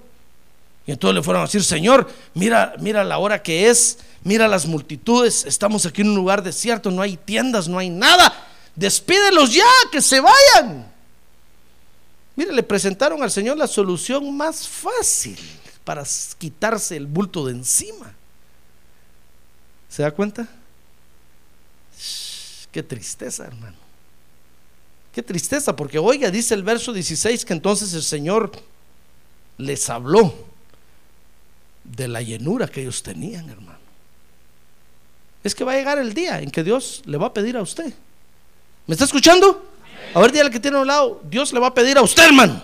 Y 0.86 0.92
entonces 0.92 1.14
le 1.14 1.22
fueron 1.22 1.40
a 1.40 1.47
decir, 1.47 1.64
Señor, 1.64 2.07
mira, 2.34 2.74
mira 2.80 3.03
la 3.03 3.16
hora 3.16 3.42
que 3.42 3.70
es, 3.70 4.01
mira 4.24 4.47
las 4.47 4.66
multitudes, 4.66 5.47
estamos 5.47 5.86
aquí 5.86 6.03
en 6.03 6.11
un 6.11 6.16
lugar 6.16 6.42
desierto, 6.42 6.90
no 6.90 7.01
hay 7.01 7.16
tiendas, 7.16 7.66
no 7.66 7.78
hay 7.78 7.88
nada. 7.88 8.45
Despídelos 8.76 9.54
ya, 9.54 9.64
que 9.90 10.02
se 10.02 10.20
vayan. 10.20 10.92
Mire, 12.36 12.52
le 12.52 12.62
presentaron 12.62 13.22
al 13.22 13.30
Señor 13.30 13.56
la 13.56 13.66
solución 13.66 14.36
más 14.36 14.68
fácil 14.68 15.38
para 15.82 16.04
quitarse 16.36 16.96
el 16.96 17.06
bulto 17.06 17.46
de 17.46 17.52
encima. 17.52 18.14
¿Se 19.88 20.02
da 20.02 20.10
cuenta? 20.10 20.46
qué 22.70 22.82
tristeza, 22.82 23.46
hermano. 23.46 23.76
Qué 25.14 25.22
tristeza, 25.22 25.74
porque 25.74 25.98
oiga, 25.98 26.30
dice 26.30 26.52
el 26.52 26.62
verso 26.62 26.92
16 26.92 27.46
que 27.46 27.54
entonces 27.54 27.94
el 27.94 28.02
Señor 28.02 28.52
les 29.56 29.88
habló 29.88 30.34
de 31.84 32.08
la 32.08 32.20
llenura 32.20 32.68
que 32.68 32.82
ellos 32.82 33.02
tenían, 33.02 33.48
hermano. 33.48 33.78
Es 35.42 35.54
que 35.54 35.64
va 35.64 35.72
a 35.72 35.76
llegar 35.76 35.98
el 35.98 36.12
día 36.12 36.42
en 36.42 36.50
que 36.50 36.62
Dios 36.62 37.02
le 37.06 37.16
va 37.16 37.28
a 37.28 37.32
pedir 37.32 37.56
a 37.56 37.62
usted. 37.62 37.94
¿Me 38.87 38.95
está 38.95 39.05
escuchando? 39.05 39.64
A 40.14 40.20
ver, 40.20 40.32
dígale 40.32 40.51
que 40.51 40.61
tiene 40.61 40.76
a 40.76 40.80
un 40.80 40.87
lado, 40.87 41.20
Dios 41.24 41.53
le 41.53 41.61
va 41.61 41.68
a 41.68 41.74
pedir 41.74 41.99
a 41.99 42.03
usted, 42.03 42.24
hermano. 42.24 42.62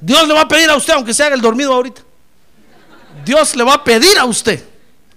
Dios 0.00 0.26
le 0.26 0.34
va 0.34 0.42
a 0.42 0.48
pedir 0.48 0.70
a 0.70 0.76
usted, 0.76 0.94
aunque 0.94 1.12
se 1.12 1.24
haga 1.24 1.34
el 1.34 1.40
dormido 1.40 1.72
ahorita. 1.72 2.02
Dios 3.24 3.56
le 3.56 3.64
va 3.64 3.74
a 3.74 3.84
pedir 3.84 4.18
a 4.18 4.24
usted. 4.24 4.64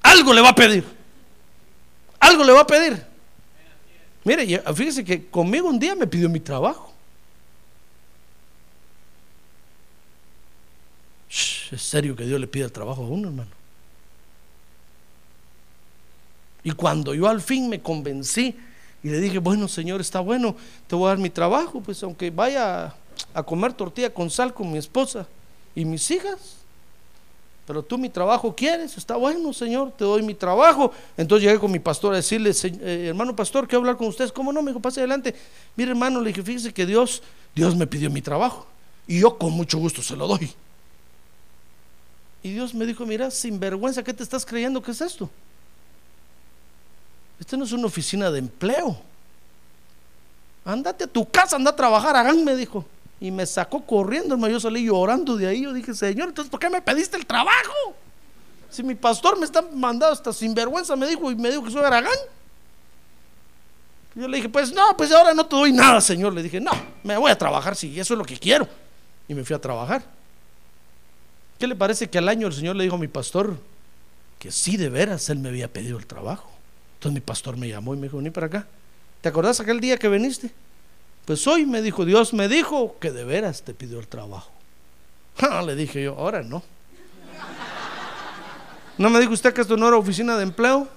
Algo 0.01 0.33
le 0.33 0.41
va 0.41 0.49
a 0.49 0.55
pedir. 0.55 0.83
Algo 2.19 2.43
le 2.43 2.51
va 2.51 2.61
a 2.61 2.67
pedir. 2.67 3.05
Mire, 4.23 4.61
fíjese 4.73 5.03
que 5.03 5.27
conmigo 5.27 5.69
un 5.69 5.79
día 5.79 5.95
me 5.95 6.07
pidió 6.07 6.29
mi 6.29 6.39
trabajo. 6.39 6.89
es 11.71 11.81
serio 11.83 12.15
que 12.15 12.25
Dios 12.25 12.39
le 12.39 12.47
pide 12.47 12.65
el 12.65 12.71
trabajo 12.71 13.03
a 13.03 13.07
uno, 13.07 13.27
hermano. 13.27 13.51
Y 16.63 16.71
cuando 16.71 17.13
yo 17.13 17.27
al 17.27 17.41
fin 17.41 17.69
me 17.69 17.81
convencí 17.81 18.57
y 19.03 19.09
le 19.09 19.19
dije, 19.19 19.37
bueno, 19.37 19.67
Señor, 19.67 20.01
está 20.01 20.19
bueno, 20.19 20.55
te 20.87 20.95
voy 20.95 21.05
a 21.05 21.09
dar 21.09 21.17
mi 21.17 21.29
trabajo, 21.29 21.81
pues 21.81 22.01
aunque 22.03 22.29
vaya 22.31 22.93
a 23.33 23.43
comer 23.43 23.73
tortilla 23.73 24.13
con 24.13 24.29
sal 24.29 24.53
con 24.53 24.71
mi 24.71 24.77
esposa 24.77 25.27
y 25.75 25.85
mis 25.85 26.09
hijas, 26.11 26.59
pero 27.69 27.83
tú 27.83 27.99
mi 27.99 28.09
trabajo 28.09 28.55
quieres, 28.55 28.97
está 28.97 29.15
bueno, 29.15 29.53
Señor, 29.53 29.91
te 29.91 30.03
doy 30.03 30.23
mi 30.23 30.33
trabajo. 30.33 30.91
Entonces 31.15 31.45
llegué 31.45 31.59
con 31.59 31.71
mi 31.71 31.77
pastor 31.77 32.13
a 32.13 32.15
decirle, 32.15 32.51
eh, 32.63 33.05
hermano 33.09 33.35
pastor, 33.35 33.67
quiero 33.67 33.81
hablar 33.81 33.95
con 33.95 34.07
ustedes. 34.07 34.31
¿Cómo 34.31 34.51
no? 34.51 34.63
Me 34.63 34.71
dijo, 34.71 34.79
pase 34.79 35.01
adelante. 35.01 35.35
Mire, 35.75 35.91
hermano, 35.91 36.19
le 36.19 36.29
dije, 36.29 36.41
fíjese 36.41 36.73
que 36.73 36.87
Dios, 36.87 37.21
Dios 37.53 37.75
me 37.75 37.85
pidió 37.85 38.09
mi 38.09 38.23
trabajo. 38.23 38.65
Y 39.05 39.19
yo 39.19 39.37
con 39.37 39.53
mucho 39.53 39.77
gusto 39.77 40.01
se 40.01 40.15
lo 40.15 40.27
doy. 40.27 40.51
Y 42.41 42.53
Dios 42.53 42.73
me 42.73 42.87
dijo, 42.87 43.05
mira, 43.05 43.29
sin 43.29 43.59
vergüenza, 43.59 44.01
¿qué 44.03 44.15
te 44.15 44.23
estás 44.23 44.47
creyendo 44.47 44.81
que 44.81 44.89
es 44.89 45.01
esto? 45.01 45.29
Esta 47.39 47.55
no 47.55 47.63
es 47.63 47.71
una 47.71 47.87
oficina 47.87 48.29
de 48.29 48.39
empleo. 48.39 48.99
Andate 50.65 51.05
a 51.05 51.07
tu 51.07 51.29
casa, 51.29 51.55
anda 51.55 51.71
a 51.71 51.75
trabajar, 51.75 52.15
hagan, 52.15 52.43
me 52.43 52.55
dijo. 52.55 52.85
Y 53.21 53.31
me 53.31 53.45
sacó 53.45 53.85
corriendo, 53.85 54.35
hermano. 54.35 54.53
Yo 54.53 54.59
salí 54.59 54.85
llorando 54.85 55.35
de 55.35 55.47
ahí. 55.47 55.63
Yo 55.63 55.73
dije, 55.73 55.93
Señor, 55.93 56.29
entonces, 56.29 56.49
¿por 56.49 56.59
qué 56.59 56.69
me 56.69 56.81
pediste 56.81 57.17
el 57.17 57.25
trabajo? 57.25 57.95
Si 58.69 58.83
mi 58.83 58.95
pastor 58.95 59.37
me 59.39 59.45
está 59.45 59.61
mandando 59.61 60.13
hasta 60.13 60.31
sinvergüenza, 60.31 60.95
me 60.95 61.07
dijo, 61.07 61.31
y 61.31 61.35
me 61.35 61.49
dijo 61.49 61.63
que 61.63 61.71
soy 61.71 61.83
Aragán. 61.83 62.17
Yo 64.15 64.27
le 64.27 64.37
dije, 64.37 64.49
pues 64.49 64.73
no, 64.73 64.95
pues 64.97 65.11
ahora 65.11 65.33
no 65.33 65.45
te 65.45 65.55
doy 65.55 65.71
nada, 65.71 66.01
Señor. 66.01 66.33
Le 66.33 66.43
dije, 66.43 66.59
no, 66.59 66.71
me 67.03 67.17
voy 67.17 67.31
a 67.31 67.37
trabajar 67.37 67.75
si 67.75 67.99
eso 67.99 68.13
es 68.13 68.17
lo 68.17 68.25
que 68.25 68.37
quiero. 68.37 68.67
Y 69.27 69.33
me 69.33 69.43
fui 69.43 69.55
a 69.55 69.59
trabajar. 69.59 70.03
¿Qué 71.57 71.67
le 71.67 71.75
parece 71.75 72.09
que 72.09 72.17
al 72.17 72.29
año 72.29 72.47
el 72.47 72.53
Señor 72.53 72.75
le 72.75 72.83
dijo 72.83 72.95
a 72.95 72.99
mi 72.99 73.07
pastor 73.07 73.57
que 74.37 74.51
sí, 74.51 74.77
de 74.77 74.89
veras, 74.89 75.29
él 75.29 75.39
me 75.39 75.49
había 75.49 75.71
pedido 75.71 75.97
el 75.97 76.05
trabajo? 76.05 76.49
Entonces 76.99 77.13
mi 77.13 77.21
pastor 77.21 77.55
me 77.55 77.69
llamó 77.69 77.93
y 77.93 77.97
me 77.97 78.07
dijo, 78.07 78.17
vení 78.17 78.29
para 78.29 78.47
acá. 78.47 78.67
¿Te 79.21 79.29
acordás 79.29 79.61
aquel 79.61 79.79
día 79.79 79.95
que 79.95 80.09
viniste? 80.09 80.51
Pues 81.23 81.47
hoy 81.47 81.65
me 81.65 81.81
dijo, 81.81 82.03
Dios 82.03 82.33
me 82.33 82.49
dijo 82.49 82.97
que 82.99 83.11
de 83.11 83.23
veras 83.23 83.61
te 83.61 83.73
pidió 83.73 83.99
el 83.99 84.07
trabajo. 84.07 84.51
Ah, 85.41 85.61
le 85.61 85.73
dije 85.77 86.03
yo, 86.03 86.15
ahora 86.17 86.43
no. 86.43 86.61
¿No 88.97 89.09
me 89.09 89.21
dijo 89.21 89.31
usted 89.31 89.53
que 89.53 89.61
esto 89.61 89.77
no 89.77 89.87
era 89.87 89.95
oficina 89.95 90.35
de 90.35 90.43
empleo? 90.43 90.89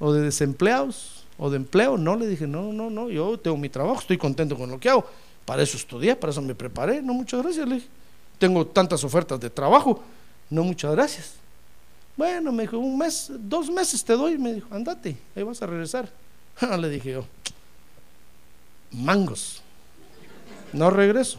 ¿O 0.00 0.12
de 0.12 0.22
desempleados? 0.22 1.24
¿O 1.38 1.48
de 1.48 1.58
empleo? 1.58 1.96
No, 1.96 2.16
le 2.16 2.26
dije, 2.26 2.48
no, 2.48 2.72
no, 2.72 2.90
no, 2.90 3.08
yo 3.08 3.38
tengo 3.38 3.56
mi 3.56 3.68
trabajo, 3.68 4.00
estoy 4.00 4.18
contento 4.18 4.58
con 4.58 4.72
lo 4.72 4.80
que 4.80 4.88
hago. 4.88 5.08
Para 5.44 5.62
eso 5.62 5.76
estudié, 5.76 6.16
para 6.16 6.32
eso 6.32 6.42
me 6.42 6.56
preparé. 6.56 7.00
No, 7.00 7.14
muchas 7.14 7.40
gracias, 7.40 7.68
le 7.68 7.76
dije. 7.76 7.88
Tengo 8.40 8.66
tantas 8.66 9.04
ofertas 9.04 9.38
de 9.38 9.50
trabajo. 9.50 10.02
No, 10.50 10.64
muchas 10.64 10.90
gracias. 10.90 11.41
Bueno, 12.16 12.52
me 12.52 12.64
dijo, 12.64 12.78
un 12.78 12.98
mes, 12.98 13.30
dos 13.30 13.70
meses 13.70 14.04
te 14.04 14.12
doy. 14.14 14.38
Me 14.38 14.54
dijo, 14.54 14.74
andate, 14.74 15.16
ahí 15.34 15.42
vas 15.42 15.62
a 15.62 15.66
regresar. 15.66 16.10
le 16.78 16.88
dije 16.88 17.12
yo, 17.12 17.24
mangos. 18.92 19.62
No 20.72 20.90
regreso. 20.90 21.38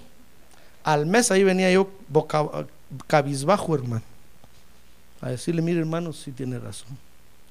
Al 0.83 1.05
mes 1.05 1.31
ahí 1.31 1.43
venía 1.43 1.71
yo 1.71 1.89
boca, 2.09 2.45
cabizbajo, 3.07 3.75
hermano. 3.75 4.03
A 5.21 5.29
decirle, 5.29 5.61
mire 5.61 5.79
hermano, 5.79 6.11
si 6.11 6.31
tiene 6.31 6.59
razón. 6.59 6.97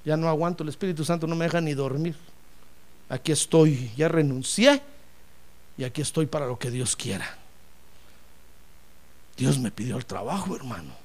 Ya 0.05 0.17
no 0.17 0.29
aguanto, 0.29 0.63
el 0.63 0.69
Espíritu 0.69 1.05
Santo 1.05 1.27
no 1.27 1.35
me 1.35 1.47
deja 1.47 1.61
ni 1.61 1.75
dormir. 1.75 2.17
Aquí 3.09 3.33
estoy, 3.33 3.91
ya 3.97 4.09
renuncié 4.09 4.83
y 5.79 5.85
aquí 5.85 6.03
estoy 6.03 6.27
para 6.27 6.47
lo 6.47 6.59
que 6.59 6.71
Dios 6.71 6.97
quiera. 6.97 7.39
Dios 9.37 9.59
me 9.59 9.71
pidió 9.71 9.97
el 9.97 10.05
trabajo, 10.05 10.55
hermano. 10.55 11.02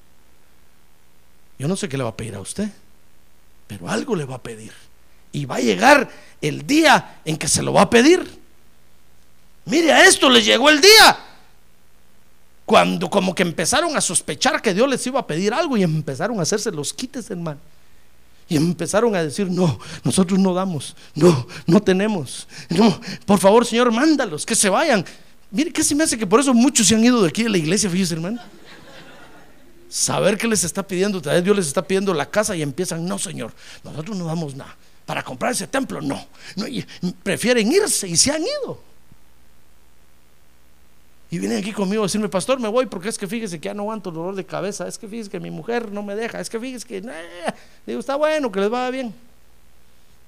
Yo 1.60 1.68
no 1.68 1.76
sé 1.76 1.90
qué 1.90 1.98
le 1.98 2.04
va 2.04 2.10
a 2.10 2.18
pedir 2.18 2.36
a 2.36 2.40
usted, 2.40 2.70
pero 3.68 3.90
algo 3.90 4.16
le 4.16 4.26
va 4.26 4.36
a 4.36 4.44
pedir. 4.44 4.72
Y 5.32 5.46
va 5.46 5.56
a 5.56 5.60
llegar 5.60 6.10
el 6.42 6.66
día 6.66 7.20
en 7.26 7.38
que 7.38 7.48
se 7.48 7.62
lo 7.62 7.74
va 7.74 7.84
a 7.84 7.90
pedir. 7.90 8.26
Mire, 9.66 9.92
a 9.92 10.06
esto 10.06 10.30
les 10.30 10.46
llegó 10.46 10.70
el 10.70 10.80
día. 10.80 11.18
Cuando 12.66 13.10
como 13.10 13.34
que 13.34 13.44
empezaron 13.44 13.96
a 13.96 14.02
sospechar 14.02 14.62
que 14.62 14.74
Dios 14.74 14.90
les 14.90 15.06
iba 15.08 15.20
a 15.20 15.28
pedir 15.28 15.54
algo 15.54 15.78
y 15.78 15.84
empezaron 15.84 16.40
a 16.40 16.44
hacerse 16.44 16.72
los 16.72 16.94
quites, 16.94 17.30
hermano. 17.30 17.60
Y 18.50 18.56
empezaron 18.56 19.14
a 19.16 19.24
decir, 19.24 19.50
no, 19.50 19.78
nosotros 20.04 20.40
no 20.40 20.54
damos, 20.54 20.96
no, 21.16 21.48
no 21.66 21.82
tenemos, 21.82 22.48
no, 22.70 22.98
por 23.26 23.40
favor 23.40 23.66
Señor, 23.66 23.92
mándalos, 23.92 24.46
que 24.46 24.56
se 24.56 24.70
vayan. 24.70 25.04
Mire, 25.52 25.72
¿qué 25.74 25.84
se 25.84 25.94
me 25.96 26.06
hace 26.06 26.18
que 26.18 26.26
por 26.26 26.40
eso 26.40 26.54
muchos 26.54 26.88
se 26.88 26.96
han 26.96 27.04
ido 27.04 27.22
de 27.22 27.28
aquí 27.28 27.44
de 27.44 27.50
la 27.50 27.58
iglesia, 27.58 27.90
fíjese 27.90 28.14
hermano? 28.14 28.40
Saber 29.90 30.38
que 30.38 30.48
les 30.48 30.64
está 30.64 30.86
pidiendo, 30.86 31.22
tal 31.22 31.36
vez 31.36 31.44
Dios 31.44 31.56
les 31.56 31.68
está 31.68 31.82
pidiendo 31.82 32.14
la 32.14 32.30
casa 32.30 32.56
y 32.56 32.62
empiezan, 32.62 33.06
no 33.06 33.18
Señor, 33.18 33.54
nosotros 33.84 34.18
no 34.18 34.26
damos 34.26 34.56
nada. 34.56 34.76
Para 35.06 35.24
comprar 35.24 35.54
ese 35.54 35.68
templo, 35.68 36.02
no. 36.02 36.28
prefieren 37.24 37.72
irse 37.72 38.08
y 38.08 38.18
se 38.18 38.32
han 38.32 38.42
ido. 38.42 38.88
Y 41.30 41.40
vienen 41.40 41.60
aquí 41.60 41.74
conmigo 41.74 42.04
a 42.04 42.06
decirme, 42.06 42.30
pastor, 42.30 42.60
me 42.60 42.70
voy 42.70 42.86
porque 42.86 43.10
es 43.10 43.18
que 43.18 43.28
fíjese 43.28 43.60
que 43.60 43.66
ya 43.66 43.74
no 43.74 43.84
aguanto 43.84 44.10
el 44.10 44.16
dolor 44.16 44.36
de 44.36 44.46
cabeza, 44.46 44.88
es 44.88 44.98
que 44.98 45.08
fíjese 45.08 45.30
que 45.30 45.40
mi 45.40 45.52
mujer 45.52 45.92
no 45.92 46.04
me 46.04 46.16
deja, 46.16 46.40
es 46.40 46.50
que 46.50 46.60
fíjese 46.60 46.86
que... 46.86 47.02
Digo, 47.86 48.00
está 48.00 48.16
bueno, 48.16 48.52
que 48.52 48.62
les 48.62 48.70
vaya 48.70 48.90
bien. 48.90 49.14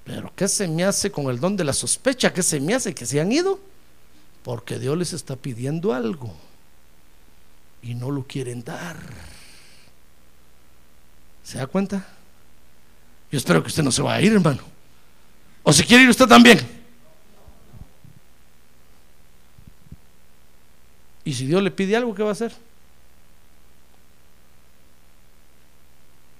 Pero 0.04 0.32
¿qué 0.34 0.48
se 0.48 0.66
me 0.68 0.84
hace 0.84 1.10
con 1.10 1.26
el 1.26 1.40
don 1.40 1.56
de 1.56 1.64
la 1.64 1.72
sospecha? 1.72 2.32
¿Qué 2.32 2.42
se 2.42 2.60
me 2.60 2.74
hace 2.74 2.94
que 2.94 3.06
se 3.06 3.20
han 3.20 3.32
ido? 3.32 3.60
Porque 4.42 4.78
Dios 4.78 4.96
les 4.96 5.12
está 5.12 5.36
pidiendo 5.36 5.92
algo 5.92 6.34
y 7.82 7.94
no 7.94 8.10
lo 8.10 8.24
quieren 8.24 8.62
dar. 8.64 8.96
¿Se 11.50 11.58
da 11.58 11.66
cuenta? 11.66 12.06
Yo 13.32 13.36
espero 13.36 13.60
que 13.60 13.66
usted 13.66 13.82
no 13.82 13.90
se 13.90 14.00
vaya 14.00 14.18
a 14.18 14.22
ir, 14.22 14.32
hermano. 14.32 14.62
¿O 15.64 15.72
si 15.72 15.82
quiere 15.82 16.04
ir 16.04 16.08
usted 16.08 16.26
también? 16.26 16.60
Y 21.24 21.34
si 21.34 21.46
Dios 21.46 21.60
le 21.60 21.72
pide 21.72 21.96
algo, 21.96 22.14
¿qué 22.14 22.22
va 22.22 22.28
a 22.28 22.32
hacer? 22.34 22.52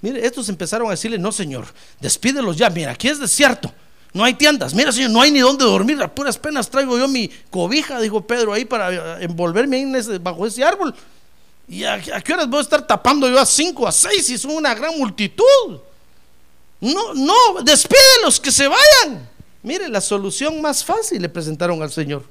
Mire, 0.01 0.25
estos 0.25 0.49
empezaron 0.49 0.87
a 0.87 0.93
decirle, 0.93 1.19
no 1.19 1.33
señor, 1.33 1.67
despídelos 1.99 2.57
ya, 2.57 2.71
mira, 2.71 2.93
aquí 2.93 3.09
es 3.09 3.19
desierto, 3.19 3.75
no 4.13 4.23
hay 4.23 4.35
tiendas, 4.35 4.75
mira 4.75 4.93
señor, 4.93 5.11
no 5.11 5.21
hay 5.21 5.33
ni 5.33 5.41
dónde 5.41 5.65
dormir, 5.65 6.01
a 6.01 6.15
puras 6.15 6.39
penas 6.39 6.71
traigo 6.71 6.97
yo 6.97 7.09
mi 7.09 7.29
cobija, 7.51 8.01
dijo 8.01 8.25
Pedro, 8.25 8.53
ahí 8.53 8.65
para 8.65 9.21
envolverme 9.21 9.77
ahí 9.77 10.19
bajo 10.21 10.47
ese 10.47 10.63
árbol. 10.63 10.95
¿Y 11.71 11.85
a, 11.85 12.01
qué 12.01 12.33
horas 12.33 12.51
voy 12.51 12.59
a 12.59 12.63
estar 12.63 12.85
tapando 12.85 13.29
yo 13.29 13.39
a 13.39 13.47
cinco, 13.47 13.87
a 13.87 13.93
seis, 13.93 14.27
si 14.27 14.37
son 14.37 14.57
una 14.57 14.75
gran 14.75 14.99
multitud? 14.99 15.79
No, 16.81 17.15
no, 17.15 17.63
despídelos, 17.63 18.41
que 18.41 18.51
se 18.51 18.67
vayan. 18.67 19.29
Mire, 19.63 19.89
la 19.89 20.01
solución 20.01 20.61
más 20.61 20.85
fácil 20.85 21.23
le 21.23 21.29
presentaron 21.29 21.81
al 21.81 21.93
Señor. 21.93 22.25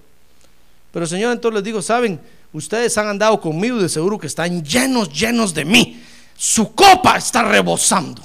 Pero 0.91 1.07
Señor 1.07 1.31
entonces 1.31 1.55
les 1.55 1.63
digo, 1.63 1.81
¿saben? 1.81 2.19
Ustedes 2.51 2.97
han 2.97 3.07
andado 3.07 3.39
conmigo 3.39 3.77
y 3.77 3.83
de 3.83 3.87
seguro 3.87 4.19
que 4.19 4.27
están 4.27 4.61
llenos, 4.61 5.09
llenos 5.09 5.53
de 5.53 5.63
mí. 5.63 6.03
Su 6.35 6.73
copa 6.73 7.15
está 7.15 7.41
rebosando. 7.43 8.21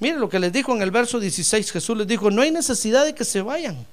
Miren 0.00 0.18
lo 0.18 0.30
que 0.30 0.38
les 0.38 0.50
dijo 0.50 0.74
en 0.74 0.80
el 0.80 0.90
verso 0.90 1.20
16. 1.20 1.70
Jesús 1.70 1.94
les 1.94 2.06
dijo, 2.06 2.30
no 2.30 2.40
hay 2.40 2.50
necesidad 2.50 3.04
de 3.04 3.14
que 3.14 3.24
se 3.26 3.42
vayan. 3.42 3.86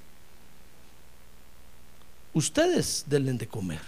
Ustedes 2.34 3.04
denle 3.08 3.34
de 3.34 3.48
comer. 3.48 3.82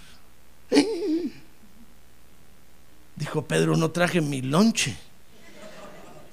Dijo 3.16 3.44
Pedro, 3.46 3.76
no 3.76 3.90
traje 3.90 4.20
mi 4.20 4.42
lonche. 4.42 4.96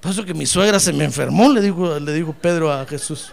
Pasó 0.01 0.25
que 0.25 0.33
mi 0.33 0.45
suegra 0.45 0.79
se 0.79 0.91
me 0.91 1.05
enfermó, 1.05 1.49
le 1.49 1.61
dijo, 1.61 1.97
le 1.99 2.13
dijo 2.13 2.33
Pedro 2.33 2.71
a 2.71 2.85
Jesús. 2.85 3.31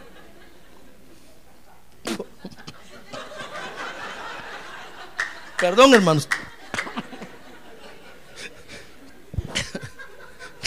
Perdón, 5.59 5.92
hermanos. 5.94 6.28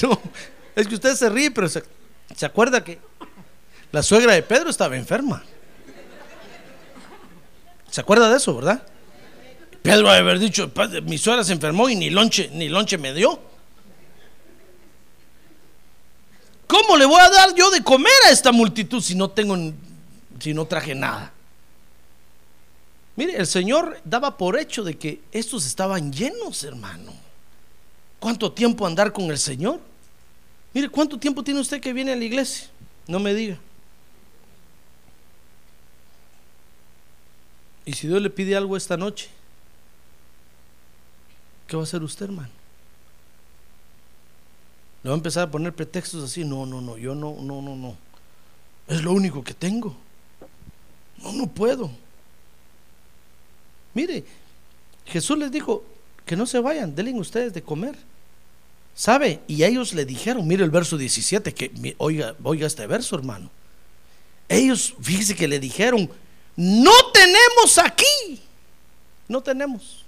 No, 0.02 0.20
es 0.76 0.86
que 0.86 0.96
usted 0.96 1.16
se 1.16 1.30
ríe, 1.30 1.50
pero 1.50 1.70
se, 1.70 1.82
acuerda 2.46 2.84
que 2.84 3.00
la 3.90 4.04
suegra 4.04 4.34
de 4.34 4.44
Pedro 4.44 4.70
estaba 4.70 4.98
enferma. 4.98 5.42
¿Se 7.90 8.02
acuerda 8.02 8.30
de 8.30 8.36
eso, 8.36 8.54
verdad? 8.54 8.86
Pedro 9.84 10.10
haber 10.10 10.40
dicho, 10.40 10.72
mi 11.04 11.18
suegra 11.18 11.44
se 11.44 11.52
enfermó 11.52 11.90
y 11.90 11.96
ni 11.96 12.10
lonche, 12.10 12.50
ni 12.54 12.70
lonche 12.70 12.98
me 12.98 13.14
dio. 13.14 13.38
¿Cómo 16.66 16.96
le 16.96 17.06
voy 17.06 17.20
a 17.20 17.30
dar 17.30 17.54
yo 17.54 17.70
de 17.70 17.84
comer 17.84 18.14
a 18.26 18.32
esta 18.32 18.54
multitud 18.54 19.02
si 19.02 19.14
no 19.14 19.30
tengo, 19.30 19.58
si 20.40 20.54
no 20.54 20.66
traje 20.66 20.96
nada? 20.96 21.34
Mire, 23.18 23.36
el 23.36 23.46
Señor 23.46 24.00
daba 24.06 24.38
por 24.38 24.58
hecho 24.58 24.86
de 24.86 24.98
que 24.98 25.20
estos 25.34 25.66
estaban 25.66 26.14
llenos, 26.14 26.64
hermano. 26.64 27.14
¿Cuánto 28.20 28.54
tiempo 28.54 28.88
andar 28.88 29.12
con 29.12 29.26
el 29.26 29.38
Señor? 29.38 29.82
Mire, 30.74 30.88
¿cuánto 30.88 31.20
tiempo 31.20 31.44
tiene 31.44 31.60
usted 31.60 31.82
que 31.82 31.92
viene 31.92 32.14
a 32.14 32.16
la 32.16 32.24
iglesia? 32.24 32.70
No 33.06 33.20
me 33.20 33.34
diga. 33.34 33.60
Y 37.86 37.92
si 37.92 38.08
Dios 38.08 38.22
le 38.22 38.30
pide 38.30 38.56
algo 38.56 38.78
esta 38.78 38.96
noche, 38.96 39.30
¿qué 41.68 41.76
va 41.76 41.84
a 41.84 41.86
hacer 41.86 42.04
usted, 42.04 42.26
hermano? 42.26 42.50
¿Le 45.04 45.10
va 45.10 45.16
a 45.16 45.18
empezar 45.18 45.48
a 45.48 45.52
poner 45.52 45.74
pretextos 45.74 46.24
así? 46.24 46.46
No, 46.46 46.66
no, 46.66 46.80
no, 46.80 46.98
yo 46.98 47.14
no, 47.14 47.36
no, 47.42 47.62
no, 47.62 47.76
no. 47.76 47.98
Es 48.88 49.04
lo 49.04 49.12
único 49.12 49.44
que 49.44 49.54
tengo. 49.54 49.96
No, 51.18 51.34
no 51.34 51.48
puedo. 51.48 51.92
Mire, 53.94 54.24
Jesús 55.06 55.38
les 55.38 55.52
dijo 55.52 55.84
que 56.26 56.36
no 56.36 56.46
se 56.46 56.60
vayan, 56.60 56.96
denle 56.96 57.14
ustedes 57.14 57.54
de 57.54 57.62
comer. 57.62 57.96
¿Sabe? 58.96 59.42
Y 59.48 59.64
ellos 59.64 59.94
le 59.94 60.06
dijeron, 60.06 60.48
mire 60.48 60.64
el 60.64 60.70
verso 60.70 60.98
17, 60.98 61.54
que 61.54 61.96
oiga, 61.98 62.36
oiga 62.44 62.68
este 62.68 62.86
verso, 62.86 63.16
hermano. 63.16 63.50
Ellos, 64.48 64.94
fíjese 65.02 65.36
que 65.36 65.48
le 65.48 65.60
dijeron, 65.60 66.10
no 66.56 66.92
tenemos 67.12 67.78
aquí, 67.80 68.40
no 69.28 69.42
tenemos. 69.42 70.03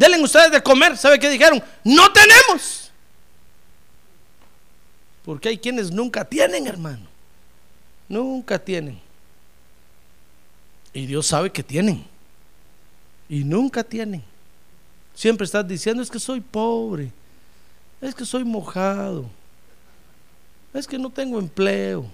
Denle 0.00 0.22
ustedes 0.22 0.50
de 0.50 0.62
comer, 0.62 0.96
¿sabe 0.96 1.18
qué 1.18 1.28
dijeron? 1.28 1.62
No 1.84 2.10
tenemos. 2.10 2.90
Porque 5.26 5.50
hay 5.50 5.58
quienes 5.58 5.90
nunca 5.90 6.24
tienen, 6.24 6.66
hermano. 6.66 7.06
Nunca 8.08 8.58
tienen. 8.58 8.98
Y 10.94 11.04
Dios 11.04 11.26
sabe 11.26 11.52
que 11.52 11.62
tienen 11.62 12.02
y 13.28 13.44
nunca 13.44 13.84
tienen. 13.84 14.24
Siempre 15.14 15.44
estás 15.44 15.68
diciendo, 15.68 16.02
es 16.02 16.10
que 16.10 16.18
soy 16.18 16.40
pobre, 16.40 17.12
es 18.00 18.14
que 18.14 18.24
soy 18.24 18.42
mojado, 18.42 19.26
es 20.72 20.86
que 20.86 20.98
no 20.98 21.10
tengo 21.10 21.38
empleo, 21.38 22.06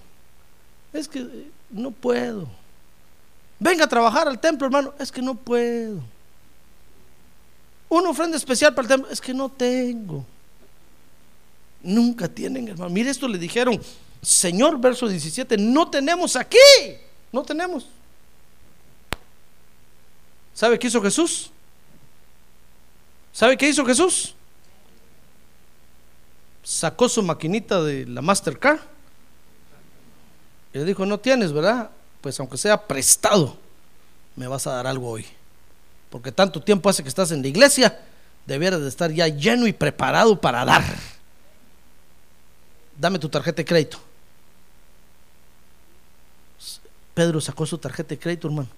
es 0.91 1.07
que 1.07 1.49
no 1.69 1.91
puedo. 1.91 2.49
Venga 3.59 3.85
a 3.85 3.89
trabajar 3.89 4.27
al 4.27 4.41
templo, 4.41 4.67
hermano, 4.67 4.93
es 4.99 5.09
que 5.09 5.21
no 5.21 5.35
puedo. 5.35 6.01
Una 7.89 8.09
ofrenda 8.09 8.37
especial 8.37 8.73
para 8.73 8.83
el 8.83 8.89
templo, 8.89 9.11
es 9.11 9.21
que 9.21 9.33
no 9.33 9.49
tengo. 9.49 10.25
Nunca 11.81 12.27
tienen, 12.27 12.67
hermano. 12.67 12.89
Mire, 12.89 13.09
esto 13.09 13.27
le 13.27 13.37
dijeron, 13.37 13.81
Señor, 14.21 14.79
verso 14.79 15.07
17, 15.07 15.57
no 15.57 15.89
tenemos 15.89 16.35
aquí, 16.35 16.57
no 17.31 17.43
tenemos. 17.43 17.85
¿Sabe 20.53 20.79
qué 20.79 20.87
hizo 20.87 21.01
Jesús? 21.01 21.51
¿Sabe 23.31 23.55
qué 23.55 23.69
hizo 23.69 23.85
Jesús? 23.85 24.33
Sacó 26.63 27.07
su 27.07 27.21
maquinita 27.21 27.81
de 27.83 28.05
la 28.07 28.21
Mastercard 28.21 28.79
y 30.73 30.79
le 30.79 30.85
dijo, 30.85 31.05
no 31.05 31.19
tienes, 31.19 31.53
¿verdad? 31.53 31.91
Pues 32.19 32.39
aunque 32.39 32.57
sea 32.57 32.87
prestado, 32.87 33.55
me 34.35 34.47
vas 34.47 34.65
a 34.67 34.71
dar 34.71 34.87
algo 34.87 35.09
hoy. 35.11 35.25
Porque 36.09 36.31
tanto 36.31 36.61
tiempo 36.61 36.89
hace 36.89 37.03
que 37.03 37.09
estás 37.09 37.31
en 37.31 37.41
la 37.41 37.47
iglesia, 37.47 37.99
debieras 38.45 38.81
de 38.81 38.87
estar 38.87 39.11
ya 39.11 39.27
lleno 39.27 39.67
y 39.67 39.73
preparado 39.73 40.39
para 40.39 40.63
dar. 40.65 40.83
Dame 42.97 43.19
tu 43.19 43.29
tarjeta 43.29 43.57
de 43.57 43.65
crédito. 43.65 43.99
Pedro 47.13 47.41
sacó 47.41 47.65
su 47.65 47.77
tarjeta 47.77 48.09
de 48.09 48.19
crédito, 48.19 48.47
hermano. 48.47 48.69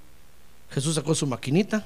Jesús 0.71 0.95
sacó 0.95 1.13
su 1.13 1.27
maquinita. 1.27 1.85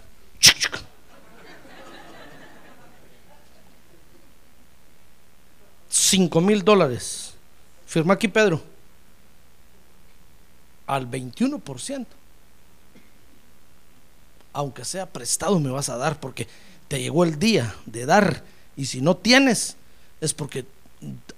Cinco 5.90 6.42
mil 6.42 6.64
dólares. 6.64 7.34
Firma 7.86 8.14
aquí 8.16 8.28
Pedro. 8.28 8.62
Al 10.88 11.10
21%. 11.10 12.06
Aunque 14.54 14.86
sea 14.86 15.08
prestado 15.08 15.60
me 15.60 15.70
vas 15.70 15.90
a 15.90 15.98
dar 15.98 16.20
porque 16.20 16.48
te 16.88 17.02
llegó 17.02 17.24
el 17.24 17.40
día 17.40 17.76
de 17.86 18.06
dar. 18.06 18.44
Y 18.78 18.86
si 18.86 19.02
no 19.02 19.18
tienes 19.18 19.76
es 20.22 20.34
porque 20.34 20.66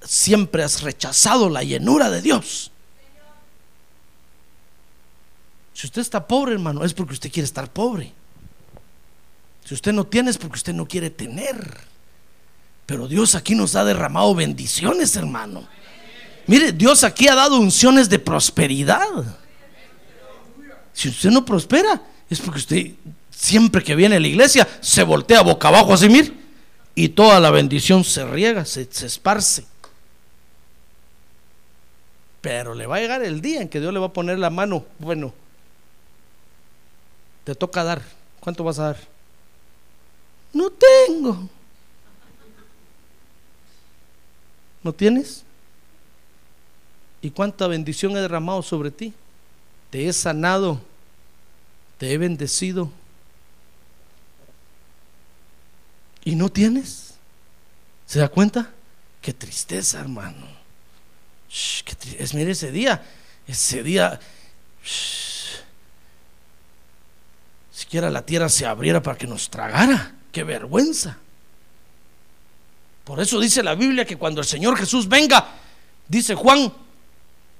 siempre 0.03 0.63
has 0.63 0.81
rechazado 0.81 1.49
la 1.49 1.63
llenura 1.63 2.09
de 2.09 2.21
Dios. 2.21 2.71
Si 5.73 5.87
usted 5.87 6.01
está 6.01 6.25
pobre, 6.25 6.53
hermano, 6.53 6.85
es 6.85 6.93
porque 6.93 7.13
usted 7.13 7.31
quiere 7.31 7.45
estar 7.45 7.71
pobre. 7.71 8.13
Si 9.65 9.73
usted 9.73 9.91
no 9.91 10.05
tiene, 10.05 10.29
es 10.29 10.37
porque 10.37 10.55
usted 10.55 10.73
no 10.73 10.87
quiere 10.87 11.09
tener. 11.09 11.79
Pero 12.85 13.07
Dios 13.07 13.35
aquí 13.35 13.55
nos 13.55 13.75
ha 13.75 13.83
derramado 13.83 14.35
bendiciones, 14.35 15.15
hermano. 15.15 15.67
Mire, 16.47 16.71
Dios 16.71 17.03
aquí 17.03 17.27
ha 17.27 17.35
dado 17.35 17.59
unciones 17.59 18.07
de 18.07 18.19
prosperidad. 18.19 19.39
Si 20.93 21.09
usted 21.09 21.31
no 21.31 21.43
prospera, 21.43 22.01
es 22.29 22.39
porque 22.39 22.59
usted 22.59 22.91
siempre 23.29 23.83
que 23.83 23.95
viene 23.95 24.15
a 24.15 24.19
la 24.19 24.27
iglesia 24.27 24.67
se 24.81 25.03
voltea 25.03 25.41
boca 25.41 25.67
abajo 25.67 25.93
así, 25.93 26.09
mire, 26.09 26.31
y 26.95 27.09
toda 27.09 27.39
la 27.39 27.51
bendición 27.51 28.03
se 28.03 28.25
riega, 28.25 28.65
se, 28.65 28.87
se 28.89 29.05
esparce. 29.05 29.65
Pero 32.41 32.73
le 32.73 32.85
va 32.85 32.97
a 32.97 32.99
llegar 32.99 33.23
el 33.23 33.41
día 33.41 33.61
en 33.61 33.69
que 33.69 33.79
Dios 33.79 33.93
le 33.93 33.99
va 33.99 34.07
a 34.07 34.13
poner 34.13 34.37
la 34.39 34.49
mano. 34.49 34.85
Bueno, 34.99 35.33
te 37.43 37.55
toca 37.55 37.83
dar. 37.83 38.01
¿Cuánto 38.39 38.63
vas 38.63 38.79
a 38.79 38.83
dar? 38.83 38.97
No 40.53 40.69
tengo. 40.69 41.49
¿No 44.83 44.93
tienes? 44.93 45.43
¿Y 47.21 47.31
cuánta 47.31 47.67
bendición 47.67 48.15
he 48.15 48.21
derramado 48.21 48.61
sobre 48.61 48.91
ti? 48.91 49.11
Te 49.89 50.07
he 50.07 50.13
sanado, 50.13 50.79
te 51.97 52.13
he 52.13 52.17
bendecido. 52.17 52.91
¿Y 56.23 56.35
no 56.35 56.49
tienes? 56.49 57.13
¿Se 58.05 58.19
da 58.19 58.29
cuenta? 58.29 58.71
Qué 59.21 59.33
tristeza, 59.33 59.99
hermano. 59.99 60.45
es, 62.17 62.33
mire 62.33 62.51
ese 62.51 62.71
día, 62.71 63.03
ese 63.47 63.83
día, 63.83 64.19
siquiera 67.71 68.09
la 68.09 68.25
tierra 68.25 68.49
se 68.49 68.65
abriera 68.65 69.01
para 69.01 69.17
que 69.17 69.27
nos 69.27 69.49
tragara. 69.49 70.15
Qué 70.31 70.43
vergüenza. 70.43 71.17
Por 73.03 73.19
eso 73.19 73.39
dice 73.39 73.61
la 73.63 73.75
Biblia 73.75 74.03
que 74.03 74.17
cuando 74.17 74.41
el 74.41 74.47
Señor 74.47 74.77
Jesús 74.77 75.07
venga, 75.07 75.47
dice 76.07 76.33
Juan, 76.33 76.73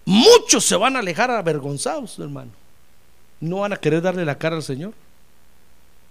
muchos 0.06 0.66
se 0.66 0.76
van 0.76 0.96
a 0.96 1.00
alejar 1.00 1.30
avergonzados, 1.30 2.18
hermano. 2.20 2.52
No 3.46 3.60
van 3.60 3.74
a 3.74 3.78
querer 3.78 4.02
darle 4.02 4.26
la 4.26 4.38
cara 4.38 4.56
al 4.56 4.64
Señor. 4.64 4.94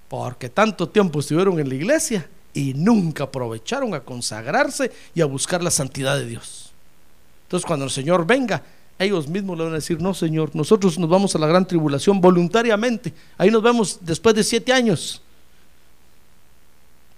Porque 0.08 0.48
tanto 0.48 0.88
tiempo 0.88 1.20
estuvieron 1.20 1.58
en 1.58 1.68
la 1.68 1.74
iglesia 1.74 2.28
y 2.52 2.72
nunca 2.74 3.24
aprovecharon 3.24 3.94
a 3.94 4.00
consagrarse 4.00 4.92
y 5.14 5.20
a 5.20 5.26
buscar 5.26 5.62
la 5.62 5.70
santidad 5.70 6.16
de 6.16 6.26
Dios. 6.26 6.70
Entonces 7.46 7.66
cuando 7.66 7.84
el 7.84 7.90
Señor 7.90 8.26
venga, 8.26 8.62
ellos 8.98 9.26
mismos 9.28 9.58
le 9.58 9.64
van 9.64 9.72
a 9.72 9.76
decir, 9.76 10.00
no 10.00 10.14
Señor, 10.14 10.50
nosotros 10.54 10.98
nos 10.98 11.10
vamos 11.10 11.34
a 11.34 11.38
la 11.38 11.46
gran 11.46 11.66
tribulación 11.66 12.20
voluntariamente. 12.20 13.12
Ahí 13.36 13.50
nos 13.50 13.62
vemos 13.62 13.98
después 14.00 14.34
de 14.34 14.44
siete 14.44 14.72
años. 14.72 15.20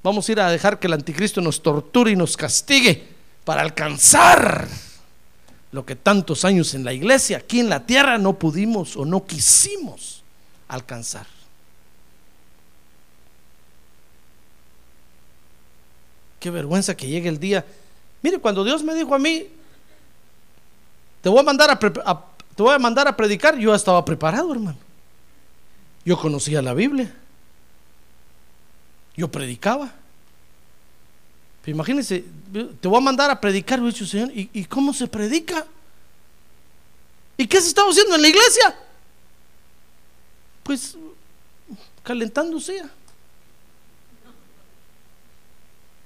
Vamos 0.03 0.29
a 0.29 0.33
ir 0.33 0.41
a 0.41 0.51
dejar 0.51 0.79
que 0.79 0.87
el 0.87 0.95
anticristo 0.95 1.41
nos 1.41 1.61
torture 1.62 2.12
y 2.12 2.17
nos 2.17 2.37
castigue 2.37 3.05
para 3.45 3.61
alcanzar 3.61 4.67
lo 5.77 5.85
que 5.85 5.95
tantos 5.95 6.47
años 6.47 6.72
en 6.72 6.85
la 6.85 6.95
iglesia, 6.95 7.37
aquí 7.37 7.61
en 7.61 7.68
la 7.68 7.85
tierra, 7.85 8.16
no 8.16 8.39
pudimos 8.39 8.97
o 8.97 9.05
no 9.05 9.27
quisimos 9.27 10.22
alcanzar. 10.68 11.27
Qué 16.41 16.49
vergüenza 16.49 16.97
que 16.97 17.07
llegue 17.07 17.29
el 17.29 17.39
día. 17.39 17.66
Mire, 18.22 18.39
cuando 18.39 18.64
Dios 18.64 18.83
me 18.83 18.95
dijo 18.95 19.14
a 19.14 19.18
mí, 19.18 19.49
te 21.20 21.29
voy 21.29 21.41
a 21.41 21.43
mandar 21.43 21.68
a, 21.70 21.79
te 21.79 22.62
voy 22.62 22.74
a 22.74 22.79
mandar 22.79 23.07
a 23.07 23.14
predicar, 23.14 23.59
yo 23.59 23.74
estaba 23.74 24.03
preparado, 24.03 24.51
hermano. 24.55 24.79
Yo 26.07 26.16
conocía 26.16 26.62
la 26.62 26.72
Biblia. 26.72 27.14
Yo 29.14 29.31
predicaba. 29.31 29.93
Imagínense, 31.67 32.25
te 32.81 32.89
voy 32.89 32.99
a 32.99 33.01
mandar 33.01 33.31
a 33.31 33.41
predicar, 33.41 33.83
dicho 33.83 34.07
Señor, 34.07 34.31
¿y, 34.31 34.49
¿y 34.53 34.64
cómo 34.64 34.93
se 34.93 35.07
predica? 35.07 35.67
¿Y 37.37 37.47
qué 37.47 37.61
se 37.61 37.69
estaba 37.69 37.91
haciendo 37.91 38.14
en 38.14 38.23
la 38.23 38.29
iglesia? 38.29 38.75
Pues 40.62 40.97
calentándose. 42.03 42.83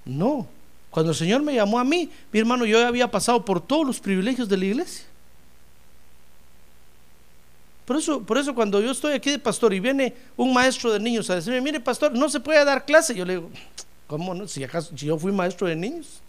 No, 0.04 0.48
cuando 0.90 1.12
el 1.12 1.16
Señor 1.16 1.42
me 1.42 1.54
llamó 1.54 1.78
a 1.78 1.84
mí, 1.84 2.10
mi 2.32 2.40
hermano, 2.40 2.64
yo 2.64 2.84
había 2.84 3.10
pasado 3.10 3.44
por 3.44 3.60
todos 3.60 3.86
los 3.86 4.00
privilegios 4.00 4.48
de 4.48 4.56
la 4.56 4.64
iglesia. 4.64 5.04
Por 7.84 7.96
eso, 7.96 8.22
por 8.22 8.38
eso 8.38 8.54
cuando 8.54 8.80
yo 8.80 8.90
estoy 8.90 9.12
aquí 9.12 9.30
de 9.30 9.38
pastor 9.38 9.74
y 9.74 9.80
viene 9.80 10.14
un 10.36 10.52
maestro 10.52 10.92
de 10.92 11.00
niños 11.00 11.28
a 11.28 11.34
decirme, 11.34 11.60
mire 11.60 11.80
pastor, 11.80 12.12
no 12.12 12.28
se 12.28 12.40
puede 12.40 12.64
dar 12.64 12.84
clase, 12.84 13.14
yo 13.14 13.24
le 13.24 13.36
digo, 13.36 13.50
¿cómo 14.10 14.34
no? 14.34 14.48
Si, 14.48 14.64
acaso, 14.64 14.90
si 14.96 15.06
yo 15.06 15.16
fui 15.16 15.30
maestro 15.30 15.68
de 15.68 15.76
niños. 15.76 16.20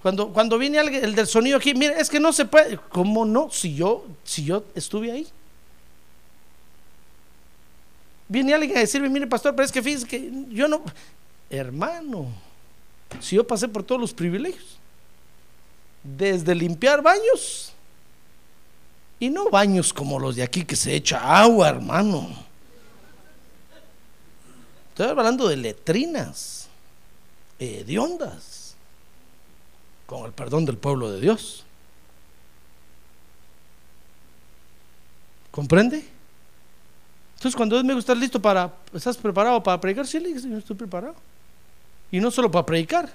Cuando, 0.00 0.32
cuando 0.32 0.56
viene 0.56 0.78
alguien, 0.78 1.04
el 1.04 1.16
del 1.16 1.26
sonido 1.26 1.56
aquí, 1.56 1.74
mire, 1.74 2.00
es 2.00 2.08
que 2.08 2.20
no 2.20 2.32
se 2.32 2.44
puede, 2.44 2.78
¿cómo 2.88 3.24
no? 3.24 3.50
Si 3.50 3.74
yo, 3.74 4.06
si 4.22 4.44
yo 4.44 4.62
estuve 4.76 5.10
ahí. 5.10 5.26
Viene 8.28 8.54
alguien 8.54 8.76
a 8.76 8.80
decirme, 8.80 9.08
mire 9.08 9.26
pastor, 9.26 9.56
pero 9.56 9.66
es 9.66 9.72
que 9.72 9.82
fíjese 9.82 10.06
que 10.06 10.30
yo 10.50 10.68
no, 10.68 10.84
hermano, 11.50 12.28
si 13.18 13.34
yo 13.34 13.44
pasé 13.44 13.66
por 13.66 13.82
todos 13.82 14.00
los 14.00 14.14
privilegios, 14.14 14.78
desde 16.04 16.54
limpiar 16.54 17.02
baños, 17.02 17.72
y 19.18 19.30
no 19.30 19.50
baños 19.50 19.92
como 19.92 20.20
los 20.20 20.36
de 20.36 20.44
aquí 20.44 20.64
que 20.64 20.76
se 20.76 20.94
echa 20.94 21.18
agua, 21.40 21.70
hermano. 21.70 22.47
Estoy 24.98 25.12
hablando 25.12 25.46
de 25.46 25.56
letrinas, 25.56 26.66
hediondas, 27.60 28.74
con 30.06 30.26
el 30.26 30.32
perdón 30.32 30.64
del 30.64 30.76
pueblo 30.76 31.12
de 31.12 31.20
Dios. 31.20 31.64
¿Comprende? 35.52 36.04
Entonces 37.36 37.54
cuando 37.54 37.76
Dios 37.76 37.84
me 37.84 37.94
gusta 37.94 38.12
listo 38.12 38.42
para, 38.42 38.74
¿estás 38.92 39.16
preparado 39.16 39.62
para 39.62 39.80
predicar? 39.80 40.04
Sí, 40.04 40.18
le 40.18 40.34
dije, 40.34 40.58
estoy 40.58 40.74
preparado. 40.74 41.14
Y 42.10 42.18
no 42.18 42.32
solo 42.32 42.50
para 42.50 42.66
predicar, 42.66 43.08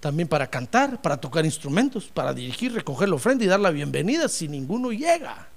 también 0.00 0.28
para 0.28 0.46
cantar, 0.46 1.00
para 1.00 1.16
tocar 1.16 1.42
instrumentos, 1.42 2.04
para 2.08 2.34
dirigir, 2.34 2.74
recoger 2.74 3.08
la 3.08 3.14
ofrenda 3.14 3.44
y 3.44 3.46
dar 3.46 3.60
la 3.60 3.70
bienvenida 3.70 4.28
si 4.28 4.46
ninguno 4.46 4.92
llega. 4.92 5.48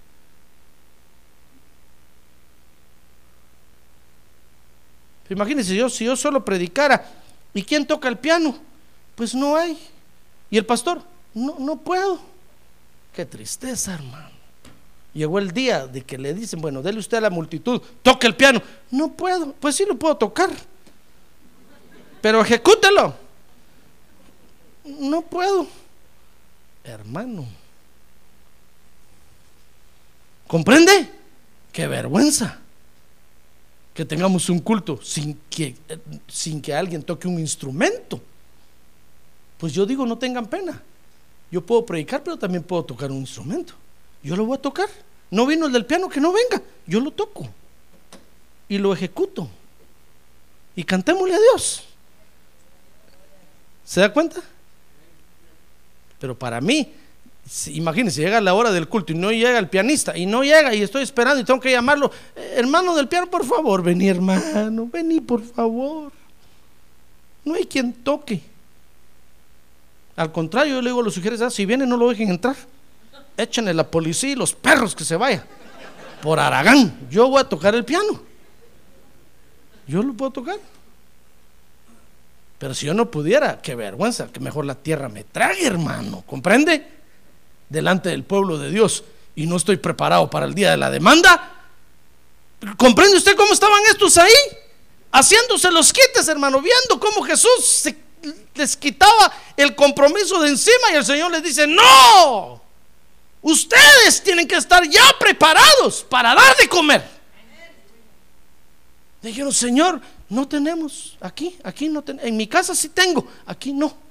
Imagínense 5.34 5.76
yo, 5.76 5.90
si 5.90 6.06
yo 6.06 6.16
solo 6.16 6.44
predicara, 6.44 7.10
¿y 7.54 7.64
quién 7.64 7.86
toca 7.86 8.08
el 8.08 8.18
piano? 8.18 8.58
Pues 9.16 9.34
no 9.34 9.56
hay. 9.56 9.78
¿Y 10.50 10.58
el 10.58 10.66
pastor? 10.66 11.02
No, 11.34 11.56
no 11.60 11.78
puedo. 11.78 12.20
Qué 13.14 13.26
tristeza, 13.26 13.94
hermano. 13.94 14.30
Llegó 15.14 15.40
el 15.40 15.52
día 15.52 15.88
de 15.88 16.02
que 16.02 16.18
le 16.18 16.34
dicen, 16.34 16.62
bueno, 16.62 16.82
dele 16.82 17.00
usted 17.00 17.18
a 17.18 17.22
la 17.22 17.30
multitud, 17.30 17.82
toque 18.02 18.28
el 18.28 18.36
piano. 18.36 18.62
No 18.90 19.12
puedo, 19.12 19.54
pues 19.54 19.76
sí 19.76 19.86
lo 19.86 19.96
puedo 19.98 20.16
tocar. 20.18 20.50
Pero 22.22 22.42
ejecútelo 22.42 23.16
no 24.84 25.22
puedo. 25.22 25.68
Hermano. 26.84 27.46
¿Comprende? 30.48 31.10
Qué 31.72 31.88
vergüenza 31.88 32.60
que 33.94 34.06
tengamos 34.06 34.50
un 34.50 34.60
culto 34.60 35.00
sin 35.02 35.38
que, 35.50 35.76
sin 36.28 36.62
que 36.62 36.74
alguien 36.74 37.04
toque 37.04 37.28
un 37.28 37.40
instrumento. 37.40 38.22
Pues 39.58 39.74
yo 39.74 39.86
digo, 39.86 40.06
no 40.06 40.18
tengan 40.18 40.48
pena. 40.48 40.82
Yo 41.52 41.62
puedo 41.62 41.86
predicar, 41.86 42.24
pero 42.24 42.38
también 42.38 42.64
puedo 42.64 42.86
tocar 42.86 43.12
un 43.12 43.18
instrumento. 43.18 43.74
Yo 44.24 44.36
lo 44.36 44.46
voy 44.46 44.58
a 44.58 44.62
tocar. 44.62 44.88
No 45.30 45.46
vino 45.46 45.66
el 45.66 45.74
del 45.74 45.86
piano, 45.86 46.10
que 46.10 46.22
no 46.22 46.32
venga. 46.32 46.62
Yo 46.88 47.00
lo 47.00 47.12
toco. 47.12 47.48
Y 48.70 48.78
lo 48.78 48.94
ejecuto. 48.94 49.50
Y 50.76 50.84
cantémosle 50.84 51.36
a 51.36 51.40
Dios. 51.40 51.84
¿Se 53.84 54.00
da 54.00 54.12
cuenta? 54.14 54.42
Pero 56.20 56.38
para 56.38 56.62
mí, 56.62 56.94
imagínense, 57.68 58.22
llega 58.22 58.40
la 58.40 58.54
hora 58.54 58.72
del 58.72 58.88
culto 58.88 59.12
y 59.12 59.16
no 59.16 59.32
llega 59.32 59.60
el 59.60 59.68
pianista, 59.68 60.18
y 60.18 60.26
no 60.26 60.44
llega, 60.44 60.74
y 60.74 60.82
estoy 60.82 61.04
esperando 61.04 61.42
y 61.42 61.44
tengo 61.44 61.60
que 61.60 61.72
llamarlo. 61.72 62.12
Eh, 62.36 62.56
hermano 62.58 62.96
del 62.96 63.08
piano, 63.08 63.28
por 63.30 63.46
favor, 63.46 63.84
vení 63.84 64.08
hermano, 64.08 64.88
vení 64.92 65.22
por 65.22 65.44
favor. 65.44 66.12
No 67.44 67.56
hay 67.56 67.66
quien 67.66 67.94
toque. 67.94 68.42
Al 70.16 70.32
contrario, 70.32 70.76
yo 70.76 70.82
le 70.82 70.90
digo 70.90 71.02
a 71.02 71.04
los 71.04 71.14
sugieres, 71.14 71.42
ah, 71.42 71.50
si 71.50 71.66
viene 71.66 71.86
no 71.86 71.98
lo 71.98 72.10
dejen 72.10 72.30
entrar. 72.30 72.56
Échenle 73.38 73.74
la 73.74 73.90
policía 73.90 74.32
y 74.32 74.36
los 74.36 74.54
perros 74.54 74.96
que 74.96 75.04
se 75.04 75.16
vayan. 75.16 75.44
Por 76.22 76.40
Aragán, 76.40 77.08
yo 77.10 77.28
voy 77.28 77.42
a 77.42 77.44
tocar 77.46 77.74
el 77.74 77.84
piano. 77.84 78.22
Yo 79.88 80.04
lo 80.04 80.14
puedo 80.14 80.32
tocar. 80.32 80.60
Pero 82.60 82.76
si 82.76 82.86
yo 82.86 82.94
no 82.94 83.10
pudiera, 83.10 83.60
qué 83.60 83.74
vergüenza, 83.74 84.28
que 84.28 84.40
mejor 84.40 84.66
la 84.66 84.76
tierra 84.76 85.10
me 85.10 85.24
trague, 85.24 85.66
hermano. 85.66 86.24
¿Comprende? 86.28 87.01
Delante 87.72 88.10
del 88.10 88.24
pueblo 88.26 88.58
de 88.58 88.70
Dios. 88.70 89.04
y 89.34 89.46
no 89.46 89.56
estoy 89.56 89.78
preparado 89.78 90.30
para 90.30 90.46
el 90.46 90.54
día 90.54 90.72
de 90.72 90.78
la 90.78 90.90
demanda. 90.90 91.56
¿Comprende 92.78 93.16
usted 93.16 93.36
cómo 93.36 93.54
estaban 93.54 93.80
estos 93.90 94.18
ahí? 94.18 94.34
Haciéndose 95.14 95.72
los 95.72 95.92
quites, 95.94 96.28
hermano, 96.28 96.62
viendo 96.62 97.00
cómo 97.00 97.24
Jesús 97.24 97.86
les 98.54 98.76
quitaba 98.76 99.32
el 99.56 99.74
compromiso 99.74 100.42
de 100.42 100.50
encima 100.50 100.92
y 100.92 100.96
el 100.96 101.06
Señor 101.06 101.32
les 101.32 101.44
dice, 101.44 101.66
no, 101.66 102.62
ustedes 103.42 104.22
tienen 104.22 104.48
que 104.48 104.58
estar 104.58 104.88
ya 104.88 105.04
preparados 105.18 106.06
para 106.10 106.36
dar 106.36 106.58
de 106.58 106.68
comer. 106.68 107.04
Dijeron, 109.22 109.54
Señor, 109.54 110.02
no 110.28 110.46
tenemos 110.46 111.18
aquí, 111.22 111.58
aquí 111.64 111.88
no 111.88 112.02
tenemos, 112.02 112.28
en 112.28 112.36
mi 112.36 112.48
casa 112.48 112.76
sí 112.76 112.90
tengo, 112.90 113.26
aquí 113.46 113.72
no. 113.72 114.11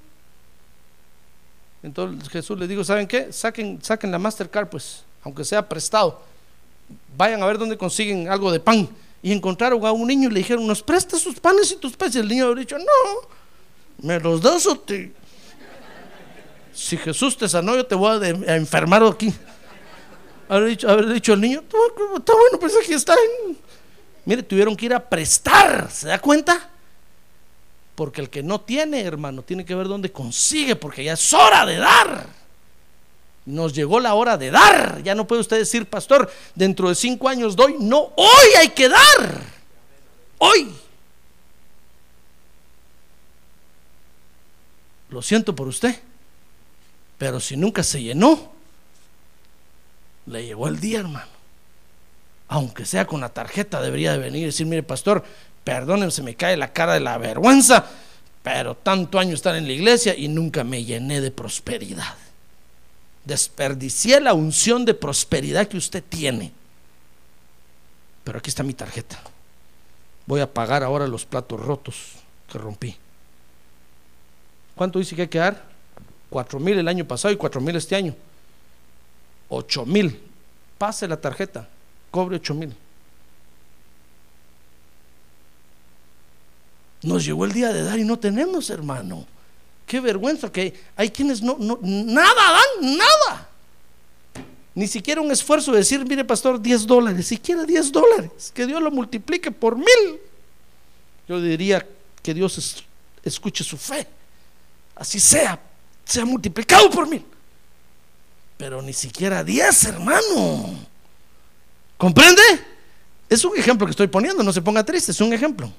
Entonces 1.83 2.29
Jesús 2.29 2.59
les 2.59 2.69
dijo, 2.69 2.83
¿saben 2.83 3.07
qué? 3.07 3.31
Saquen, 3.31 3.79
la 4.03 4.19
Mastercard, 4.19 4.67
pues, 4.69 5.03
aunque 5.23 5.43
sea 5.43 5.67
prestado. 5.67 6.21
Vayan 7.17 7.41
a 7.41 7.45
ver 7.45 7.57
dónde 7.57 7.77
consiguen 7.77 8.29
algo 8.29 8.51
de 8.51 8.59
pan. 8.59 8.87
Y 9.23 9.31
encontraron 9.31 9.85
a 9.85 9.91
un 9.91 10.07
niño 10.07 10.29
y 10.29 10.33
le 10.33 10.39
dijeron, 10.39 10.65
¿nos 10.65 10.81
prestas 10.81 11.21
sus 11.21 11.39
panes 11.39 11.71
y 11.71 11.75
tus 11.75 11.95
peces? 11.95 12.17
El 12.17 12.27
niño 12.27 12.47
habría 12.47 12.61
dicho, 12.61 12.77
no, 12.77 13.29
¿me 13.99 14.19
los 14.19 14.41
das 14.41 14.65
o 14.65 14.79
te... 14.79 15.13
Si 16.73 16.97
Jesús 16.97 17.37
te 17.37 17.47
sanó, 17.49 17.75
yo 17.75 17.85
te 17.85 17.95
voy 17.95 18.23
a, 18.23 18.55
enfermar 18.55 19.03
aquí. 19.03 19.33
Habría 20.47 20.69
dicho, 20.69 20.97
dicho 21.03 21.33
el 21.33 21.41
niño, 21.41 21.61
está 21.61 22.33
bueno, 22.33 22.59
pues 22.59 22.73
aquí 22.81 22.93
está. 22.93 23.15
Mire, 24.25 24.41
tuvieron 24.43 24.75
que 24.75 24.85
ir 24.85 24.93
a 24.93 24.99
prestar, 24.99 25.89
¿se 25.91 26.07
da 26.07 26.19
cuenta? 26.19 26.70
Porque 27.95 28.21
el 28.21 28.29
que 28.29 28.43
no 28.43 28.61
tiene, 28.61 29.01
hermano, 29.01 29.43
tiene 29.43 29.65
que 29.65 29.75
ver 29.75 29.87
dónde 29.87 30.11
consigue, 30.11 30.75
porque 30.75 31.03
ya 31.03 31.13
es 31.13 31.33
hora 31.33 31.65
de 31.65 31.77
dar. 31.77 32.27
Nos 33.45 33.73
llegó 33.73 33.99
la 33.99 34.13
hora 34.13 34.37
de 34.37 34.51
dar. 34.51 35.01
Ya 35.03 35.15
no 35.15 35.27
puede 35.27 35.41
usted 35.41 35.57
decir, 35.57 35.85
pastor, 35.85 36.31
dentro 36.55 36.89
de 36.89 36.95
cinco 36.95 37.27
años 37.27 37.55
doy. 37.55 37.75
No, 37.79 38.11
hoy 38.15 38.49
hay 38.57 38.69
que 38.69 38.87
dar. 38.87 39.41
Hoy. 40.37 40.73
Lo 45.09 45.21
siento 45.21 45.55
por 45.55 45.67
usted. 45.67 45.99
Pero 47.17 47.39
si 47.39 47.57
nunca 47.57 47.83
se 47.83 48.01
llenó, 48.01 48.51
le 50.25 50.45
llegó 50.45 50.67
el 50.67 50.79
día, 50.79 50.99
hermano 50.99 51.41
aunque 52.51 52.85
sea 52.85 53.07
con 53.07 53.21
la 53.21 53.29
tarjeta, 53.29 53.81
debería 53.81 54.11
de 54.11 54.17
venir 54.17 54.41
y 54.41 54.47
decir, 54.47 54.65
mire 54.65 54.83
pastor, 54.83 55.23
perdónenme, 55.63 56.11
se 56.11 56.23
me 56.23 56.35
cae 56.35 56.57
la 56.57 56.73
cara 56.73 56.93
de 56.93 56.99
la 56.99 57.17
vergüenza, 57.17 57.85
pero 58.43 58.75
tanto 58.75 59.19
año 59.19 59.33
estar 59.33 59.55
en 59.55 59.67
la 59.67 59.73
iglesia 59.73 60.15
y 60.15 60.27
nunca 60.27 60.63
me 60.63 60.83
llené 60.83 61.21
de 61.21 61.31
prosperidad. 61.31 62.15
Desperdicié 63.25 64.19
la 64.19 64.33
unción 64.33 64.83
de 64.85 64.93
prosperidad 64.93 65.67
que 65.67 65.77
usted 65.77 66.03
tiene. 66.07 66.51
Pero 68.23 68.39
aquí 68.39 68.49
está 68.49 68.63
mi 68.63 68.73
tarjeta. 68.73 69.19
Voy 70.25 70.41
a 70.41 70.51
pagar 70.51 70.83
ahora 70.83 71.07
los 71.07 71.25
platos 71.25 71.59
rotos 71.59 72.13
que 72.51 72.57
rompí. 72.57 72.95
¿Cuánto 74.75 74.99
dice 74.99 75.15
que 75.15 75.23
hay 75.23 75.27
que 75.27 75.39
dar? 75.39 75.63
Cuatro 76.29 76.59
mil 76.59 76.77
el 76.77 76.87
año 76.87 77.05
pasado 77.05 77.33
y 77.33 77.37
cuatro 77.37 77.61
mil 77.61 77.75
este 77.75 77.95
año. 77.95 78.15
Ocho 79.49 79.85
mil. 79.85 80.19
Pase 80.77 81.07
la 81.07 81.17
tarjeta 81.19 81.67
cobre 82.11 82.35
8 82.35 82.53
mil. 82.53 82.75
Nos 87.03 87.25
llegó 87.25 87.45
el 87.45 87.51
día 87.51 87.73
de 87.73 87.83
dar 87.83 87.97
y 87.99 88.03
no 88.03 88.19
tenemos, 88.19 88.69
hermano. 88.69 89.25
Qué 89.85 89.99
vergüenza 89.99 90.51
que 90.51 90.73
hay 90.95 91.09
quienes 91.09 91.41
no, 91.41 91.57
nada 91.81 92.33
dan, 92.51 92.97
nada. 92.97 93.49
Ni 94.73 94.87
siquiera 94.87 95.19
un 95.19 95.31
esfuerzo 95.31 95.71
de 95.71 95.79
decir, 95.79 96.05
mire 96.07 96.23
pastor, 96.23 96.61
10 96.61 96.87
dólares, 96.87 97.27
siquiera 97.27 97.65
10 97.65 97.91
dólares, 97.91 98.51
que 98.53 98.65
Dios 98.65 98.81
lo 98.81 98.89
multiplique 98.89 99.51
por 99.51 99.75
mil. 99.75 100.19
Yo 101.27 101.41
diría 101.41 101.85
que 102.21 102.33
Dios 102.33 102.83
escuche 103.23 103.63
su 103.63 103.77
fe, 103.77 104.07
así 104.95 105.19
sea, 105.19 105.59
sea 106.05 106.23
multiplicado 106.23 106.89
por 106.89 107.07
mil. 107.09 107.25
Pero 108.57 108.81
ni 108.81 108.93
siquiera 108.93 109.43
10, 109.43 109.85
hermano. 109.85 110.75
¿Comprende? 111.97 112.41
Es 113.27 113.43
un 113.43 113.57
ejemplo 113.57 113.87
que 113.87 113.91
estoy 113.91 114.07
poniendo, 114.07 114.43
no 114.43 114.53
se 114.53 114.61
ponga 114.61 114.85
triste, 114.85 115.11
es 115.11 115.19
un 115.19 115.33
ejemplo. 115.33 115.71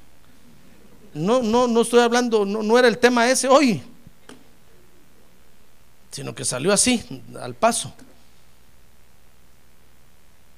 No, 1.14 1.42
no, 1.42 1.68
no 1.68 1.82
estoy 1.82 2.00
hablando, 2.00 2.44
no, 2.44 2.78
era 2.78 2.88
el 2.88 2.98
tema 2.98 3.28
ese 3.28 3.48
hoy, 3.48 3.82
sino 6.10 6.34
que 6.34 6.44
salió 6.44 6.72
así, 6.72 7.04
al 7.40 7.54
paso. 7.54 7.92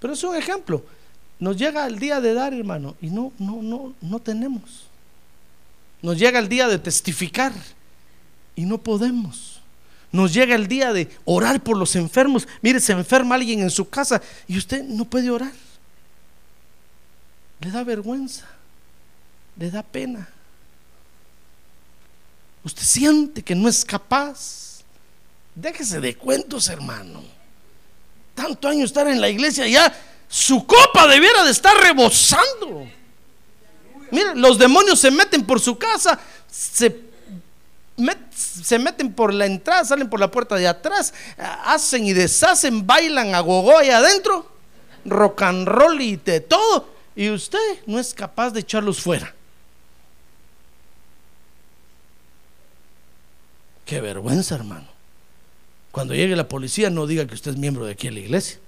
Pero 0.00 0.12
es 0.12 0.22
un 0.22 0.36
ejemplo. 0.36 0.84
Nos 1.40 1.57
llega 1.57 1.86
el 1.86 1.98
día 1.98 2.20
de 2.20 2.34
dar, 2.34 2.55
hermano, 2.55 2.94
y 3.00 3.09
no, 3.09 3.32
no, 3.38 3.62
no, 3.62 3.94
no 4.00 4.18
tenemos. 4.20 4.86
Nos 6.02 6.18
llega 6.18 6.38
el 6.38 6.48
día 6.48 6.68
de 6.68 6.78
testificar 6.78 7.52
y 8.55 8.64
no 8.64 8.78
podemos. 8.78 9.61
Nos 10.12 10.32
llega 10.32 10.55
el 10.55 10.68
día 10.68 10.92
de 10.92 11.11
orar 11.24 11.61
por 11.61 11.76
los 11.76 11.96
enfermos. 11.96 12.46
Mire, 12.62 12.78
se 12.78 12.92
enferma 12.92 13.34
alguien 13.34 13.61
en 13.61 13.70
su 13.70 13.88
casa 13.88 14.22
y 14.46 14.57
usted 14.57 14.84
no 14.84 15.05
puede 15.05 15.30
orar. 15.30 15.52
Le 17.61 17.70
da 17.70 17.82
vergüenza, 17.82 18.46
le 19.57 19.70
da 19.70 19.82
pena. 19.82 20.28
Usted 22.64 22.82
siente 22.82 23.42
que 23.42 23.54
no 23.54 23.68
es 23.68 23.84
capaz. 23.84 24.82
Déjese 25.54 26.00
de 26.00 26.16
cuentos, 26.16 26.68
hermano. 26.68 27.22
Tanto 28.34 28.68
año 28.68 28.84
estar 28.84 29.06
en 29.06 29.20
la 29.20 29.28
iglesia 29.28 29.66
ya, 29.68 29.94
su 30.28 30.66
copa 30.66 31.06
debiera 31.06 31.44
de 31.44 31.50
estar 31.50 31.76
rebosando. 31.76 32.88
Mire, 34.10 34.34
los 34.34 34.58
demonios 34.58 34.98
se 34.98 35.10
meten 35.10 35.44
por 35.44 35.60
su 35.60 35.78
casa, 35.78 36.18
se 36.50 37.04
se 38.34 38.78
meten 38.78 39.12
por 39.12 39.32
la 39.32 39.46
entrada, 39.46 39.84
salen 39.84 40.08
por 40.08 40.18
la 40.18 40.30
puerta 40.30 40.56
de 40.56 40.66
atrás, 40.66 41.14
hacen 41.64 42.06
y 42.06 42.12
deshacen, 42.12 42.86
bailan 42.86 43.34
a 43.34 43.40
gogo 43.40 43.78
ahí 43.78 43.90
adentro, 43.90 44.50
rock 45.04 45.42
and 45.42 45.68
roll 45.68 46.00
y 46.00 46.16
de 46.16 46.40
todo, 46.40 46.88
y 47.14 47.30
usted 47.30 47.58
no 47.86 47.98
es 47.98 48.12
capaz 48.12 48.50
de 48.50 48.60
echarlos 48.60 49.00
fuera. 49.00 49.34
Qué 53.85 54.01
vergüenza, 54.01 54.55
hermano. 54.55 54.87
Cuando 55.93 56.14
llegue 56.14 56.35
la 56.37 56.49
policía, 56.49 56.91
no 56.91 57.07
diga 57.07 57.26
que 57.26 57.35
usted 57.35 57.53
es 57.53 57.57
miembro 57.57 57.85
de 57.85 57.93
aquí 57.93 58.09
en 58.09 58.14
la 58.14 58.20
iglesia. 58.20 58.59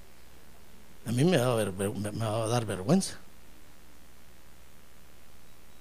A 1.05 1.11
mí 1.11 1.23
me 1.23 1.37
va 1.37 1.53
a, 1.53 2.47
dar 2.47 2.65
vergüenza. 2.65 3.17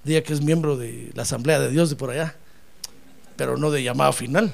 Diga 0.05 0.23
que 0.23 0.33
es 0.33 0.41
miembro 0.41 0.77
de 0.77 1.11
la 1.15 1.23
Asamblea 1.23 1.61
de 1.61 1.71
Dios 1.71 1.91
de 1.91 1.97
por 1.97 2.11
allá 2.11 2.37
pero 3.37 3.57
no 3.57 3.71
de 3.71 3.83
llamada 3.83 4.13
final. 4.13 4.53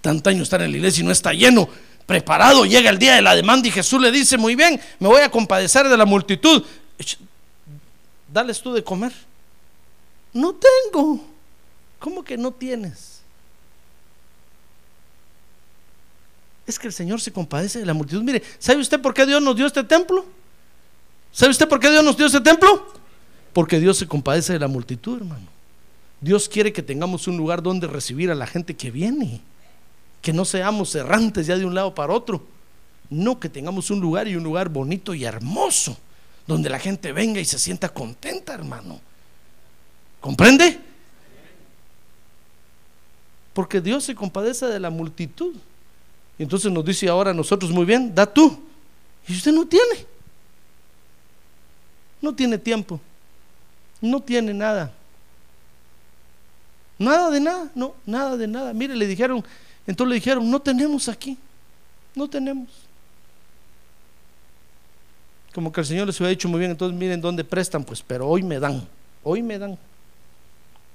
Tanto 0.00 0.30
año 0.30 0.42
estar 0.42 0.60
en 0.62 0.72
la 0.72 0.76
iglesia 0.78 1.02
y 1.02 1.06
no 1.06 1.12
está 1.12 1.32
lleno, 1.32 1.68
preparado, 2.06 2.64
llega 2.64 2.90
el 2.90 2.98
día 2.98 3.14
de 3.14 3.22
la 3.22 3.36
demanda 3.36 3.68
y 3.68 3.70
Jesús 3.70 4.00
le 4.00 4.10
dice, 4.10 4.36
muy 4.36 4.56
bien, 4.56 4.80
me 4.98 5.08
voy 5.08 5.20
a 5.20 5.30
compadecer 5.30 5.88
de 5.88 5.96
la 5.96 6.04
multitud. 6.04 6.64
Dales 8.32 8.60
tú 8.60 8.72
de 8.72 8.82
comer. 8.82 9.12
No 10.32 10.54
tengo. 10.54 11.24
¿Cómo 11.98 12.24
que 12.24 12.36
no 12.36 12.50
tienes? 12.50 13.11
Es 16.66 16.78
que 16.78 16.86
el 16.86 16.92
Señor 16.92 17.20
se 17.20 17.32
compadece 17.32 17.80
de 17.80 17.86
la 17.86 17.94
multitud. 17.94 18.22
Mire, 18.22 18.42
¿sabe 18.58 18.80
usted 18.80 19.00
por 19.00 19.12
qué 19.14 19.26
Dios 19.26 19.42
nos 19.42 19.56
dio 19.56 19.66
este 19.66 19.82
templo? 19.82 20.24
¿Sabe 21.32 21.50
usted 21.50 21.68
por 21.68 21.80
qué 21.80 21.90
Dios 21.90 22.04
nos 22.04 22.16
dio 22.16 22.26
este 22.26 22.40
templo? 22.40 22.92
Porque 23.52 23.80
Dios 23.80 23.98
se 23.98 24.06
compadece 24.06 24.52
de 24.52 24.58
la 24.58 24.68
multitud, 24.68 25.16
hermano. 25.16 25.46
Dios 26.20 26.48
quiere 26.48 26.72
que 26.72 26.82
tengamos 26.82 27.26
un 27.26 27.36
lugar 27.36 27.62
donde 27.62 27.86
recibir 27.86 28.30
a 28.30 28.34
la 28.34 28.46
gente 28.46 28.76
que 28.76 28.90
viene. 28.90 29.40
Que 30.20 30.32
no 30.32 30.44
seamos 30.44 30.94
errantes 30.94 31.48
ya 31.48 31.56
de 31.56 31.64
un 31.64 31.74
lado 31.74 31.94
para 31.94 32.12
otro. 32.12 32.46
No, 33.10 33.40
que 33.40 33.48
tengamos 33.48 33.90
un 33.90 34.00
lugar 34.00 34.28
y 34.28 34.36
un 34.36 34.44
lugar 34.44 34.68
bonito 34.68 35.14
y 35.14 35.24
hermoso. 35.24 35.96
Donde 36.46 36.70
la 36.70 36.78
gente 36.78 37.12
venga 37.12 37.40
y 37.40 37.44
se 37.44 37.58
sienta 37.58 37.88
contenta, 37.88 38.54
hermano. 38.54 39.00
¿Comprende? 40.20 40.78
Porque 43.52 43.80
Dios 43.80 44.04
se 44.04 44.14
compadece 44.14 44.66
de 44.66 44.78
la 44.78 44.90
multitud. 44.90 45.56
Entonces 46.42 46.72
nos 46.72 46.84
dice 46.84 47.08
ahora 47.08 47.30
a 47.30 47.34
nosotros, 47.34 47.70
muy 47.70 47.84
bien, 47.84 48.14
da 48.14 48.26
tú. 48.26 48.58
Y 49.28 49.34
usted 49.34 49.52
no 49.52 49.66
tiene. 49.66 50.06
No 52.20 52.34
tiene 52.34 52.58
tiempo. 52.58 53.00
No 54.00 54.20
tiene 54.20 54.52
nada. 54.52 54.92
Nada 56.98 57.30
de 57.30 57.40
nada, 57.40 57.70
no, 57.74 57.94
nada 58.06 58.36
de 58.36 58.46
nada. 58.46 58.72
Mire, 58.72 58.94
le 58.94 59.06
dijeron, 59.06 59.44
entonces 59.86 60.08
le 60.08 60.14
dijeron, 60.16 60.48
no 60.50 60.60
tenemos 60.60 61.08
aquí, 61.08 61.36
no 62.14 62.28
tenemos. 62.28 62.68
Como 65.54 65.72
que 65.72 65.80
el 65.80 65.86
Señor 65.86 66.06
les 66.06 66.18
hubiera 66.18 66.30
dicho 66.30 66.48
muy 66.48 66.58
bien, 66.58 66.70
entonces 66.70 66.96
miren 66.96 67.20
dónde 67.20 67.44
prestan, 67.44 67.84
pues, 67.84 68.02
pero 68.02 68.28
hoy 68.28 68.42
me 68.42 68.58
dan, 68.58 68.86
hoy 69.22 69.42
me 69.42 69.58
dan, 69.58 69.78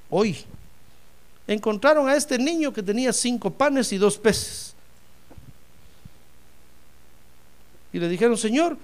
hoy. 0.09 0.37
Encontraron 1.45 2.07
a 2.09 2.15
este 2.15 2.37
niño 2.37 2.73
que 2.73 2.83
tenía 2.83 3.13
cinco 3.13 3.49
panes 3.49 3.91
y 3.93 3.97
dos 3.97 4.17
peces. 4.17 4.76
Y 7.93 7.99
le 7.99 8.09
dijeron, 8.09 8.37
Señor, 8.37 8.77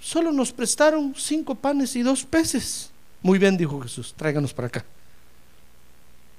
solo 0.00 0.30
nos 0.32 0.52
prestaron 0.52 1.14
cinco 1.16 1.54
panes 1.54 1.96
y 1.96 2.02
dos 2.02 2.24
peces. 2.24 2.90
Muy 3.22 3.38
bien, 3.38 3.56
dijo 3.56 3.80
Jesús, 3.80 4.14
tráiganos 4.16 4.52
para 4.54 4.68
acá. 4.68 4.84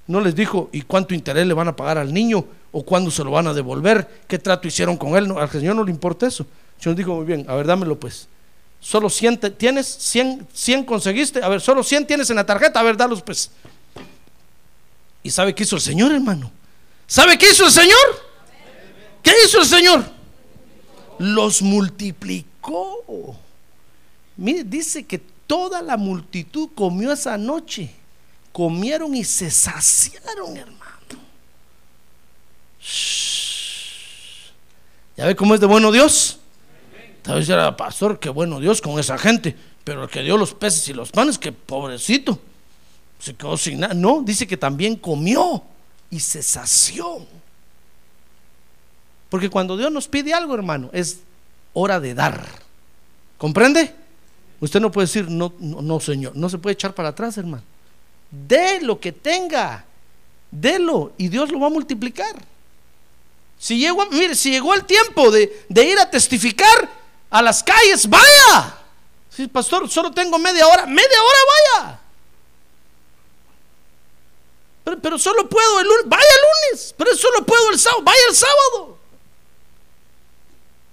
No 0.06 0.20
les 0.20 0.34
dijo, 0.34 0.68
¿y 0.72 0.82
cuánto 0.82 1.14
interés 1.14 1.46
le 1.46 1.54
van 1.54 1.68
a 1.68 1.76
pagar 1.76 1.98
al 1.98 2.12
niño? 2.12 2.44
¿O 2.72 2.82
cuándo 2.84 3.10
se 3.10 3.22
lo 3.22 3.30
van 3.32 3.46
a 3.46 3.52
devolver? 3.54 4.22
¿Qué 4.26 4.38
trato 4.38 4.66
hicieron 4.66 4.96
con 4.96 5.16
él? 5.16 5.30
Al 5.36 5.50
Señor 5.50 5.76
no 5.76 5.84
le 5.84 5.90
importa 5.90 6.26
eso. 6.26 6.44
El 6.78 6.82
Señor 6.82 6.96
dijo, 6.96 7.14
muy 7.14 7.24
bien, 7.26 7.44
a 7.48 7.54
ver, 7.54 7.66
dámelo 7.66 7.98
pues. 7.98 8.26
Solo 8.80 9.10
100 9.10 9.38
te- 9.38 9.50
tienes, 9.50 9.86
100, 9.86 10.48
100 10.52 10.84
conseguiste. 10.84 11.42
A 11.42 11.48
ver, 11.48 11.60
solo 11.60 11.82
100 11.82 12.06
tienes 12.06 12.30
en 12.30 12.36
la 12.36 12.46
tarjeta. 12.46 12.80
A 12.80 12.82
ver, 12.82 12.96
dalos 12.96 13.20
pues. 13.22 13.50
¿Y 15.22 15.30
sabe 15.30 15.54
qué 15.54 15.64
hizo 15.64 15.76
el 15.76 15.82
Señor, 15.82 16.10
hermano? 16.12 16.50
¿Sabe 17.06 17.36
qué 17.36 17.50
hizo 17.50 17.66
el 17.66 17.70
Señor? 17.72 17.96
¿Qué 19.22 19.32
hizo 19.44 19.60
el 19.60 19.66
Señor? 19.66 20.04
Los 21.20 21.60
multiplicó. 21.60 23.36
Mire, 24.38 24.64
dice 24.64 25.04
que 25.04 25.18
toda 25.18 25.82
la 25.82 25.98
multitud 25.98 26.70
comió 26.74 27.12
esa 27.12 27.36
noche. 27.36 27.90
Comieron 28.52 29.14
y 29.14 29.22
se 29.24 29.50
saciaron, 29.50 30.56
hermano. 30.56 30.80
¿Ya 35.14 35.26
ve 35.26 35.36
cómo 35.36 35.54
es 35.54 35.60
de 35.60 35.66
bueno 35.66 35.92
Dios? 35.92 36.38
Tal 37.20 37.38
vez 37.38 37.50
era 37.50 37.76
pastor, 37.76 38.18
qué 38.18 38.30
bueno 38.30 38.58
Dios 38.58 38.80
con 38.80 38.98
esa 38.98 39.18
gente. 39.18 39.54
Pero 39.84 40.04
el 40.04 40.08
que 40.08 40.22
dio 40.22 40.38
los 40.38 40.54
peces 40.54 40.88
y 40.88 40.94
los 40.94 41.10
panes, 41.10 41.36
que 41.38 41.52
pobrecito. 41.52 42.40
Se 43.18 43.34
quedó 43.34 43.58
sin 43.58 43.80
nada. 43.80 43.92
No, 43.92 44.22
dice 44.22 44.46
que 44.46 44.56
también 44.56 44.96
comió 44.96 45.62
y 46.10 46.18
se 46.18 46.42
sació. 46.42 47.26
Porque 49.30 49.48
cuando 49.48 49.76
Dios 49.76 49.90
nos 49.92 50.08
pide 50.08 50.34
algo, 50.34 50.54
hermano, 50.54 50.90
es 50.92 51.20
hora 51.72 52.00
de 52.00 52.14
dar. 52.14 52.44
¿Comprende? 53.38 53.94
Usted 54.60 54.80
no 54.80 54.90
puede 54.92 55.06
decir, 55.06 55.30
no, 55.30 55.54
no, 55.58 56.00
Señor. 56.00 56.36
No 56.36 56.50
se 56.50 56.58
puede 56.58 56.74
echar 56.74 56.94
para 56.94 57.10
atrás, 57.10 57.38
hermano. 57.38 57.62
De 58.30 58.80
lo 58.82 59.00
que 59.00 59.12
tenga. 59.12 59.86
Delo 60.50 61.12
y 61.16 61.28
Dios 61.28 61.50
lo 61.50 61.60
va 61.60 61.68
a 61.68 61.70
multiplicar. 61.70 62.36
Si 63.58 63.78
llegó, 63.78 64.04
mire, 64.06 64.34
si 64.34 64.50
llegó 64.50 64.74
el 64.74 64.84
tiempo 64.84 65.30
de, 65.30 65.64
ir 65.68 65.98
a 65.98 66.10
testificar 66.10 66.90
a 67.30 67.40
las 67.40 67.62
calles, 67.62 68.08
vaya. 68.08 68.76
Sí, 69.30 69.46
pastor, 69.46 69.88
solo 69.88 70.10
tengo 70.10 70.38
media 70.38 70.66
hora. 70.66 70.86
Media 70.86 71.18
hora, 71.22 71.38
vaya. 71.78 72.00
Pero 75.00 75.18
solo 75.18 75.48
puedo 75.48 75.80
el 75.80 75.86
lunes. 75.86 76.04
Vaya 76.06 76.24
el 76.24 76.72
lunes. 76.72 76.94
Pero 76.98 77.14
solo 77.14 77.46
puedo 77.46 77.70
el 77.70 77.78
sábado. 77.78 78.02
Vaya 78.02 78.22
el 78.28 78.34
sábado. 78.34 78.99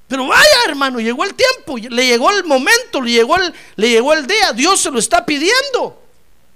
Pero 0.08 0.26
vaya, 0.26 0.58
hermano, 0.68 1.00
llegó 1.00 1.24
el 1.26 1.34
tiempo, 1.34 1.78
le 1.78 2.08
llegó 2.08 2.32
el 2.32 2.46
momento, 2.46 3.02
le 3.02 3.12
llegó 3.12 3.36
el, 3.36 3.54
le 3.76 3.90
llegó 3.90 4.14
el 4.14 4.26
día. 4.26 4.54
Dios 4.54 4.80
se 4.80 4.90
lo 4.90 5.00
está 5.00 5.26
pidiendo. 5.26 6.02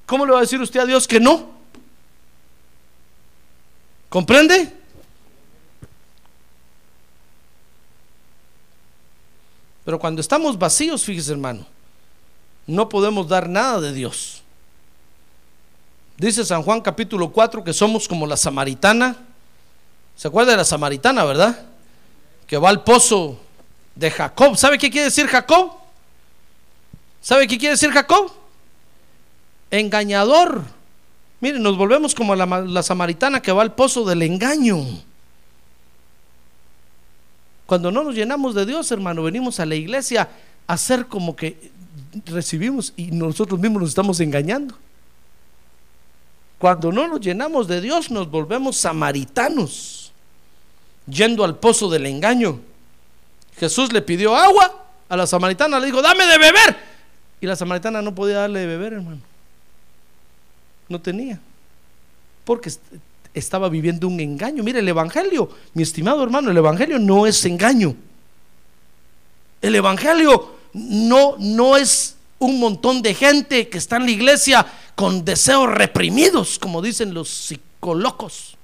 ¿Cómo 0.05 0.25
le 0.25 0.31
va 0.31 0.39
a 0.39 0.41
decir 0.41 0.61
usted 0.61 0.79
a 0.79 0.85
Dios 0.85 1.07
que 1.07 1.19
no? 1.19 1.51
¿Comprende? 4.07 4.73
Pero 9.83 9.99
cuando 9.99 10.21
estamos 10.21 10.57
vacíos, 10.57 11.03
fíjese 11.03 11.31
hermano, 11.31 11.65
no 12.67 12.87
podemos 12.87 13.27
dar 13.27 13.49
nada 13.49 13.81
de 13.81 13.91
Dios. 13.91 14.43
Dice 16.17 16.45
San 16.45 16.61
Juan 16.63 16.81
capítulo 16.81 17.31
4 17.31 17.63
que 17.63 17.73
somos 17.73 18.07
como 18.07 18.27
la 18.27 18.37
samaritana. 18.37 19.17
¿Se 20.15 20.27
acuerda 20.27 20.51
de 20.51 20.57
la 20.57 20.65
samaritana, 20.65 21.23
verdad? 21.25 21.70
Que 22.51 22.57
va 22.57 22.67
al 22.67 22.83
pozo 22.83 23.39
de 23.95 24.11
Jacob. 24.11 24.57
¿Sabe 24.57 24.77
qué 24.77 24.91
quiere 24.91 25.05
decir 25.05 25.25
Jacob? 25.25 25.71
¿Sabe 27.21 27.47
qué 27.47 27.57
quiere 27.57 27.75
decir 27.75 27.91
Jacob? 27.91 28.29
Engañador. 29.69 30.61
Miren, 31.39 31.63
nos 31.63 31.77
volvemos 31.77 32.13
como 32.13 32.35
la, 32.35 32.45
la 32.45 32.83
samaritana 32.83 33.41
que 33.41 33.53
va 33.53 33.61
al 33.61 33.73
pozo 33.73 34.03
del 34.03 34.21
engaño. 34.23 34.85
Cuando 37.67 37.89
no 37.89 38.03
nos 38.03 38.15
llenamos 38.15 38.53
de 38.53 38.65
Dios, 38.65 38.91
hermano, 38.91 39.23
venimos 39.23 39.61
a 39.61 39.65
la 39.65 39.75
iglesia 39.75 40.27
a 40.67 40.73
hacer 40.73 41.07
como 41.07 41.37
que 41.37 41.71
recibimos 42.25 42.91
y 42.97 43.11
nosotros 43.11 43.61
mismos 43.61 43.83
nos 43.83 43.89
estamos 43.91 44.19
engañando. 44.19 44.77
Cuando 46.59 46.91
no 46.91 47.07
nos 47.07 47.21
llenamos 47.21 47.69
de 47.69 47.79
Dios, 47.79 48.11
nos 48.11 48.29
volvemos 48.29 48.75
samaritanos, 48.75 50.00
yendo 51.07 51.43
al 51.43 51.57
pozo 51.57 51.89
del 51.89 52.05
engaño. 52.05 52.59
Jesús 53.57 53.91
le 53.91 54.01
pidió 54.01 54.35
agua 54.35 54.85
a 55.09 55.17
la 55.17 55.27
samaritana, 55.27 55.79
le 55.79 55.87
dijo, 55.87 56.01
dame 56.01 56.25
de 56.25 56.37
beber. 56.37 56.77
Y 57.41 57.47
la 57.47 57.55
samaritana 57.55 58.01
no 58.01 58.13
podía 58.13 58.37
darle 58.37 58.61
de 58.61 58.67
beber, 58.67 58.93
hermano. 58.93 59.19
No 60.87 61.01
tenía. 61.01 61.39
Porque 62.45 62.71
estaba 63.33 63.69
viviendo 63.69 64.07
un 64.07 64.19
engaño. 64.19 64.63
Mire, 64.63 64.79
el 64.79 64.87
Evangelio, 64.87 65.49
mi 65.73 65.83
estimado 65.83 66.23
hermano, 66.23 66.51
el 66.51 66.57
Evangelio 66.57 66.99
no 66.99 67.25
es 67.25 67.43
engaño. 67.45 67.95
El 69.61 69.75
Evangelio 69.75 70.55
no, 70.73 71.35
no 71.37 71.77
es 71.77 72.15
un 72.39 72.59
montón 72.59 73.01
de 73.01 73.13
gente 73.13 73.69
que 73.69 73.77
está 73.77 73.97
en 73.97 74.05
la 74.05 74.11
iglesia 74.11 74.65
con 74.95 75.23
deseos 75.23 75.69
reprimidos, 75.69 76.57
como 76.57 76.81
dicen 76.81 77.13
los 77.13 77.29
psicólogos. 77.29 78.57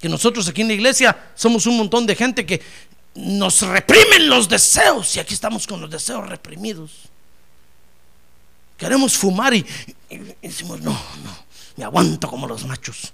Que 0.00 0.08
nosotros 0.08 0.48
aquí 0.48 0.62
en 0.62 0.68
la 0.68 0.74
iglesia 0.74 1.30
somos 1.34 1.66
un 1.66 1.76
montón 1.76 2.06
de 2.06 2.14
gente 2.14 2.44
que 2.44 2.60
nos 3.14 3.62
reprimen 3.62 4.28
los 4.28 4.48
deseos 4.48 5.16
y 5.16 5.20
aquí 5.20 5.34
estamos 5.34 5.66
con 5.66 5.80
los 5.80 5.90
deseos 5.90 6.28
reprimidos. 6.28 6.90
Queremos 8.76 9.16
fumar 9.16 9.54
y, 9.54 9.64
decimos, 10.42 10.80
no, 10.80 10.92
no, 10.92 11.36
me 11.76 11.84
aguanto 11.84 12.28
como 12.28 12.46
los 12.46 12.64
machos. 12.66 13.12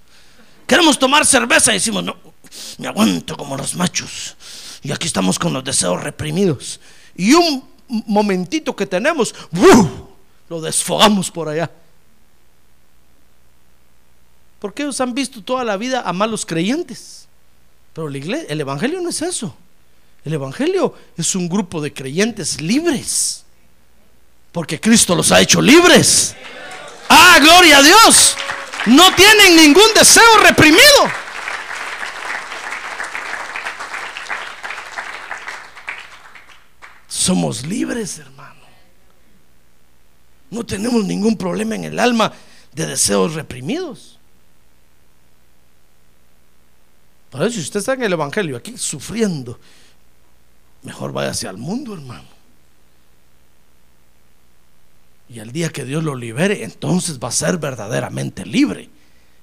Queremos 0.66 0.98
tomar 0.98 1.24
cerveza 1.24 1.70
y 1.70 1.74
decimos, 1.74 2.02
no, 2.02 2.16
me 2.78 2.88
aguanto 2.88 3.36
como 3.36 3.56
los 3.56 3.74
machos. 3.76 4.36
Y 4.82 4.90
aquí 4.90 5.06
estamos 5.06 5.38
con 5.38 5.52
los 5.52 5.62
deseos 5.62 6.02
reprimidos. 6.02 6.80
Y 7.14 7.34
un 7.34 7.64
momentito 7.88 8.74
que 8.74 8.86
tenemos, 8.86 9.34
¡buf! 9.52 9.88
lo 10.52 10.60
desfogamos 10.60 11.30
por 11.30 11.48
allá. 11.48 11.70
Porque 14.62 14.84
ellos 14.84 15.00
han 15.00 15.12
visto 15.12 15.42
toda 15.42 15.64
la 15.64 15.76
vida 15.76 16.02
a 16.06 16.12
malos 16.12 16.46
creyentes. 16.46 17.26
Pero 17.92 18.08
la 18.08 18.16
iglesia, 18.16 18.46
el 18.48 18.60
Evangelio 18.60 19.00
no 19.00 19.08
es 19.08 19.20
eso. 19.20 19.56
El 20.24 20.34
Evangelio 20.34 20.94
es 21.16 21.34
un 21.34 21.48
grupo 21.48 21.80
de 21.80 21.92
creyentes 21.92 22.60
libres. 22.60 23.44
Porque 24.52 24.80
Cristo 24.80 25.16
los 25.16 25.32
ha 25.32 25.40
hecho 25.40 25.60
libres. 25.60 26.36
Ah, 27.08 27.40
gloria 27.40 27.78
a 27.78 27.82
Dios. 27.82 28.36
No 28.86 29.12
tienen 29.16 29.56
ningún 29.56 29.92
deseo 29.96 30.38
reprimido. 30.44 31.10
Somos 37.08 37.66
libres, 37.66 38.16
hermano. 38.16 38.62
No 40.50 40.64
tenemos 40.64 41.04
ningún 41.04 41.36
problema 41.36 41.74
en 41.74 41.82
el 41.82 41.98
alma 41.98 42.32
de 42.70 42.86
deseos 42.86 43.34
reprimidos. 43.34 44.20
Por 47.32 47.42
eso, 47.42 47.54
si 47.54 47.60
usted 47.60 47.80
está 47.80 47.94
en 47.94 48.02
el 48.02 48.12
Evangelio 48.12 48.58
aquí 48.58 48.76
sufriendo, 48.76 49.58
mejor 50.82 51.12
váyase 51.12 51.48
al 51.48 51.56
mundo, 51.56 51.94
hermano. 51.94 52.28
Y 55.30 55.38
el 55.38 55.50
día 55.50 55.70
que 55.70 55.86
Dios 55.86 56.04
lo 56.04 56.14
libere, 56.14 56.62
entonces 56.62 57.18
va 57.18 57.28
a 57.28 57.32
ser 57.32 57.56
verdaderamente 57.56 58.44
libre. 58.44 58.90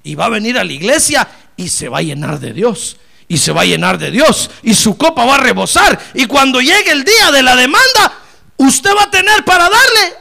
Y 0.04 0.14
va 0.14 0.26
a 0.26 0.30
venir 0.30 0.60
a 0.60 0.64
la 0.64 0.72
iglesia 0.72 1.28
y 1.58 1.70
se 1.70 1.90
va 1.90 1.98
a 1.98 2.02
llenar 2.04 2.40
de 2.40 2.54
Dios. 2.54 2.98
Y 3.28 3.40
se 3.40 3.52
va 3.52 3.62
a 3.62 3.66
llenar 3.66 3.98
de 3.98 4.12
Dios. 4.12 4.52
Y 4.62 4.76
su 4.76 4.96
copa 4.96 5.26
va 5.26 5.36
a 5.36 5.40
rebosar. 5.40 6.00
Y 6.14 6.28
cuando 6.28 6.62
llegue 6.62 6.92
el 6.92 7.04
día 7.04 7.32
de 7.32 7.42
la 7.42 7.56
demanda, 7.56 8.20
usted 8.58 8.92
va 8.96 9.06
a 9.06 9.12
tener 9.12 9.44
para 9.44 9.64
darle 9.64 10.14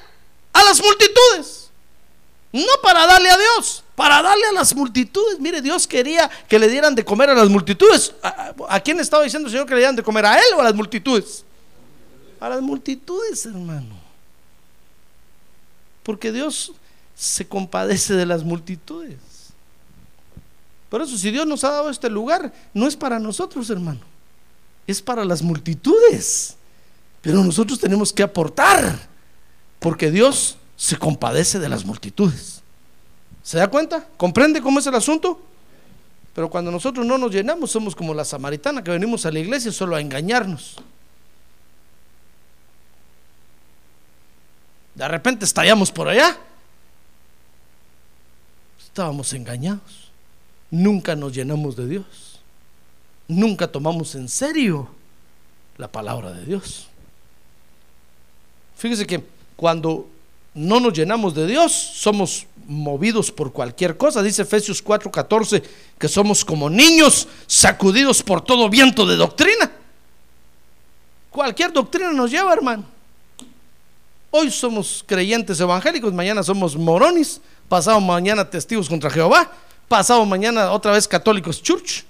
a 0.55 0.65
las 0.65 0.81
multitudes. 0.81 1.71
No 2.51 2.65
para 2.83 3.07
darle 3.07 3.29
a 3.29 3.37
Dios, 3.37 3.85
para 3.99 4.23
darle 4.23 4.47
a 4.47 4.53
las 4.53 4.77
multitudes. 4.77 5.41
Mire, 5.41 5.61
Dios 5.61 5.85
quería 5.85 6.31
que 6.49 6.57
le 6.57 6.69
dieran 6.69 6.95
de 6.95 7.05
comer 7.05 7.31
a 7.31 7.35
las 7.35 7.49
multitudes. 7.49 8.15
¿A, 8.23 8.79
quién 8.79 9.01
estaba 9.01 9.25
diciendo 9.25 9.49
el 9.49 9.53
Señor 9.53 9.67
que 9.67 9.75
le 9.75 9.81
dieran 9.81 9.97
de 9.97 10.05
comer? 10.05 10.25
¿A 10.25 10.37
Él 10.37 10.55
o 10.57 10.61
a 10.61 10.63
las 10.63 10.75
multitudes? 10.77 11.45
A 12.39 12.49
las 12.49 12.63
multitudes, 12.63 13.45
hermano. 13.45 13.97
Porque 16.05 16.31
Dios 16.31 16.71
se 17.17 17.49
compadece 17.49 18.15
de 18.15 18.25
las 18.25 18.45
multitudes. 18.45 19.19
Por 20.89 21.03
eso, 21.03 21.19
si 21.19 21.33
Dios 21.33 21.45
nos 21.45 21.65
ha 21.65 21.71
dado 21.71 21.91
este 21.91 22.09
lugar, 22.09 22.53
no 22.73 22.87
es 22.87 22.95
para 22.95 23.19
nosotros, 23.19 23.69
hermano. 23.69 24.03
Es 24.87 25.03
para 25.03 25.25
las 25.25 25.43
multitudes. 25.43 26.55
Pero 27.21 27.43
nosotros 27.43 27.81
tenemos 27.81 28.13
que 28.13 28.23
aportar. 28.23 29.09
Porque 29.81 30.13
Dios 30.13 30.57
se 30.77 30.97
compadece 30.97 31.59
de 31.59 31.69
las 31.69 31.85
multitudes. 31.85 32.58
¿Se 33.49 33.57
da 33.57 33.67
cuenta? 33.67 34.07
¿Comprende 34.19 34.61
cómo 34.61 34.79
es 34.79 34.87
el 34.87 34.95
asunto? 34.95 35.41
Pero 36.35 36.51
cuando 36.51 36.71
nosotros 36.71 37.07
no 37.07 37.17
nos 37.17 37.33
llenamos, 37.33 37.71
somos 37.71 37.97
como 37.97 38.13
la 38.13 38.23
samaritana 38.23 38.85
que 38.85 38.91
venimos 38.91 39.25
a 39.25 39.31
la 39.31 39.39
iglesia 39.39 39.73
solo 39.73 39.97
a 39.97 40.03
engañarnos. 40.03 40.77
De 44.95 45.09
repente 45.09 45.47
estallamos 45.47 45.91
por 45.91 46.11
allá. 46.11 46.37
Estábamos 48.79 49.33
engañados. 49.33 50.11
Nunca 50.71 51.17
nos 51.17 51.33
llenamos 51.33 51.75
de 51.75 51.87
Dios. 51.87 52.41
Nunca 53.29 53.67
tomamos 53.67 54.15
en 54.15 54.29
serio 54.29 54.91
la 55.79 55.89
palabra 55.89 56.33
de 56.33 56.45
Dios. 56.45 56.87
Fíjese 58.77 59.07
que 59.07 59.25
cuando 59.57 60.07
no 60.53 60.81
nos 60.81 60.93
llenamos 60.93 61.35
de 61.35 61.47
Dios, 61.47 61.73
somos 61.73 62.47
movidos 62.69 63.33
por 63.33 63.53
cualquier 63.53 63.97
cosa. 63.97 64.23
Dice 64.23 64.43
Efesios 64.43 64.85
4:14 64.85 65.63
que 65.99 66.07
somos 66.07 66.45
como 66.45 66.71
niños 66.71 67.27
sacudidos 67.47 68.23
por 68.23 68.43
todo 68.43 68.69
viento 68.69 69.05
de 69.07 69.17
doctrina. 69.17 69.73
Cualquier 71.31 71.73
doctrina 71.73 72.13
nos 72.13 72.31
lleva, 72.31 72.53
hermano. 72.53 72.85
Hoy 74.31 74.51
somos 74.51 75.03
creyentes 75.07 75.59
evangélicos, 75.59 76.13
mañana 76.13 76.43
somos 76.43 76.77
moronis, 76.77 77.41
pasado 77.69 77.99
mañana 78.01 78.49
testigos 78.49 78.89
contra 78.89 79.09
Jehová, 79.09 79.51
pasado 79.89 80.25
mañana 80.27 80.71
otra 80.71 80.93
vez 80.93 81.09
católicos 81.09 81.63
church. 81.63 82.05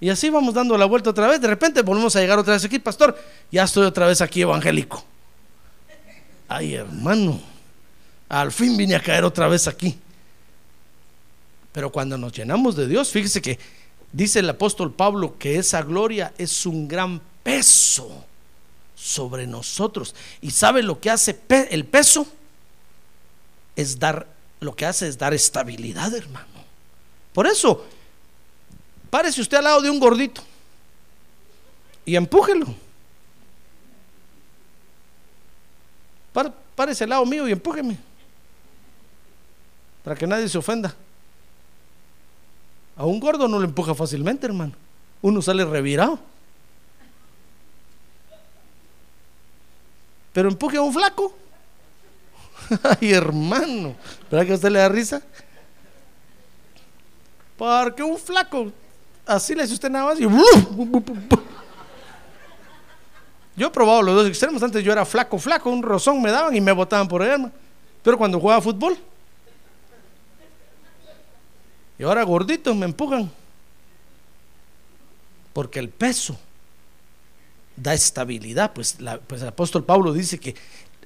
Y 0.00 0.10
así 0.10 0.30
vamos 0.30 0.54
dando 0.54 0.76
la 0.76 0.86
vuelta 0.86 1.10
otra 1.10 1.28
vez. 1.28 1.40
De 1.40 1.48
repente 1.48 1.82
volvemos 1.82 2.14
a 2.16 2.20
llegar 2.20 2.38
otra 2.38 2.54
vez 2.54 2.64
aquí, 2.64 2.78
pastor. 2.78 3.16
Ya 3.50 3.64
estoy 3.64 3.84
otra 3.84 4.06
vez 4.06 4.20
aquí 4.20 4.42
evangélico. 4.42 5.04
Ay, 6.48 6.74
hermano, 6.74 7.40
al 8.28 8.52
fin 8.52 8.76
vine 8.76 8.94
a 8.94 9.02
caer 9.02 9.24
otra 9.24 9.48
vez 9.48 9.66
aquí. 9.66 9.98
Pero 11.72 11.90
cuando 11.90 12.18
nos 12.18 12.32
llenamos 12.32 12.76
de 12.76 12.86
Dios, 12.86 13.10
fíjese 13.10 13.40
que 13.40 13.58
dice 14.12 14.40
el 14.40 14.50
apóstol 14.50 14.92
Pablo 14.92 15.38
que 15.38 15.58
esa 15.58 15.82
gloria 15.82 16.32
es 16.38 16.66
un 16.66 16.88
gran 16.88 17.20
peso 17.42 18.24
sobre 18.94 19.46
nosotros. 19.46 20.14
¿Y 20.40 20.50
sabe 20.50 20.82
lo 20.82 21.00
que 21.00 21.10
hace 21.10 21.40
el 21.70 21.84
peso? 21.84 22.26
Es 23.76 23.98
dar, 23.98 24.26
lo 24.60 24.74
que 24.74 24.86
hace 24.86 25.08
es 25.08 25.16
dar 25.18 25.32
estabilidad, 25.34 26.12
hermano. 26.14 26.46
Por 27.32 27.46
eso, 27.46 27.86
párese 29.10 29.40
usted 29.40 29.58
al 29.58 29.64
lado 29.64 29.80
de 29.80 29.90
un 29.90 30.00
gordito 30.00 30.42
y 32.04 32.16
empújelo. 32.16 32.74
Párese 36.74 37.04
al 37.04 37.10
lado 37.10 37.26
mío 37.26 37.48
y 37.48 37.52
empújeme. 37.52 38.07
Para 40.04 40.16
que 40.16 40.26
nadie 40.26 40.48
se 40.48 40.58
ofenda. 40.58 40.94
A 42.96 43.04
un 43.04 43.20
gordo 43.20 43.46
no 43.46 43.58
le 43.58 43.66
empuja 43.66 43.94
fácilmente, 43.94 44.46
hermano. 44.46 44.72
Uno 45.22 45.40
sale 45.40 45.64
revirado. 45.64 46.18
Pero 50.32 50.48
empuje 50.48 50.76
a 50.76 50.82
un 50.82 50.92
flaco. 50.92 51.34
Ay, 53.00 53.12
hermano. 53.12 53.94
¿Verdad 54.30 54.46
que 54.46 54.52
a 54.52 54.54
usted 54.56 54.70
le 54.70 54.78
da 54.78 54.88
risa? 54.88 55.22
Porque 57.56 58.02
un 58.02 58.18
flaco, 58.18 58.70
así 59.26 59.54
le 59.54 59.62
dice 59.62 59.74
usted 59.74 59.90
nada 59.90 60.06
más 60.06 60.20
y... 60.20 60.26
Yo 63.56 63.66
he 63.66 63.70
probado 63.70 64.02
los 64.02 64.14
dos 64.14 64.28
extremos. 64.28 64.62
Antes 64.62 64.84
yo 64.84 64.92
era 64.92 65.04
flaco, 65.04 65.38
flaco, 65.38 65.68
un 65.70 65.82
rozón 65.82 66.22
me 66.22 66.30
daban 66.30 66.54
y 66.54 66.60
me 66.60 66.70
botaban 66.70 67.08
por 67.08 67.22
ahí, 67.22 67.50
Pero 68.02 68.16
cuando 68.16 68.38
jugaba 68.38 68.60
fútbol. 68.60 68.96
Y 71.98 72.04
ahora 72.04 72.22
gorditos 72.22 72.76
me 72.76 72.86
empujan. 72.86 73.30
Porque 75.52 75.80
el 75.80 75.88
peso 75.88 76.38
da 77.76 77.94
estabilidad. 77.94 78.72
Pues, 78.72 78.96
pues, 79.26 79.42
el 79.42 79.48
apóstol 79.48 79.84
Pablo 79.84 80.12
dice 80.12 80.38
que 80.38 80.54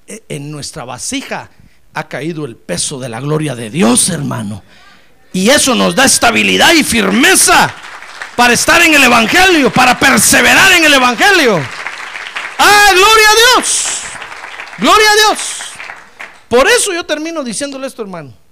eh, 0.07 0.23
en 0.29 0.51
nuestra 0.51 0.85
vasija 0.85 1.49
ha 1.93 2.07
caído 2.07 2.45
el 2.45 2.55
peso 2.55 2.99
de 2.99 3.09
la 3.09 3.19
gloria 3.19 3.55
de 3.55 3.69
Dios, 3.69 4.09
hermano. 4.09 4.63
Y 5.31 5.49
eso 5.49 5.73
nos 5.73 5.95
da 5.95 6.05
estabilidad 6.05 6.73
y 6.73 6.83
firmeza 6.83 7.73
para 8.35 8.53
estar 8.53 8.81
en 8.81 8.93
el 8.93 9.03
Evangelio, 9.03 9.71
para 9.71 9.97
perseverar 9.97 10.71
en 10.73 10.85
el 10.85 10.93
Evangelio. 10.93 11.59
Ah, 12.59 12.91
gloria 12.93 13.29
a 13.29 13.35
Dios. 13.35 13.85
Gloria 14.77 15.11
a 15.11 15.15
Dios. 15.15 15.39
Por 16.47 16.67
eso 16.67 16.93
yo 16.93 17.03
termino 17.03 17.43
diciéndole 17.43 17.87
esto, 17.87 18.03
hermano. 18.03 18.42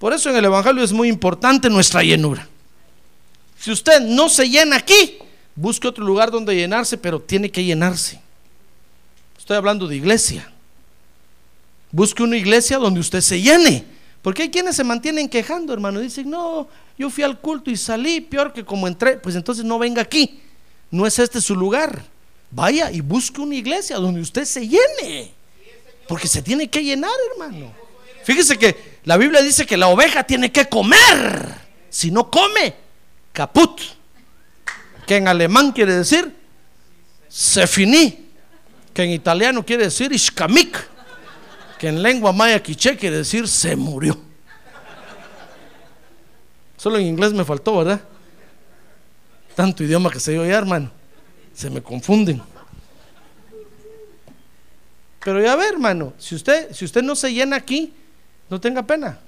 Por 0.00 0.12
eso 0.12 0.30
en 0.30 0.36
el 0.36 0.46
Evangelio 0.46 0.82
es 0.82 0.92
muy 0.92 1.08
importante 1.08 1.70
nuestra 1.70 2.02
llenura. 2.02 2.48
Si 3.56 3.70
usted 3.70 4.00
no 4.00 4.28
se 4.28 4.48
llena 4.48 4.76
aquí, 4.76 5.18
Busque 5.60 5.88
otro 5.88 6.04
lugar 6.04 6.30
donde 6.30 6.56
llenarse, 6.56 6.96
pero 6.96 7.20
tiene 7.20 7.50
que 7.50 7.62
llenarse. 7.62 8.18
Estoy 9.38 9.58
hablando 9.58 9.86
de 9.86 9.96
iglesia. 9.96 10.50
Busque 11.92 12.22
una 12.22 12.38
iglesia 12.38 12.78
donde 12.78 13.00
usted 13.00 13.20
se 13.20 13.42
llene. 13.42 13.84
Porque 14.22 14.42
hay 14.42 14.50
quienes 14.50 14.76
se 14.76 14.84
mantienen 14.84 15.28
quejando, 15.28 15.74
hermano. 15.74 16.00
Dicen, 16.00 16.30
no, 16.30 16.66
yo 16.96 17.10
fui 17.10 17.24
al 17.24 17.40
culto 17.40 17.70
y 17.70 17.76
salí 17.76 18.22
peor 18.22 18.54
que 18.54 18.64
como 18.64 18.88
entré. 18.88 19.18
Pues 19.18 19.34
entonces 19.34 19.62
no 19.62 19.78
venga 19.78 20.00
aquí. 20.00 20.40
No 20.90 21.06
es 21.06 21.18
este 21.18 21.42
su 21.42 21.54
lugar. 21.54 22.04
Vaya 22.50 22.90
y 22.90 23.02
busque 23.02 23.40
una 23.40 23.54
iglesia 23.54 23.96
donde 23.96 24.22
usted 24.22 24.46
se 24.46 24.66
llene. 24.66 25.32
Porque 26.08 26.26
se 26.26 26.40
tiene 26.40 26.70
que 26.70 26.82
llenar, 26.82 27.12
hermano. 27.32 27.70
Fíjese 28.24 28.56
que 28.56 28.89
la 29.04 29.16
Biblia 29.16 29.42
dice 29.42 29.66
que 29.66 29.76
la 29.76 29.88
oveja 29.88 30.24
tiene 30.24 30.52
que 30.52 30.68
comer. 30.68 31.54
Si 31.88 32.10
no 32.10 32.30
come, 32.30 32.74
caput 33.32 33.80
que 35.10 35.16
en 35.16 35.26
alemán 35.26 35.72
quiere 35.72 35.96
decir 35.96 36.32
se 37.28 37.66
finí, 37.66 38.28
que 38.94 39.02
en 39.02 39.10
italiano 39.10 39.66
quiere 39.66 39.84
decir 39.84 40.12
ishkamik, 40.12 40.76
que 41.80 41.88
en 41.88 42.00
lengua 42.00 42.32
maya 42.32 42.62
quiche 42.62 42.96
quiere 42.96 43.16
decir 43.16 43.48
se 43.48 43.74
murió. 43.74 44.16
Solo 46.76 46.98
en 46.98 47.06
inglés 47.06 47.32
me 47.32 47.44
faltó, 47.44 47.78
¿verdad? 47.78 48.00
Tanto 49.56 49.82
idioma 49.82 50.10
que 50.10 50.20
se 50.20 50.34
ya, 50.34 50.56
hermano. 50.56 50.92
Se 51.54 51.68
me 51.70 51.82
confunden. 51.82 52.40
Pero 55.24 55.42
ya 55.42 55.56
ve, 55.56 55.66
hermano, 55.66 56.14
si 56.18 56.36
usted, 56.36 56.72
si 56.72 56.84
usted 56.84 57.02
no 57.02 57.16
se 57.16 57.32
llena 57.32 57.56
aquí, 57.56 57.92
no 58.50 58.60
tenga 58.60 58.82
pena. 58.82 59.18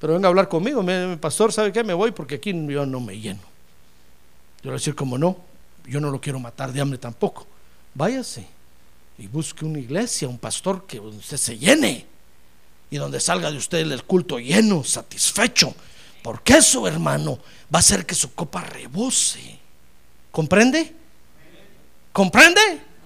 Pero 0.00 0.14
venga 0.14 0.26
a 0.26 0.30
hablar 0.30 0.48
conmigo, 0.48 0.82
mi 0.82 1.16
pastor, 1.16 1.52
¿sabe 1.52 1.70
qué? 1.70 1.84
Me 1.84 1.94
voy 1.94 2.10
porque 2.10 2.36
aquí 2.36 2.52
yo 2.66 2.84
no 2.84 2.98
me 2.98 3.20
lleno. 3.20 3.40
Yo 3.40 4.64
le 4.64 4.70
voy 4.70 4.74
a 4.74 4.78
decir, 4.78 4.96
como 4.96 5.16
no, 5.16 5.36
yo 5.86 6.00
no 6.00 6.10
lo 6.10 6.20
quiero 6.20 6.40
matar 6.40 6.72
de 6.72 6.80
hambre 6.80 6.98
tampoco. 6.98 7.46
Váyase 7.94 8.46
y 9.18 9.26
busque 9.28 9.64
una 9.64 9.78
iglesia, 9.78 10.28
un 10.28 10.38
pastor 10.38 10.86
que 10.86 10.98
usted 10.98 11.36
se 11.36 11.58
llene 11.58 12.06
y 12.90 12.96
donde 12.96 13.20
salga 13.20 13.50
de 13.50 13.58
usted 13.58 13.78
el 13.78 14.04
culto 14.04 14.38
lleno, 14.38 14.82
satisfecho. 14.82 15.74
Porque 16.22 16.54
eso, 16.54 16.86
hermano, 16.86 17.38
va 17.72 17.78
a 17.78 17.80
hacer 17.80 18.04
que 18.06 18.14
su 18.14 18.34
copa 18.34 18.62
rebose. 18.62 19.58
¿Comprende? 20.30 20.92
¿Comprende? 22.12 22.60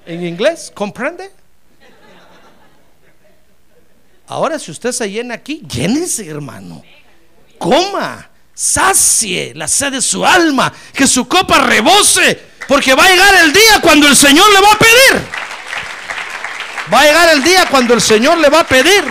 En 0.06 0.24
inglés, 0.24 0.72
¿comprende? 0.74 1.30
Ahora, 4.26 4.58
si 4.58 4.70
usted 4.70 4.92
se 4.92 5.08
llena 5.10 5.34
aquí, 5.34 5.62
llénese, 5.68 6.26
hermano. 6.26 6.82
Coma 7.58 8.30
sacie 8.56 9.52
la 9.54 9.68
sed 9.68 9.92
de 9.92 10.00
su 10.00 10.24
alma, 10.24 10.72
que 10.94 11.06
su 11.06 11.28
copa 11.28 11.58
rebose, 11.58 12.40
porque 12.66 12.94
va 12.94 13.04
a 13.04 13.10
llegar 13.10 13.34
el 13.44 13.52
día 13.52 13.80
cuando 13.82 14.08
el 14.08 14.16
Señor 14.16 14.50
le 14.52 14.60
va 14.60 14.72
a 14.72 14.78
pedir. 14.78 15.28
Va 16.92 17.00
a 17.00 17.04
llegar 17.04 17.28
el 17.34 17.42
día 17.42 17.66
cuando 17.70 17.94
el 17.94 18.00
Señor 18.00 18.38
le 18.38 18.48
va 18.48 18.60
a 18.60 18.66
pedir. 18.66 19.04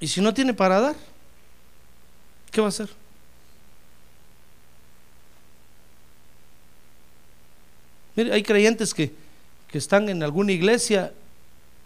Y 0.00 0.08
si 0.08 0.20
no 0.20 0.32
tiene 0.32 0.54
para 0.54 0.80
dar, 0.80 0.94
¿qué 2.50 2.60
va 2.60 2.68
a 2.68 2.70
hacer? 2.70 2.88
Mire, 8.16 8.32
hay 8.32 8.42
creyentes 8.42 8.92
que, 8.92 9.12
que 9.70 9.78
están 9.78 10.08
en 10.08 10.22
alguna 10.22 10.52
iglesia 10.52 11.12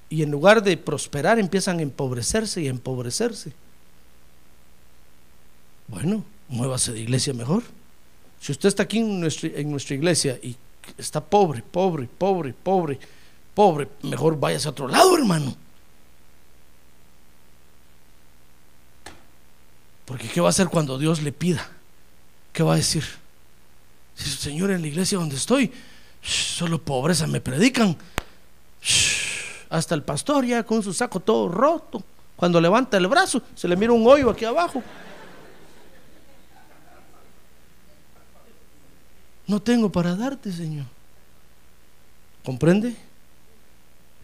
y 0.08 0.22
en 0.22 0.30
lugar 0.30 0.62
de 0.62 0.76
prosperar 0.76 1.38
empiezan 1.38 1.78
a 1.78 1.82
empobrecerse 1.82 2.62
y 2.62 2.66
a 2.68 2.70
empobrecerse. 2.70 3.52
Bueno, 5.88 6.24
muévase 6.48 6.92
de 6.92 7.00
iglesia 7.00 7.34
mejor. 7.34 7.62
Si 8.40 8.52
usted 8.52 8.68
está 8.68 8.84
aquí 8.84 8.98
en 8.98 9.20
nuestra, 9.20 9.48
iglesia 9.94 10.38
y 10.42 10.56
está 10.96 11.20
pobre, 11.20 11.62
pobre, 11.62 12.06
pobre, 12.06 12.54
pobre, 12.54 12.98
pobre, 13.54 13.88
mejor 14.02 14.38
váyase 14.38 14.68
a 14.68 14.70
otro 14.70 14.88
lado, 14.88 15.16
hermano. 15.16 15.54
Porque 20.04 20.28
¿qué 20.28 20.40
va 20.40 20.48
a 20.48 20.50
hacer 20.50 20.68
cuando 20.68 20.98
Dios 20.98 21.22
le 21.22 21.32
pida? 21.32 21.70
¿Qué 22.52 22.62
va 22.62 22.74
a 22.74 22.76
decir? 22.76 23.04
Si 24.14 24.30
Señor 24.30 24.70
en 24.70 24.82
la 24.82 24.88
iglesia 24.88 25.18
donde 25.18 25.36
estoy, 25.36 25.72
solo 26.24 26.80
pobreza 26.80 27.26
me 27.26 27.40
predican 27.40 27.96
hasta 29.68 29.94
el 29.94 30.02
pastor 30.02 30.44
ya 30.44 30.62
con 30.62 30.82
su 30.82 30.92
saco 30.92 31.20
todo 31.20 31.48
roto, 31.48 32.02
Cuando 32.36 32.60
levanta 32.60 32.96
el 32.96 33.06
brazo, 33.06 33.42
se 33.54 33.68
le 33.68 33.76
mira 33.76 33.92
un 33.92 34.06
hoyo 34.06 34.30
aquí 34.30 34.44
abajo. 34.44 34.82
No 39.46 39.60
tengo 39.60 39.90
para 39.90 40.16
darte, 40.16 40.50
Señor. 40.50 40.86
¿Comprende? 42.44 42.96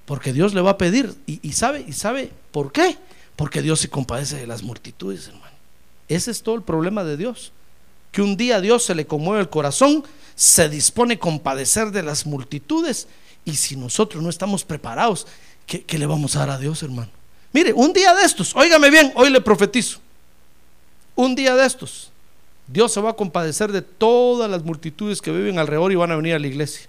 Porque 0.06 0.32
Dios 0.32 0.54
le 0.54 0.60
va 0.60 0.72
a 0.72 0.78
pedir. 0.78 1.14
Y, 1.26 1.52
sabe, 1.52 1.84
¿Y 1.86 1.92
sabe 1.92 2.32
por 2.50 2.72
qué? 2.72 2.98
Porque 3.36 3.62
Dios 3.62 3.80
se 3.80 3.88
compadece 3.88 4.36
de 4.36 4.46
las 4.46 4.62
multitudes, 4.62 5.28
hermano. 5.28 5.54
Ese 6.08 6.30
es 6.30 6.42
todo 6.42 6.56
el 6.56 6.62
problema 6.62 7.04
de 7.04 7.16
Dios. 7.16 7.52
Que 8.12 8.22
un 8.22 8.36
día 8.36 8.60
Dios 8.60 8.84
se 8.84 8.94
le 8.94 9.06
conmueve 9.06 9.40
el 9.42 9.48
corazón, 9.48 10.04
se 10.34 10.68
dispone 10.68 11.14
a 11.14 11.18
compadecer 11.18 11.90
de 11.90 12.02
las 12.02 12.26
multitudes. 12.26 13.08
Y 13.44 13.56
si 13.56 13.76
nosotros 13.76 14.22
no 14.22 14.30
estamos 14.30 14.64
preparados, 14.64 15.26
¿qué, 15.66 15.82
¿qué, 15.82 15.98
le 15.98 16.06
vamos 16.06 16.36
a 16.36 16.40
dar 16.40 16.50
a 16.50 16.58
Dios, 16.58 16.82
hermano? 16.82 17.10
Mire, 17.52 17.72
un 17.72 17.92
día 17.92 18.14
de 18.14 18.24
estos, 18.24 18.54
óigame 18.54 18.90
bien, 18.90 19.12
hoy 19.16 19.30
le 19.30 19.40
profetizo. 19.40 19.98
Un 21.14 21.34
día 21.34 21.54
de 21.54 21.66
estos, 21.66 22.10
Dios 22.66 22.92
se 22.92 23.00
va 23.00 23.10
a 23.10 23.16
compadecer 23.16 23.72
de 23.72 23.82
todas 23.82 24.48
las 24.50 24.62
multitudes 24.62 25.20
que 25.20 25.32
viven 25.32 25.58
alrededor 25.58 25.90
y 25.90 25.96
van 25.96 26.12
a 26.12 26.16
venir 26.16 26.34
a 26.34 26.38
la 26.38 26.46
iglesia. 26.46 26.88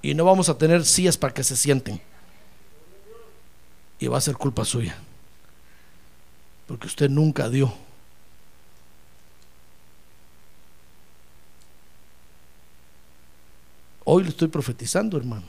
Y 0.00 0.14
no 0.14 0.24
vamos 0.24 0.48
a 0.48 0.56
tener 0.56 0.84
sillas 0.84 1.16
para 1.16 1.34
que 1.34 1.42
se 1.42 1.56
sienten. 1.56 2.00
Y 3.98 4.06
va 4.06 4.18
a 4.18 4.20
ser 4.20 4.36
culpa 4.36 4.64
suya. 4.64 4.96
Porque 6.68 6.86
usted 6.86 7.10
nunca 7.10 7.48
dio. 7.48 7.74
Hoy 14.10 14.22
le 14.22 14.30
estoy 14.30 14.48
profetizando, 14.48 15.18
hermano. 15.18 15.44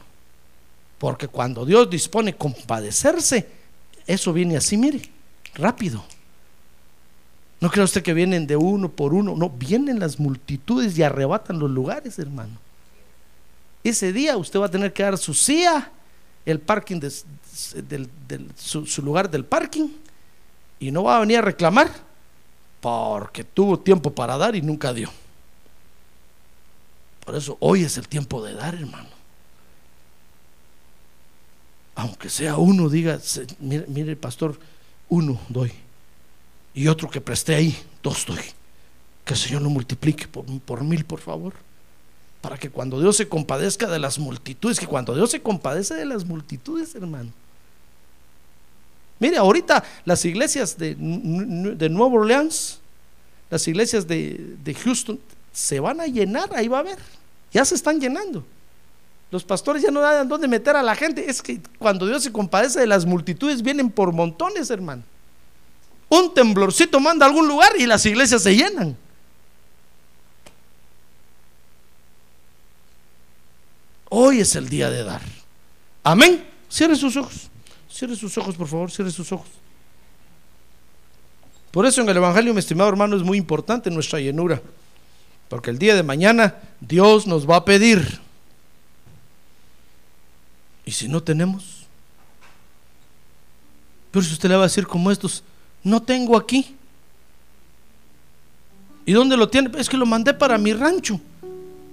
Porque 0.98 1.30
cuando 1.30 1.66
Dios 1.66 1.90
dispone 1.90 2.36
compadecerse, 2.36 3.48
eso 4.06 4.34
viene 4.34 4.58
así, 4.58 4.76
mire, 4.76 5.02
rápido. 5.54 6.04
No 7.62 7.72
crea 7.72 7.86
usted 7.86 8.04
que 8.04 8.14
vienen 8.14 8.46
de 8.48 8.58
uno 8.58 8.90
por 8.90 9.14
uno, 9.14 9.34
no, 9.38 9.50
vienen 9.50 10.02
las 10.02 10.20
multitudes 10.20 10.98
y 10.98 11.04
arrebatan 11.04 11.58
los 11.58 11.72
lugares, 11.72 12.20
hermano. 12.20 12.58
Ese 13.82 14.12
día 14.12 14.36
usted 14.36 14.60
va 14.60 14.66
a 14.66 14.72
tener 14.72 14.92
que 14.92 15.04
dar 15.04 15.18
su 15.18 15.34
silla, 15.34 15.90
el 16.46 16.60
parking 16.60 17.00
de, 17.00 17.14
su, 18.58 19.02
lugar 19.02 19.32
del 19.32 19.46
parking, 19.46 19.88
y 20.82 20.92
no 20.92 21.04
va 21.04 21.16
a 21.16 21.20
venir 21.22 21.38
a 21.38 21.44
reclamar 21.44 21.90
porque 22.82 23.46
tuvo 23.46 23.80
tiempo 23.80 24.12
para 24.12 24.38
dar 24.38 24.54
y 24.54 24.62
nunca 24.62 24.92
dio. 24.92 25.10
Por 27.30 27.38
eso 27.38 27.58
hoy 27.60 27.84
es 27.84 27.96
el 27.96 28.08
tiempo 28.08 28.44
de 28.44 28.56
dar, 28.56 28.74
hermano. 28.74 29.08
Aunque 31.94 32.28
sea 32.28 32.58
uno, 32.58 32.90
diga, 32.90 33.20
mire, 33.60 34.16
pastor, 34.16 34.60
uno 35.10 35.40
doy 35.48 35.72
y 36.74 36.88
otro 36.88 37.08
que 37.08 37.22
presté 37.22 37.54
ahí, 37.54 37.78
dos 38.02 38.26
doy. 38.26 38.42
Que 39.26 39.36
el 39.36 39.40
Señor 39.40 39.62
lo 39.62 39.70
multiplique 39.70 40.28
por, 40.28 40.84
mil, 40.84 41.06
por 41.06 41.20
favor. 41.20 41.54
Para 42.42 42.58
que 42.58 42.72
cuando 42.72 43.00
Dios 43.00 43.18
se 43.18 43.30
compadezca 43.30 43.86
de 43.86 44.00
las 44.00 44.18
multitudes, 44.18 44.80
que 44.80 44.88
cuando 44.88 45.14
Dios 45.14 45.30
se 45.30 45.40
compadece 45.40 45.94
de 45.94 46.06
las 46.06 46.26
multitudes, 46.26 46.96
hermano. 46.96 47.32
Mire, 49.20 49.38
ahorita 49.38 49.84
las 50.04 50.26
iglesias 50.26 50.80
de, 50.80 50.96
de 50.96 51.90
Nueva 51.90 52.16
Orleans, 52.16 52.80
las 53.52 53.68
iglesias 53.68 54.08
de, 54.08 54.56
de 54.64 54.74
Houston, 54.74 55.20
se 55.54 55.80
van 55.80 56.02
a 56.02 56.08
llenar, 56.08 56.50
ahí 56.56 56.68
va 56.68 56.78
a 56.78 56.80
haber. 56.80 57.19
Ya 57.52 57.66
se 57.66 57.76
están 57.76 58.00
llenando. 58.00 58.46
Los 59.32 59.44
pastores 59.44 59.84
ya 59.84 59.92
no 59.92 60.02
dan 60.02 60.28
dónde 60.28 60.48
meter 60.48 60.76
a 60.76 60.84
la 60.84 60.96
gente. 60.96 61.30
Es 61.30 61.42
que 61.42 61.62
cuando 61.78 62.08
Dios 62.08 62.24
se 62.24 62.32
compadece 62.32 62.80
de 62.80 62.88
las 62.88 63.06
multitudes, 63.06 63.62
vienen 63.62 63.90
por 63.92 64.12
montones, 64.12 64.70
hermano. 64.70 65.04
Un 66.10 66.34
temblorcito 66.34 67.00
manda 67.00 67.26
a 67.26 67.30
algún 67.30 67.48
lugar 67.48 67.72
y 67.78 67.86
las 67.86 68.06
iglesias 68.06 68.42
se 68.42 68.56
llenan. 68.56 68.98
Hoy 74.10 74.40
es 74.40 74.56
el 74.56 74.68
día 74.68 74.90
de 74.90 75.04
dar. 75.04 75.22
Amén. 76.04 76.44
Cierre 76.68 76.96
sus 76.96 77.16
ojos. 77.16 77.50
Cierre 77.92 78.16
sus 78.16 78.36
ojos, 78.40 78.56
por 78.56 78.68
favor. 78.68 78.90
Cierre 78.90 79.12
sus 79.12 79.32
ojos. 79.32 79.50
Por 81.70 81.86
eso 81.86 82.02
en 82.02 82.10
el 82.10 82.18
Evangelio, 82.18 82.52
mi 82.54 82.60
estimado 82.60 82.90
hermano, 82.90 83.16
es 83.16 83.22
muy 83.22 83.38
importante 83.38 83.92
nuestra 83.92 84.20
llenura. 84.20 84.60
Porque 85.50 85.72
el 85.72 85.80
día 85.80 85.96
de 85.96 86.04
mañana 86.04 86.56
Dios 86.80 87.28
nos 87.28 87.50
va 87.50 87.58
a 87.58 87.66
pedir. 87.66 88.20
¿Y 90.86 90.92
si 90.92 91.08
no 91.08 91.22
tenemos? 91.22 91.88
Pero 94.12 94.24
si 94.24 94.34
usted 94.34 94.50
le 94.50 94.56
va 94.56 94.62
a 94.62 94.68
decir 94.68 94.88
como 94.88 95.12
estos, 95.12 95.44
no 95.84 96.02
tengo 96.02 96.38
aquí. 96.38 96.76
¿Y 99.06 99.14
dónde 99.14 99.38
lo 99.38 99.50
tiene? 99.50 99.72
Es 99.80 99.90
que 99.90 99.98
lo 99.98 100.06
mandé 100.06 100.34
para 100.34 100.58
mi 100.58 100.74
rancho. 100.74 101.20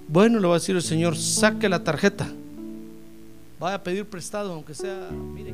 Bueno, 0.07 0.39
le 0.39 0.47
va 0.47 0.55
a 0.55 0.59
decir 0.59 0.75
el 0.75 0.81
Señor, 0.81 1.17
saque 1.17 1.67
la 1.67 1.83
tarjeta. 1.83 2.27
Vaya 3.59 3.75
a 3.75 3.83
pedir 3.83 4.05
prestado, 4.05 4.53
aunque 4.53 4.73
sea, 4.73 5.09
mire. 5.11 5.53